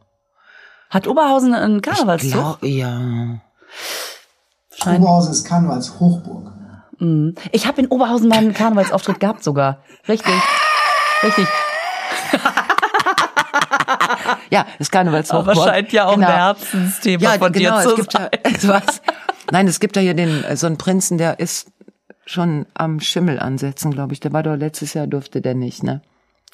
Hat 0.91 1.07
Oberhausen 1.07 1.55
einen 1.55 1.77
Ich 1.77 1.83
Karnevalszug? 1.83 2.31
glaub, 2.33 2.63
ja. 2.65 3.41
Oberhausen 4.85 5.33
ist 5.33 5.45
Karnevals 5.45 5.99
Hochburg. 5.99 6.53
Ich 7.51 7.67
habe 7.67 7.81
in 7.81 7.89
Oberhausen 7.89 8.29
mal 8.29 8.39
einen 8.39 8.53
Karnevalsauftritt 8.55 9.19
gehabt 9.19 9.43
sogar. 9.43 9.79
Richtig. 10.07 10.35
Richtig. 11.23 11.47
Ja, 14.53 14.67
das 14.79 14.91
Karnevalshochburg. 14.91 15.57
Aber 15.57 15.67
scheint 15.67 15.93
ja 15.93 16.07
auch 16.07 16.15
Genau. 16.15 16.27
ein 16.27 16.35
Herzensthema 16.35 17.23
ja, 17.23 17.39
von 17.39 17.53
genau, 17.53 17.77
dir 17.79 17.83
zu 17.83 17.89
es 17.91 17.97
gibt 17.97 18.13
sein. 18.13 18.29
ja, 18.63 18.69
was? 18.69 19.03
Nein, 19.51 19.67
es 19.67 19.81
gibt 19.81 19.97
ja 19.97 20.03
hier 20.03 20.15
den, 20.15 20.45
äh, 20.45 20.57
so 20.57 20.67
einen 20.67 20.77
Prinzen, 20.77 21.17
der 21.17 21.41
ist 21.41 21.73
schon 22.27 22.67
am 22.75 23.01
Schimmel 23.01 23.41
ansetzen, 23.41 23.91
glaube 23.93 24.13
ich. 24.13 24.21
Der 24.21 24.33
war 24.33 24.43
doch 24.43 24.55
letztes 24.57 24.93
Jahr 24.95 25.07
durfte 25.07 25.41
der 25.41 25.55
nicht, 25.55 25.83
ne? 25.83 26.03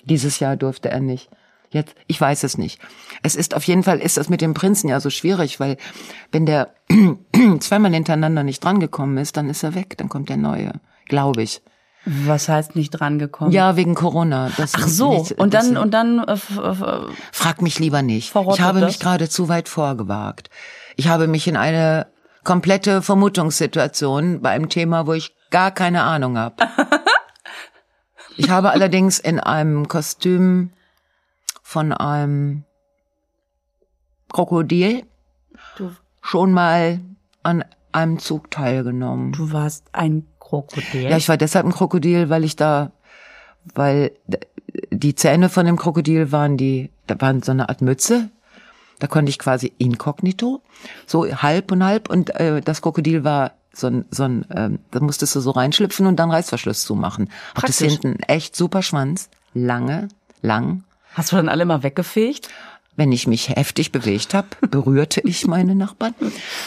Dieses 0.05 0.39
Jahr 0.39 0.57
durfte 0.57 0.91
er 0.91 1.01
nicht. 1.01 1.29
Jetzt, 1.71 1.95
ich 2.07 2.19
weiß 2.21 2.45
es 2.45 2.57
nicht. 2.57 2.81
Es 3.23 3.35
ist 3.35 3.55
auf 3.55 3.65
jeden 3.65 3.83
Fall 3.83 3.99
ist 3.99 4.17
das 4.17 4.29
mit 4.31 4.41
dem 4.41 4.55
Prinzen 4.55 4.89
ja 4.89 5.01
so 5.01 5.11
schwierig, 5.11 5.59
weil 5.61 5.77
wenn 6.33 6.47
der 6.47 6.73
zweimal 7.59 7.93
hintereinander 7.93 8.45
nicht 8.45 8.65
drangekommen 8.65 9.19
ist, 9.19 9.37
dann 9.37 9.51
ist 9.51 9.65
er 9.65 9.75
weg, 9.75 9.99
dann 9.99 10.09
kommt 10.09 10.29
der 10.29 10.37
neue. 10.39 10.73
glaube 11.09 11.43
ich. 11.43 11.61
Was 12.05 12.49
heißt 12.49 12.75
nicht 12.77 12.91
drangekommen? 12.91 13.53
Ja, 13.53 13.77
wegen 13.77 13.95
Corona. 13.95 14.51
Das 14.57 14.73
Ach 14.77 14.87
so, 14.87 15.19
nicht- 15.19 15.33
und 15.33 15.53
dann, 15.53 15.77
und 15.77 15.93
dann, 15.93 16.21
äh, 16.21 16.33
f- 16.33 16.61
Frag 17.33 17.61
mich 17.61 17.79
lieber 17.79 18.03
nicht. 18.03 18.35
Ich 18.35 18.61
habe 18.61 18.81
das? 18.81 18.89
mich 18.89 19.01
gerade 19.01 19.29
zu 19.29 19.49
weit 19.49 19.69
vorgewagt. 19.69 20.49
Ich 20.97 21.09
habe 21.09 21.27
mich 21.27 21.47
in 21.49 21.57
eine 21.57 22.07
komplette 22.45 23.03
Vermutungssituation 23.03 24.41
bei 24.41 24.51
einem 24.51 24.69
Thema, 24.71 25.07
wo 25.07 25.13
ich 25.13 25.35
gar 25.51 25.71
keine 25.71 26.03
Ahnung 26.05 26.39
habe. 26.39 26.55
ich 28.37 28.49
habe 28.49 28.71
allerdings 28.71 29.19
in 29.19 29.39
einem 29.41 29.89
Kostüm 29.89 30.71
von 31.63 31.93
einem 31.93 32.65
Krokodil 34.33 35.05
Du- 35.77 35.91
schon 36.23 36.53
mal 36.53 37.01
an 37.43 37.65
einem 37.93 38.19
Zug 38.19 38.51
teilgenommen. 38.51 39.33
du 39.33 39.53
warst 39.53 39.87
ein 39.93 40.27
Krokodil. 40.49 41.03
Ja, 41.03 41.17
ich 41.17 41.29
war 41.29 41.37
deshalb 41.37 41.67
ein 41.67 41.73
Krokodil, 41.73 42.31
weil 42.31 42.45
ich 42.45 42.57
da, 42.57 42.91
weil 43.75 44.13
die 44.91 45.15
Zähne 45.15 45.49
von 45.49 45.67
dem 45.67 45.77
Krokodil 45.77 46.33
waren 46.33 46.57
die, 46.57 46.91
da 47.07 47.21
waren 47.21 47.43
so 47.43 47.53
eine 47.53 47.69
Art 47.69 47.83
Mütze. 47.83 48.31
Da 48.99 49.07
konnte 49.07 49.31
ich 49.31 49.39
quasi 49.39 49.73
inkognito, 49.79 50.61
so 51.07 51.25
halb 51.25 51.71
und 51.71 51.85
halb 51.85 52.11
und 52.11 52.35
äh, 52.35 52.61
das 52.61 52.83
Krokodil 52.83 53.23
war 53.23 53.53
so 53.73 53.87
ein, 53.87 54.07
so 54.11 54.25
ein 54.25 54.45
ähm, 54.53 54.79
da 54.91 54.99
musstest 54.99 55.37
du 55.37 55.41
so 55.41 55.53
reinschlüpfen 55.53 56.07
und 56.07 56.17
dann 56.17 56.33
Reißverschluss 56.33 56.83
zumachen. 56.83 57.31
Hattest 57.55 57.79
Praktisch. 57.79 58.01
hinten 58.01 58.23
echt 58.25 58.57
super 58.57 58.83
Schwanz, 58.83 59.31
lange, 59.55 60.09
lang. 60.43 60.83
Hast 61.15 61.31
du 61.31 61.37
dann 61.37 61.49
alle 61.49 61.65
mal 61.65 61.85
weggefegt? 61.85 62.49
Wenn 62.99 63.13
ich 63.13 63.29
mich 63.29 63.51
heftig 63.51 63.93
bewegt 63.93 64.35
habe, 64.35 64.49
berührte 64.73 65.21
ich 65.21 65.47
meine 65.47 65.77
Nachbarn. 65.77 66.17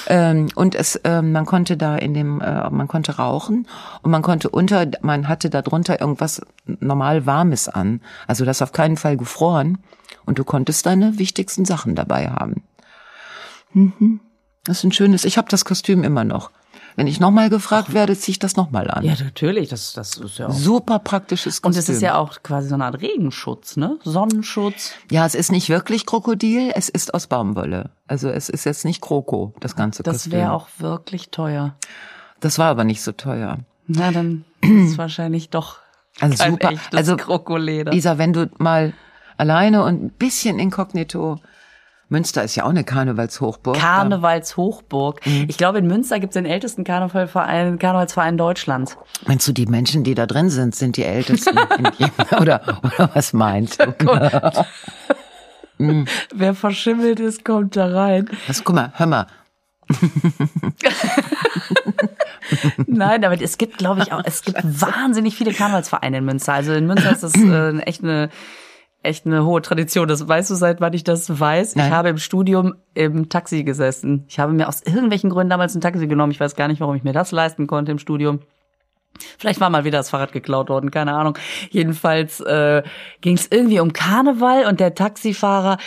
Ähm, 0.08 0.48
und 0.56 0.76
es, 0.76 0.98
ähm, 1.04 1.34
man 1.34 1.46
konnte 1.46 1.76
da 1.76 1.98
in 1.98 2.14
dem, 2.14 2.40
äh, 2.40 2.70
man 2.70 2.88
konnte 2.88 3.18
rauchen 3.18 3.68
und 4.02 4.12
man 4.12 4.22
konnte 4.22 4.48
unter, 4.48 4.90
man 5.02 5.28
hatte 5.28 5.50
da 5.50 5.62
drunter 5.62 6.00
irgendwas 6.00 6.42
normal 6.66 7.26
Warmes 7.26 7.68
an. 7.68 8.00
Also 8.28 8.46
das 8.46 8.62
auf 8.62 8.72
keinen 8.72 8.96
Fall 8.96 9.18
gefroren. 9.18 9.80
Und 10.26 10.40
du 10.40 10.46
konntest 10.46 10.86
deine 10.86 11.20
wichtigsten 11.20 11.66
Sachen 11.66 11.96
dabei 11.96 12.30
haben. 12.30 12.64
Mhm. 13.74 14.22
Das 14.64 14.78
ist 14.78 14.84
ein 14.86 14.94
schönes. 14.94 15.26
Ich 15.26 15.38
habe 15.38 15.50
das 15.50 15.66
Kostüm 15.66 16.02
immer 16.02 16.24
noch. 16.24 16.50
Wenn 16.96 17.08
ich 17.08 17.20
nochmal 17.20 17.50
gefragt 17.50 17.94
werde, 17.94 18.18
ziehe 18.18 18.34
ich 18.34 18.40
das 18.40 18.56
nochmal 18.56 18.90
an. 18.92 19.04
Ja, 19.04 19.14
natürlich, 19.24 19.70
das, 19.70 19.94
das 19.94 20.18
ist 20.18 20.38
ja 20.38 20.48
auch. 20.48 20.52
Super 20.54 21.00
praktisches 21.00 21.62
Kostüm. 21.62 21.70
Und 21.72 21.78
es 21.78 21.90
ist 21.90 22.02
ja 22.02 22.18
auch 22.18 22.44
quasi 22.44 22.68
so 22.70 22.76
eine 22.76 22.86
Art 22.86 23.02
Regenschutz, 23.02 23.78
ne? 23.78 23.98
Sonnenschutz. 24.04 24.94
Ja, 25.10 25.26
es 25.26 25.36
ist 25.36 25.52
nicht 25.52 25.70
wirklich 25.70 26.06
Krokodil, 26.06 26.72
es 26.76 26.90
ist 26.90 27.14
aus 27.14 27.28
Baumwolle. 27.28 27.92
Also 28.08 28.30
es 28.30 28.50
ist 28.50 28.66
jetzt 28.66 28.86
nicht 28.86 29.02
Kroko, 29.02 29.54
das 29.60 29.76
ganze 29.76 30.04
Das 30.04 30.16
Kostüm. 30.24 30.34
wäre 30.34 30.52
auch 30.54 30.68
wirklich 30.80 31.30
teuer. 31.32 31.76
Das 32.40 32.60
war 32.60 32.68
aber 32.70 32.84
nicht 32.84 33.02
so 33.02 33.12
teuer. 33.12 33.60
Na, 33.88 34.12
dann 34.12 34.46
ist 34.62 34.92
es 34.92 34.98
wahrscheinlich 34.98 35.50
doch 35.50 35.78
Also 36.20 36.36
kein 36.44 36.52
super. 36.54 36.72
echtes 36.72 36.98
Also 36.98 37.18
Krokoleder. 37.18 37.94
Isa, 37.94 38.18
wenn 38.18 38.34
du 38.34 38.50
mal 38.58 38.94
alleine 39.38 39.84
und 39.84 40.04
ein 40.04 40.10
bisschen 40.12 40.60
inkognito, 40.60 41.40
Münster 42.12 42.44
ist 42.44 42.56
ja 42.56 42.66
auch 42.66 42.70
eine 42.70 42.84
Karnevalshochburg. 42.84 43.78
Karnevalshochburg. 43.78 45.26
Mhm. 45.26 45.46
Ich 45.48 45.58
glaube, 45.58 45.80
in 45.80 45.88
Münster 45.88 46.20
gibt 46.20 46.32
es 46.32 46.34
den 46.34 46.46
ältesten 46.46 46.84
Karnevalverein, 46.84 47.80
Karnevalsverein 47.80 48.38
Deutschlands. 48.38 48.98
Meinst 49.28 49.48
du, 49.48 49.54
die 49.54 49.66
Menschen, 49.66 50.04
die 50.04 50.14
da 50.14 50.26
drin 50.26 50.50
sind, 50.50 50.76
sind 50.76 50.98
die 50.98 51.06
Ältesten? 51.06 51.58
oder, 52.40 52.80
oder 52.84 53.10
was 53.14 53.32
meinst 53.32 53.82
du? 53.82 53.96
Wer 56.36 56.54
verschimmelt 56.54 57.22
ist, 57.22 57.46
kommt 57.46 57.78
da 57.78 57.88
rein. 57.88 58.30
Was, 58.46 58.62
guck 58.66 58.76
mal, 58.76 58.92
hör 58.96 59.08
mal. 59.08 59.28
Nein, 62.88 63.24
aber 63.24 63.42
es 63.42 63.58
gibt, 63.58 63.78
glaube 63.78 64.02
ich, 64.02 64.12
auch, 64.12 64.22
es 64.26 64.42
gibt 64.42 64.60
wahnsinnig 64.64 65.38
viele 65.38 65.54
Karnevalsvereine 65.54 66.18
in 66.18 66.26
Münster. 66.26 66.54
Also 66.54 66.74
in 66.74 66.88
Münster 66.88 67.14
ist 67.14 67.24
das 67.24 67.36
äh, 67.36 67.78
echt 67.80 68.04
eine 68.04 68.30
echt 69.04 69.26
eine 69.26 69.46
hohe 69.46 69.62
Tradition. 69.62 70.08
Das 70.08 70.28
weißt 70.28 70.50
du, 70.52 70.56
seit 70.56 70.82
wann 70.82 70.94
ich 70.94 71.04
das 71.04 71.40
weiß. 71.40 71.76
Nein. 71.76 71.88
Ich 71.88 71.94
habe 71.94 72.10
im 72.10 72.18
Studium 72.18 72.76
im 72.94 73.30
Taxi 73.30 73.64
gesessen. 73.64 74.26
Ich 74.28 74.40
habe 74.40 74.54
mir 74.54 74.68
aus 74.68 74.82
irgendwelchen 74.84 75.30
Gründen 75.30 75.50
damals 75.50 75.76
ein 75.76 75.82
Taxi 75.82 76.08
genommen. 76.08 76.32
Ich 76.32 76.40
weiß 76.40 76.56
gar 76.56 76.68
nicht, 76.68 76.82
warum 76.82 76.96
ich 76.96 77.04
mir 77.04 77.14
das 77.14 77.32
leisten 77.32 77.68
konnte 77.68 77.92
im 77.92 78.00
Studium. 78.00 78.40
Vielleicht 79.38 79.60
war 79.60 79.70
mal 79.70 79.84
wieder 79.84 79.98
das 80.00 80.10
Fahrrad 80.10 80.32
geklaut 80.32 80.70
worden, 80.70 80.90
keine 80.90 81.14
Ahnung. 81.14 81.38
Jedenfalls 81.70 82.40
äh, 82.42 82.82
ging 83.22 83.36
es 83.36 83.48
irgendwie 83.52 83.80
um 83.80 83.94
Karneval 83.94 84.66
und 84.66 84.80
der 84.80 84.96
Taxifahrer 84.96 85.78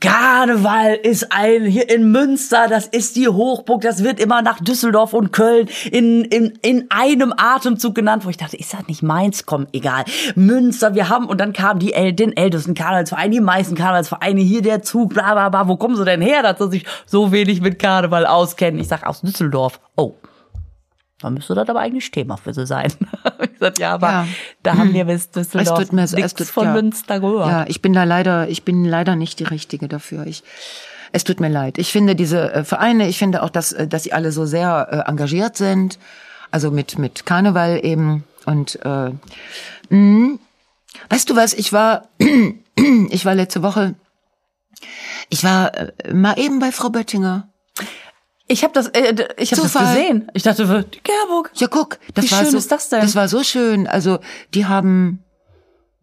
Karneval 0.00 0.94
ist 0.94 1.30
ein 1.30 1.66
hier 1.66 1.90
in 1.90 2.10
Münster, 2.10 2.68
das 2.68 2.86
ist 2.86 3.16
die 3.16 3.28
Hochburg, 3.28 3.82
das 3.82 4.02
wird 4.02 4.18
immer 4.18 4.40
nach 4.40 4.58
Düsseldorf 4.58 5.12
und 5.12 5.30
Köln 5.30 5.68
in, 5.92 6.24
in, 6.24 6.58
in 6.62 6.86
einem 6.88 7.34
Atemzug 7.36 7.94
genannt, 7.94 8.24
wo 8.24 8.30
ich 8.30 8.38
dachte, 8.38 8.56
ist 8.56 8.72
das 8.72 8.88
nicht 8.88 9.02
meins? 9.02 9.44
Komm, 9.44 9.66
egal. 9.74 10.04
Münster, 10.36 10.94
wir 10.94 11.10
haben, 11.10 11.26
und 11.26 11.38
dann 11.38 11.52
kam 11.52 11.78
die 11.78 11.92
El 11.92 12.14
den 12.14 12.34
ältesten 12.34 12.72
Karnevalsverein, 12.72 13.30
die 13.30 13.40
meisten 13.40 13.74
Karnevalsvereine, 13.74 14.40
hier 14.40 14.62
der 14.62 14.82
Zug, 14.82 15.12
bla 15.12 15.34
bla 15.34 15.50
bla, 15.50 15.68
wo 15.68 15.76
kommen 15.76 15.96
sie 15.96 16.04
denn 16.06 16.22
her, 16.22 16.42
dass 16.42 16.58
sie 16.58 16.70
sich 16.70 16.86
so 17.04 17.30
wenig 17.30 17.60
mit 17.60 17.78
Karneval 17.78 18.24
auskennen? 18.24 18.80
Ich 18.80 18.88
sag 18.88 19.06
aus 19.06 19.20
Düsseldorf. 19.20 19.80
Oh. 19.96 20.14
Dann 21.20 21.34
müsste 21.34 21.54
das 21.54 21.68
aber 21.68 21.80
eigentlich 21.80 22.10
Thema 22.10 22.36
für 22.36 22.54
sie 22.54 22.66
sein. 22.66 22.92
ich 23.42 23.58
sag, 23.58 23.78
ja, 23.78 23.92
aber 23.94 24.08
Ja. 24.08 24.26
da 24.62 24.76
haben 24.76 24.94
wir 24.94 25.04
bis 25.04 25.30
Düsseldorf 25.30 25.78
Es 25.78 25.86
tut 25.86 25.92
mir, 25.92 26.02
es 26.02 26.12
nichts 26.12 26.34
tut, 26.34 26.46
von 26.46 26.64
ja. 26.64 26.72
Münster 26.72 27.20
gehört. 27.20 27.48
Ja, 27.48 27.64
ich 27.68 27.82
bin 27.82 27.92
da 27.92 28.04
leider, 28.04 28.48
ich 28.48 28.64
bin 28.64 28.84
leider 28.84 29.16
nicht 29.16 29.38
die 29.38 29.44
Richtige 29.44 29.86
dafür. 29.88 30.26
Ich, 30.26 30.42
es 31.12 31.24
tut 31.24 31.40
mir 31.40 31.48
leid. 31.50 31.78
Ich 31.78 31.92
finde 31.92 32.16
diese 32.16 32.52
äh, 32.52 32.64
Vereine, 32.64 33.08
ich 33.08 33.18
finde 33.18 33.42
auch, 33.42 33.50
dass, 33.50 33.72
äh, 33.72 33.86
dass 33.86 34.04
sie 34.04 34.12
alle 34.12 34.32
so 34.32 34.46
sehr 34.46 34.88
äh, 34.90 35.10
engagiert 35.10 35.56
sind. 35.56 35.98
Also 36.50 36.70
mit, 36.70 36.98
mit 36.98 37.26
Karneval 37.26 37.80
eben. 37.84 38.24
Und, 38.46 38.78
äh, 38.84 39.12
mh. 39.90 40.38
weißt 41.10 41.28
du 41.28 41.36
was, 41.36 41.52
ich 41.52 41.72
war, 41.72 42.08
ich 43.10 43.24
war 43.26 43.34
letzte 43.34 43.62
Woche, 43.62 43.94
ich 45.28 45.44
war 45.44 45.74
äh, 45.76 46.12
mal 46.14 46.38
eben 46.38 46.58
bei 46.58 46.72
Frau 46.72 46.88
Böttinger. 46.88 47.49
Ich 48.50 48.64
habe 48.64 48.72
das, 48.74 48.88
äh, 48.88 49.14
ich 49.36 49.52
habe 49.52 49.62
das 49.62 49.72
gesehen. 49.72 50.28
Ich 50.34 50.42
dachte, 50.42 50.64
die 50.92 51.00
Gerburg. 51.04 51.52
Ja, 51.54 51.68
guck, 51.68 52.00
das 52.14 52.24
Wie 52.24 52.32
war 52.32 52.38
schön 52.40 52.50
so, 52.50 52.58
ist 52.58 52.72
das 52.72 52.88
denn? 52.88 53.00
Das 53.00 53.14
war 53.14 53.28
so 53.28 53.44
schön. 53.44 53.86
Also, 53.86 54.18
die 54.54 54.66
haben 54.66 55.22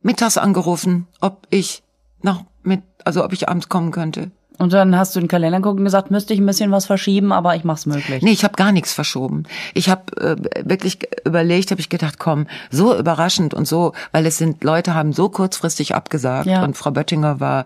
mittags 0.01 0.37
angerufen, 0.37 1.07
ob 1.19 1.45
ich 1.49 1.83
noch 2.21 2.45
mit, 2.63 2.83
also 3.03 3.25
ob 3.25 3.33
ich 3.33 3.49
abends 3.49 3.67
kommen 3.67 3.91
könnte. 3.91 4.31
Und 4.57 4.73
dann 4.73 4.97
hast 4.97 5.15
du 5.15 5.19
den 5.19 5.27
Kalender 5.27 5.59
geguckt 5.59 5.77
und 5.79 5.85
gesagt, 5.85 6.09
müsste 6.11 6.33
ich 6.33 6.39
ein 6.39 6.45
bisschen 6.45 6.71
was 6.71 6.85
verschieben, 6.87 7.31
aber 7.31 7.55
ich 7.55 7.63
mach's 7.63 7.85
möglich. 7.85 8.23
Nee, 8.23 8.31
ich 8.31 8.43
habe 8.43 8.55
gar 8.55 8.71
nichts 8.71 8.91
verschoben. 8.93 9.43
Ich 9.75 9.89
habe 9.89 10.01
äh, 10.19 10.35
wirklich 10.67 10.99
überlegt, 11.25 11.69
habe 11.71 11.79
ich 11.79 11.89
gedacht, 11.89 12.17
komm, 12.17 12.47
so 12.71 12.97
überraschend 12.97 13.53
und 13.53 13.67
so, 13.67 13.93
weil 14.11 14.25
es 14.25 14.37
sind 14.37 14.63
Leute 14.63 14.95
haben 14.95 15.13
so 15.13 15.29
kurzfristig 15.29 15.93
abgesagt 15.93 16.47
Ja. 16.47 16.63
und 16.63 16.75
Frau 16.75 16.91
Böttinger 16.91 17.39
war 17.39 17.65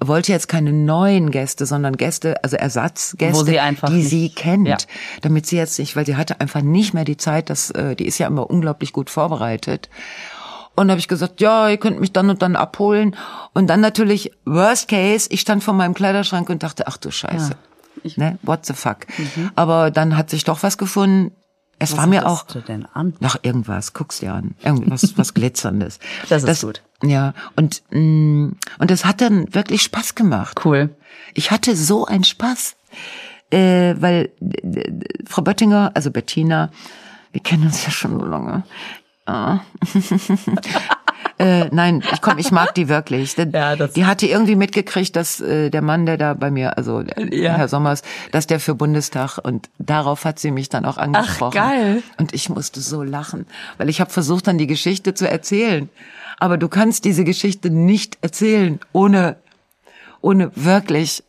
wollte 0.00 0.32
jetzt 0.32 0.48
keine 0.48 0.72
neuen 0.72 1.30
Gäste, 1.30 1.66
sondern 1.66 1.96
Gäste, 1.96 2.42
also 2.42 2.56
Ersatzgäste, 2.56 3.44
sie 3.44 3.52
die 3.52 3.92
nicht- 3.92 4.08
sie 4.08 4.28
kennt, 4.30 4.66
Ja. 4.68 4.76
damit 5.22 5.46
sie 5.46 5.56
jetzt 5.56 5.78
nicht, 5.78 5.94
weil 5.96 6.04
sie 6.06 6.16
hatte 6.16 6.40
einfach 6.40 6.62
nicht 6.62 6.94
mehr 6.94 7.04
die 7.04 7.16
Zeit, 7.16 7.48
dass 7.50 7.70
äh, 7.70 7.94
die 7.94 8.06
ist 8.06 8.18
ja 8.18 8.26
immer 8.26 8.50
unglaublich 8.50 8.92
gut 8.92 9.08
vorbereitet. 9.10 9.88
Und 10.76 10.90
habe 10.90 10.98
ich 10.98 11.08
gesagt, 11.08 11.40
ja, 11.40 11.68
ihr 11.68 11.76
könnt 11.76 12.00
mich 12.00 12.12
dann 12.12 12.30
und 12.30 12.42
dann 12.42 12.56
abholen. 12.56 13.16
Und 13.52 13.68
dann 13.68 13.80
natürlich, 13.80 14.32
worst 14.44 14.88
case, 14.88 15.28
ich 15.30 15.40
stand 15.40 15.62
vor 15.62 15.74
meinem 15.74 15.94
Kleiderschrank 15.94 16.50
und 16.50 16.62
dachte, 16.62 16.86
ach 16.88 16.96
du 16.96 17.10
Scheiße. 17.10 17.52
ne? 18.16 18.38
What 18.42 18.66
the 18.66 18.72
fuck. 18.74 19.06
Aber 19.54 19.90
dann 19.90 20.16
hat 20.16 20.30
sich 20.30 20.44
doch 20.44 20.62
was 20.62 20.76
gefunden. 20.78 21.32
Es 21.78 21.96
war 21.96 22.06
mir 22.06 22.26
auch, 22.26 22.44
du 22.44 22.60
denn 22.60 22.86
an? 22.92 23.14
Ach, 23.22 23.36
irgendwas, 23.42 23.92
guck's 23.92 24.20
dir 24.20 24.32
an. 24.32 24.54
Irgendwas, 24.62 25.18
was 25.18 25.34
Glitzerndes. 25.34 25.98
Das 26.28 26.44
ist 26.44 26.62
gut. 26.62 26.82
Ja, 27.02 27.34
und, 27.56 27.82
mh, 27.90 28.52
und 28.78 28.90
es 28.90 29.04
hat 29.04 29.20
dann 29.20 29.52
wirklich 29.52 29.82
Spaß 29.82 30.14
gemacht. 30.14 30.64
Cool. 30.64 30.94
Ich 31.34 31.50
hatte 31.50 31.76
so 31.76 32.06
einen 32.06 32.24
Spaß, 32.24 32.76
äh, 33.50 33.94
weil 33.98 34.30
äh, 34.40 34.92
Frau 35.26 35.42
Böttinger, 35.42 35.90
also 35.94 36.10
Bettina, 36.10 36.70
wir 37.32 37.42
kennen 37.42 37.64
uns 37.64 37.84
ja 37.84 37.90
schon 37.90 38.18
so 38.18 38.24
lange. 38.24 38.62
Ah. 39.26 39.60
äh, 41.38 41.66
nein, 41.70 42.02
ich 42.12 42.20
komm, 42.20 42.38
ich 42.38 42.50
mag 42.50 42.74
die 42.74 42.88
wirklich. 42.88 43.34
Die, 43.36 43.48
Ja, 43.52 43.74
die 43.74 44.04
hatte 44.04 44.26
irgendwie 44.26 44.54
mitgekriegt, 44.56 45.16
dass 45.16 45.40
äh, 45.40 45.70
der 45.70 45.80
Mann, 45.82 46.04
der 46.04 46.18
da 46.18 46.34
bei 46.34 46.50
mir, 46.50 46.76
also 46.76 47.00
äh, 47.00 47.34
Ja. 47.34 47.56
Herr 47.56 47.68
Sommers, 47.68 48.02
dass 48.32 48.46
der 48.46 48.60
für 48.60 48.74
Bundestag 48.74 49.38
und 49.38 49.70
darauf 49.78 50.24
hat 50.24 50.38
sie 50.38 50.50
mich 50.50 50.68
dann 50.68 50.84
auch 50.84 50.98
angesprochen. 50.98 51.54
geil. 51.54 52.02
Und 52.18 52.34
ich 52.34 52.50
musste 52.50 52.80
so 52.80 53.02
lachen, 53.02 53.46
weil 53.78 53.88
ich 53.88 54.00
habe 54.00 54.10
versucht, 54.10 54.46
dann 54.46 54.58
die 54.58 54.66
Geschichte 54.66 55.14
zu 55.14 55.28
erzählen. 55.28 55.88
Aber 56.38 56.58
du 56.58 56.68
kannst 56.68 57.04
diese 57.04 57.24
Geschichte 57.24 57.70
nicht 57.70 58.18
erzählen, 58.20 58.78
ohne, 58.92 59.36
ohne 60.20 60.50
wirklich 60.54 61.22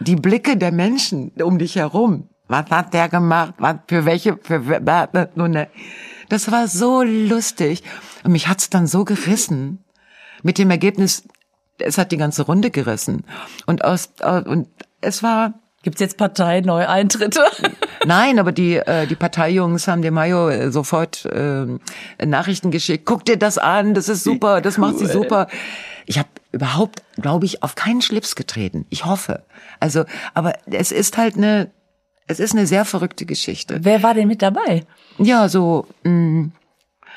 die 0.00 0.16
Blicke 0.16 0.56
der 0.56 0.72
Menschen 0.72 1.30
um 1.42 1.58
dich 1.58 1.76
herum. 1.76 2.28
Was 2.48 2.70
hat 2.70 2.94
der 2.94 3.08
gemacht? 3.08 3.54
Was 3.58 3.76
für 3.86 4.04
welche? 4.04 4.38
Für 4.42 4.60
nun, 5.34 5.50
ne. 5.52 5.68
Das 6.28 6.50
war 6.50 6.68
so 6.68 7.02
lustig 7.02 7.82
und 8.24 8.32
mich 8.32 8.48
hat's 8.48 8.70
dann 8.70 8.86
so 8.86 9.04
gerissen. 9.04 9.84
Mit 10.42 10.58
dem 10.58 10.70
Ergebnis, 10.70 11.24
es 11.78 11.98
hat 11.98 12.12
die 12.12 12.16
ganze 12.16 12.42
Runde 12.42 12.70
gerissen 12.70 13.24
und 13.66 13.84
aus 13.84 14.10
und 14.44 14.68
es 15.00 15.22
war 15.22 15.54
Gibt's 15.82 16.00
jetzt 16.00 16.16
Parteineueintritte? 16.16 17.44
Nein, 18.04 18.40
aber 18.40 18.50
die, 18.50 18.76
äh, 18.76 19.06
die 19.06 19.14
Parteijungs 19.14 19.86
haben 19.86 20.02
dem 20.02 20.14
Mayo 20.14 20.48
äh, 20.48 20.72
sofort 20.72 21.24
äh, 21.26 21.66
Nachrichten 22.24 22.72
geschickt. 22.72 23.06
Guck 23.06 23.24
dir 23.24 23.36
das 23.36 23.58
an, 23.58 23.94
das 23.94 24.08
ist 24.08 24.24
super, 24.24 24.60
das 24.60 24.76
macht 24.76 24.98
sie 24.98 25.06
super. 25.06 25.46
Ich 26.06 26.18
habe 26.18 26.28
überhaupt, 26.50 27.02
glaube 27.16 27.46
ich, 27.46 27.62
auf 27.62 27.76
keinen 27.76 28.02
Schlips 28.02 28.34
getreten. 28.34 28.86
Ich 28.90 29.04
hoffe. 29.04 29.44
Also, 29.78 30.04
aber 30.34 30.54
es 30.66 30.90
ist 30.90 31.16
halt 31.16 31.36
eine, 31.36 31.70
es 32.28 32.40
ist 32.40 32.52
eine 32.52 32.66
sehr 32.66 32.84
verrückte 32.84 33.26
Geschichte. 33.26 33.80
Wer 33.82 34.02
war 34.02 34.14
denn 34.14 34.28
mit 34.28 34.42
dabei? 34.42 34.86
Ja, 35.18 35.48
so 35.48 35.86
mh, 36.04 36.50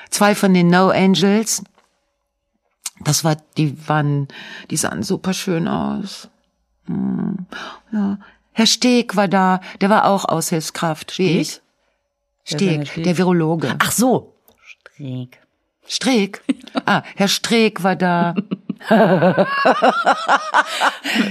zwei 0.10 0.34
von 0.36 0.54
den 0.54 0.68
No 0.70 0.90
Angels. 0.90 1.64
Das 3.04 3.24
war, 3.24 3.38
die 3.58 3.88
waren, 3.88 4.28
die 4.70 4.78
sahen 4.78 5.04
super 5.04 5.34
schön 5.34 5.68
aus. 5.68 6.30
Hm, 6.86 7.46
ja. 7.92 8.20
Herr 8.54 8.66
Steg 8.66 9.16
war 9.16 9.28
da, 9.28 9.62
der 9.80 9.90
war 9.90 10.06
auch 10.06 10.26
Aushilfskraft. 10.26 11.12
Steg? 11.12 11.62
Steg, 12.44 12.88
Steg? 12.88 13.04
der 13.04 13.18
Virologe. 13.18 13.76
Ach 13.80 13.92
so. 13.92 14.34
Streeck. 14.64 15.40
Streeck? 15.88 16.42
Ah, 16.86 17.04
Herr 17.16 17.28
Streeck 17.28 17.84
war 17.84 17.96
da. 17.96 18.36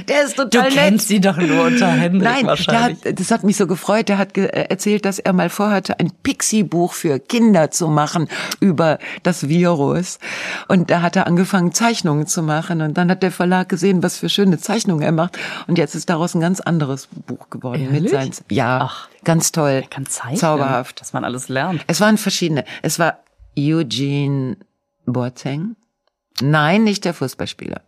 der 0.08 0.24
ist 0.24 0.38
Du 0.38 0.44
total 0.44 0.64
nett. 0.70 0.72
kennst 0.78 1.08
sie 1.08 1.20
doch 1.20 1.36
nur 1.36 1.64
unter 1.66 1.88
Henrik 1.88 2.22
Nein, 2.22 2.46
wahrscheinlich. 2.46 3.04
hat, 3.04 3.18
das 3.20 3.30
hat 3.30 3.44
mich 3.44 3.56
so 3.56 3.66
gefreut. 3.66 4.08
Der 4.08 4.18
hat 4.18 4.36
äh, 4.36 4.46
erzählt, 4.46 5.04
dass 5.04 5.18
er 5.18 5.32
mal 5.32 5.48
vorhatte, 5.50 5.98
ein 5.98 6.10
Pixie-Buch 6.22 6.92
für 6.92 7.18
Kinder 7.18 7.70
zu 7.70 7.88
machen 7.88 8.28
über 8.60 8.98
das 9.22 9.48
Virus. 9.48 10.18
Und 10.68 10.90
da 10.90 11.02
hat 11.02 11.16
er 11.16 11.26
angefangen, 11.26 11.72
Zeichnungen 11.72 12.26
zu 12.26 12.42
machen. 12.42 12.80
Und 12.82 12.94
dann 12.96 13.10
hat 13.10 13.22
der 13.22 13.32
Verlag 13.32 13.68
gesehen, 13.68 14.02
was 14.02 14.16
für 14.18 14.28
schöne 14.28 14.58
Zeichnungen 14.58 15.02
er 15.02 15.12
macht. 15.12 15.38
Und 15.66 15.78
jetzt 15.78 15.94
ist 15.94 16.10
daraus 16.10 16.34
ein 16.34 16.40
ganz 16.40 16.60
anderes 16.60 17.08
Buch 17.26 17.50
geworden. 17.50 17.88
Mit 17.90 18.10
seinen, 18.10 18.32
ja, 18.50 18.80
Ach. 18.90 19.08
ganz 19.24 19.52
toll. 19.52 19.84
Kann 19.90 20.06
zeichnen. 20.06 20.36
Zauberhaft. 20.36 21.00
Was 21.00 21.12
man 21.12 21.24
alles 21.24 21.48
lernt. 21.48 21.82
Es 21.86 22.00
waren 22.00 22.18
verschiedene. 22.18 22.64
Es 22.82 22.98
war 22.98 23.18
Eugene 23.58 24.56
Boateng. 25.06 25.76
Nein, 26.42 26.84
nicht 26.84 27.04
der 27.04 27.14
Fußballspieler. 27.14 27.80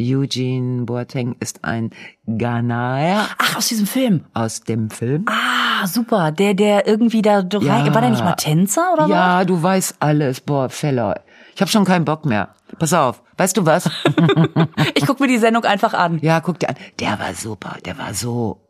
Eugene 0.00 0.84
Boateng 0.84 1.34
ist 1.40 1.64
ein 1.64 1.90
Ghanaer 2.26 3.26
Ach, 3.36 3.56
aus 3.56 3.66
diesem 3.66 3.86
Film. 3.86 4.24
aus 4.32 4.60
dem 4.60 4.90
Film. 4.90 5.24
Ah, 5.28 5.86
super. 5.88 6.30
Der, 6.30 6.54
der 6.54 6.86
irgendwie 6.86 7.20
da 7.20 7.42
durch 7.42 7.64
Ja. 7.64 7.78
rein, 7.78 7.92
war 7.92 8.00
der 8.00 8.10
nicht 8.10 8.22
mal 8.22 8.34
Tänzer 8.34 8.92
oder 8.92 9.06
Ja, 9.08 9.44
du 9.44 9.60
weißt 9.60 9.96
alles. 9.98 10.40
Boah, 10.40 10.68
Feller. 10.68 11.20
Ich 11.54 11.60
habe 11.60 11.70
schon 11.70 11.84
keinen 11.84 12.04
Bock 12.04 12.24
mehr. 12.26 12.50
Pass 12.78 12.92
auf. 12.92 13.22
Weißt 13.38 13.56
du 13.56 13.66
was? 13.66 13.86
was? 13.86 14.68
Ich 14.94 15.04
guck 15.04 15.18
mir 15.18 15.26
die 15.26 15.38
Sendung 15.38 15.64
einfach 15.64 15.94
an. 15.94 16.20
ja, 16.22 16.40
guck 16.40 16.60
dir 16.60 16.68
an. 16.68 16.76
Der 17.00 17.18
war 17.18 17.34
super. 17.34 17.76
Der 17.84 17.98
war 17.98 18.14
so 18.14 18.60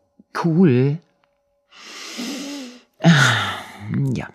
cool. 0.44 0.98
Ja. 4.14 4.28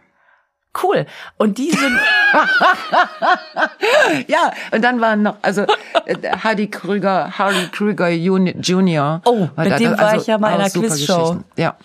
Cool. 0.82 1.06
Und 1.38 1.58
die 1.60 1.70
sind, 1.72 2.00
Ja, 4.28 4.52
und 4.72 4.84
dann 4.84 5.00
waren 5.02 5.22
noch, 5.24 5.36
also 5.42 5.66
äh, 6.06 6.16
Hardy 6.44 6.68
Krüger, 6.68 7.38
Hardy 7.38 7.68
Krüger 7.72 8.08
Juni- 8.10 8.56
Junior. 8.62 9.22
Oh, 9.26 9.48
mit 9.56 9.72
da, 9.72 9.78
dem 9.78 9.98
war 9.98 10.16
ich 10.16 10.28
ja 10.28 10.38
mal 10.38 10.50
in 10.56 10.62
einer 10.62 10.70
Quizshow. 10.70 11.38
Ja. 11.58 11.76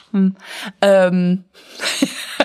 ähm, 0.80 1.45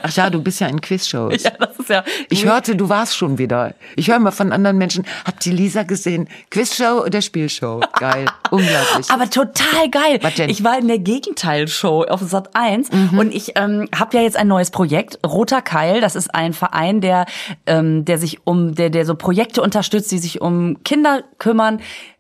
Ach 0.06 0.12
ja, 0.12 0.30
du 0.30 0.42
bist 0.42 0.60
ja 0.60 0.68
in 0.68 0.82
Quizshows. 0.82 1.44
ja, 1.44 1.52
das 1.52 1.80
ist 1.80 1.90
ja. 1.90 2.04
Ich 2.30 2.46
hörte, 2.46 2.76
du 2.76 2.90
warst 2.90 3.16
schon 3.16 3.38
wieder. 3.38 3.74
Ich 3.96 4.10
höre 4.10 4.20
mal 4.20 4.32
von 4.32 4.52
anderen 4.52 4.78
Menschen, 4.78 5.06
habt 5.26 5.46
ihr 5.46 5.54
Lisa 5.54 5.84
gesehen? 5.84 6.28
Quizshow 6.52 7.04
oder 7.06 7.22
Spielshow? 7.22 7.80
Geil. 8.00 8.26
Unglaublich. 8.52 9.10
Aber 9.10 9.30
total 9.30 9.90
geil. 9.90 10.20
Was 10.22 10.36
denn? 10.36 10.48
Mhm. 10.48 10.52
Ich 10.52 10.64
war 10.64 10.78
in 10.78 10.88
der 10.88 11.00
Gegenteil-Show 11.00 12.04
auf 12.04 12.22
Sat 12.22 12.50
1 12.56 12.90
und 13.18 13.34
ich 13.34 13.54
ähm, 13.56 13.88
habe 13.98 14.18
ja 14.18 14.24
jetzt 14.24 14.36
ein 14.36 14.48
neues 14.48 14.72
Projekt. 14.72 15.20
Roter 15.26 15.62
Keil, 15.62 16.02
das 16.02 16.16
ist 16.16 16.33
ein 16.34 16.54
Verein, 16.54 17.02
der, 17.02 17.26
ähm, 17.66 18.06
der 18.06 18.18
sich 18.18 18.46
um, 18.46 18.76
der, 18.76 18.90
der 18.90 19.06
so 19.06 19.16
Projekte 19.16 19.62
unterstützt, 19.62 20.12
die 20.12 20.18
sich 20.20 20.42
um 20.42 20.84
Kinder 20.84 21.24
kümmern, 21.40 21.80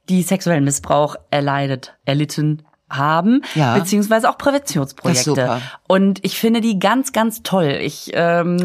die 0.09 0.21
sexuellen 0.23 0.63
Missbrauch 0.63 1.15
erleidet, 1.31 1.93
erlitten 2.05 2.63
haben, 2.89 3.41
Ja. 3.55 3.75
beziehungsweise 3.75 4.29
auch 4.29 4.37
Präventionsprojekte. 4.37 5.61
Und 5.87 6.23
ich 6.23 6.37
finde 6.37 6.61
die 6.61 6.77
ganz, 6.77 7.11
ganz 7.11 7.41
toll. 7.41 7.79
Ich 7.81 8.11
ähm, 8.13 8.57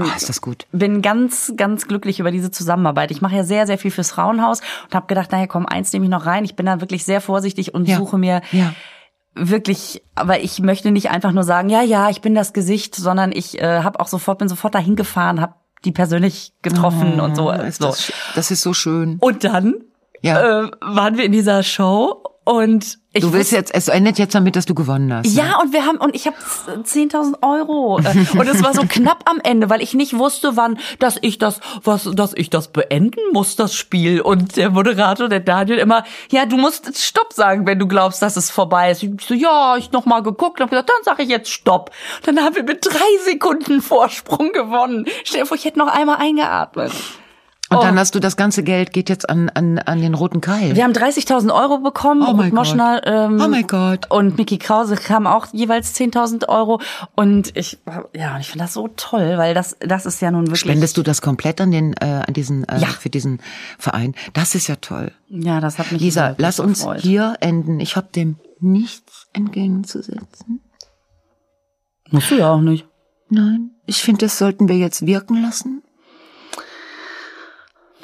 gut. 0.42 0.66
bin 0.72 1.00
ganz, 1.00 1.52
ganz 1.56 1.86
glücklich 1.88 2.20
über 2.20 2.30
diese 2.30 2.50
Zusammenarbeit. 2.50 3.10
Ich 3.10 3.22
mache 3.22 3.36
ja 3.36 3.44
sehr, 3.44 3.66
sehr 3.66 3.78
viel 3.78 3.90
fürs 3.90 4.10
Frauenhaus 4.10 4.60
und 4.84 4.94
habe 4.94 5.06
gedacht, 5.06 5.32
naja, 5.32 5.46
komm, 5.46 5.64
eins 5.64 5.92
nehme 5.92 6.04
ich 6.04 6.10
noch 6.10 6.26
rein. 6.26 6.44
Ich 6.44 6.56
bin 6.56 6.66
da 6.66 6.80
wirklich 6.82 7.04
sehr 7.04 7.20
vorsichtig 7.22 7.72
und 7.74 7.88
Ja. 7.88 7.96
suche 7.96 8.18
mir 8.18 8.42
Ja. 8.52 8.74
Wirklich, 9.38 10.02
aber 10.14 10.40
ich 10.40 10.60
möchte 10.60 10.90
nicht 10.90 11.10
einfach 11.10 11.32
nur 11.32 11.44
sagen, 11.44 11.68
ja, 11.70 11.82
ja, 11.82 12.10
ich 12.10 12.20
bin 12.20 12.34
das 12.34 12.52
Gesicht, 12.52 12.94
sondern 12.94 13.32
ich 13.32 13.60
äh, 13.60 13.80
habe 13.82 14.00
auch 14.00 14.08
sofort, 14.08 14.38
bin 14.38 14.48
sofort 14.48 14.74
dahin 14.74 14.96
gefahren, 14.96 15.40
habe 15.40 15.54
die 15.84 15.92
persönlich 15.92 16.52
getroffen 16.62 17.20
und 17.20 17.36
so. 17.36 17.50
Oh, 17.50 17.52
ist 17.52 17.80
so. 17.80 17.86
das, 17.88 18.12
das 18.34 18.50
ist 18.50 18.62
so 18.62 18.74
schön. 18.74 19.16
Und 19.20 19.44
dann 19.44 19.74
Ja. 20.22 20.62
äh, 20.64 20.70
waren 20.80 21.16
wir 21.16 21.24
in 21.24 21.32
dieser 21.32 21.62
Show 21.62 22.22
und 22.48 22.98
ich 23.12 23.20
Du 23.20 23.34
willst 23.34 23.52
jetzt, 23.52 23.74
es 23.74 23.88
endet 23.88 24.18
jetzt 24.18 24.34
damit, 24.34 24.56
dass 24.56 24.64
du 24.64 24.74
gewonnen 24.74 25.12
hast. 25.12 25.26
ne? 25.26 25.42
ja, 25.42 25.60
und 25.60 25.74
wir 25.74 25.84
haben, 25.84 25.98
und 25.98 26.14
ich 26.14 26.26
habe 26.26 26.36
10.000 26.82 27.42
Euro. 27.42 27.98
Äh, 27.98 28.38
Und 28.38 28.48
es 28.48 28.62
war 28.62 28.72
so 28.72 28.82
knapp 28.88 29.28
am 29.28 29.38
Ende, 29.42 29.68
weil 29.68 29.82
ich 29.82 29.92
nicht 29.92 30.16
wusste, 30.16 30.56
wann, 30.56 30.78
dass 30.98 31.18
ich 31.20 31.36
das, 31.36 31.60
was, 31.84 32.08
dass 32.14 32.32
ich 32.34 32.48
das 32.48 32.68
beenden 32.68 33.20
muss, 33.34 33.56
das 33.56 33.74
Spiel. 33.74 34.22
Und 34.22 34.56
der 34.56 34.70
Moderator, 34.70 35.28
der 35.28 35.40
Daniel, 35.40 35.76
immer, 35.78 36.04
ja, 36.30 36.46
du 36.46 36.56
musst 36.56 36.86
jetzt 36.86 37.04
Stopp 37.04 37.34
sagen, 37.34 37.66
wenn 37.66 37.78
du 37.78 37.86
glaubst, 37.86 38.22
dass 38.22 38.36
es 38.38 38.50
vorbei 38.50 38.92
ist. 38.92 39.02
Ich 39.02 39.10
so, 39.20 39.34
ja, 39.34 39.76
ich 39.76 39.92
noch 39.92 40.06
mal 40.06 40.22
geguckt 40.22 40.60
und 40.60 40.64
hab 40.64 40.70
gesagt, 40.70 40.88
dann 40.88 41.04
sage 41.04 41.24
ich 41.24 41.28
jetzt 41.28 41.50
Stopp. 41.50 41.90
Dann 42.24 42.38
haben 42.40 42.56
wir 42.56 42.62
mit 42.62 42.82
drei 42.82 43.30
Sekunden 43.30 43.82
Vorsprung 43.82 44.52
gewonnen. 44.52 45.04
Stell 45.24 45.40
dir 45.42 45.46
vor, 45.46 45.58
ich 45.58 45.66
hätte 45.66 45.78
noch 45.78 45.88
einmal 45.88 46.16
eingeatmet. 46.16 46.92
Und 47.70 47.82
dann 47.82 47.96
Oh. 47.96 48.00
hast 48.00 48.14
du 48.14 48.18
das 48.20 48.36
ganze 48.38 48.62
Geld 48.62 48.92
geht 48.94 49.10
jetzt 49.10 49.28
an, 49.28 49.50
an, 49.50 49.78
an 49.78 50.00
den 50.00 50.14
roten 50.14 50.40
Keil. 50.40 50.74
Wir 50.74 50.84
haben 50.84 50.94
30.000 50.94 51.52
Euro 51.54 51.78
bekommen. 51.78 52.24
Oh 52.26 52.32
mein 52.32 52.54
Moschner, 52.54 53.02
Ähm, 53.04 53.38
Oh 53.44 53.48
mein 53.48 53.66
Gott. 53.66 54.10
Und 54.10 54.38
Mickey 54.38 54.56
Krause 54.56 54.94
kam 54.96 55.26
auch 55.26 55.46
jeweils 55.52 55.94
10.000 55.94 56.48
Euro. 56.48 56.80
Und 57.14 57.54
ich, 57.56 57.78
ja, 58.14 58.38
ich 58.38 58.46
finde 58.48 58.64
das 58.64 58.72
so 58.72 58.88
toll, 58.96 59.34
weil 59.36 59.52
das, 59.52 59.76
das 59.80 60.06
ist 60.06 60.22
ja 60.22 60.30
nun 60.30 60.46
wirklich. 60.46 60.60
Spendest 60.60 60.96
du 60.96 61.02
das 61.02 61.20
komplett 61.20 61.60
an 61.60 61.70
den, 61.70 61.92
äh, 61.94 62.22
an 62.26 62.32
diesen, 62.32 62.64
äh, 62.68 62.78
Ja. 62.78 62.86
für 62.88 63.10
diesen 63.10 63.40
Verein? 63.78 64.14
Das 64.32 64.54
ist 64.54 64.66
ja 64.68 64.76
toll. 64.76 65.12
Ja, 65.28 65.60
das 65.60 65.78
hat 65.78 65.92
mich 65.92 66.00
Lisa, 66.00 66.34
lass 66.38 66.60
uns 66.60 66.78
gefreut. 66.78 67.00
hier 67.02 67.34
enden. 67.40 67.80
Ich 67.80 67.96
habe 67.96 68.08
dem 68.14 68.36
nichts 68.60 69.26
entgegenzusetzen. 69.34 70.62
Musst 72.10 72.30
du 72.30 72.36
ja 72.36 72.50
auch 72.50 72.60
nicht. 72.62 72.86
Nein, 73.28 73.72
ich 73.84 73.98
finde, 73.98 74.24
das 74.24 74.38
sollten 74.38 74.68
wir 74.68 74.76
jetzt 74.78 75.04
wirken 75.06 75.42
lassen. 75.42 75.82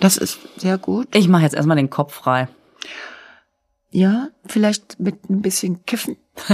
Das 0.04 0.18
ist 0.18 0.38
sehr 0.58 0.76
gut. 0.76 1.08
Ich 1.16 1.28
mache 1.28 1.44
jetzt 1.44 1.54
erstmal 1.54 1.78
den 1.78 1.88
Kopf 1.88 2.12
frei. 2.12 2.48
Ja, 3.90 4.28
vielleicht 4.44 5.00
mit 5.00 5.30
ein 5.30 5.40
bisschen 5.40 5.86
Kiffen. 5.86 6.18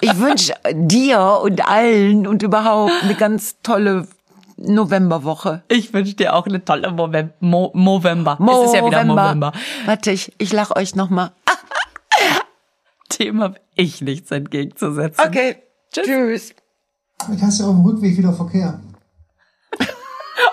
ich 0.00 0.16
wünsche 0.20 0.54
dir 0.72 1.40
und 1.42 1.68
allen 1.68 2.28
und 2.28 2.44
überhaupt 2.44 2.92
eine 3.02 3.16
ganz 3.16 3.56
tolle 3.60 4.06
Novemberwoche. 4.56 5.64
Ich 5.66 5.92
wünsche 5.92 6.14
dir 6.14 6.36
auch 6.36 6.46
eine 6.46 6.64
tolle 6.64 6.92
Movember. 6.92 7.34
Mo 7.40 7.72
Movember. 7.74 8.38
Es 8.40 8.66
ist 8.66 8.74
ja 8.76 8.86
wieder 8.86 9.04
Movember. 9.04 9.52
Warte, 9.84 10.12
ich, 10.12 10.32
ich 10.38 10.52
lach 10.52 10.70
euch 10.76 10.94
noch 10.94 11.10
mal. 11.10 11.32
Dem 13.18 13.42
habe 13.42 13.56
ich 13.74 14.00
nichts 14.00 14.30
entgegenzusetzen. 14.30 15.24
Okay, 15.26 15.56
tschüss. 15.92 16.54
Vielleicht 17.26 17.42
hast 17.42 17.58
du 17.58 17.64
auf 17.64 17.74
dem 17.74 17.84
Rückweg 17.84 18.16
wieder 18.16 18.32
Verkehr. 18.32 18.80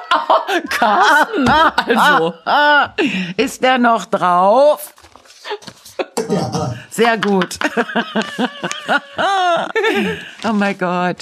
Carsten, 0.69 1.47
also. 1.47 2.33
Ist 3.37 3.63
der 3.63 3.77
noch 3.77 4.05
drauf? 4.05 4.93
Ja. 6.29 6.73
Sehr 6.89 7.17
gut. 7.17 7.57
oh 10.47 10.53
mein 10.53 10.77
Gott. 10.77 11.17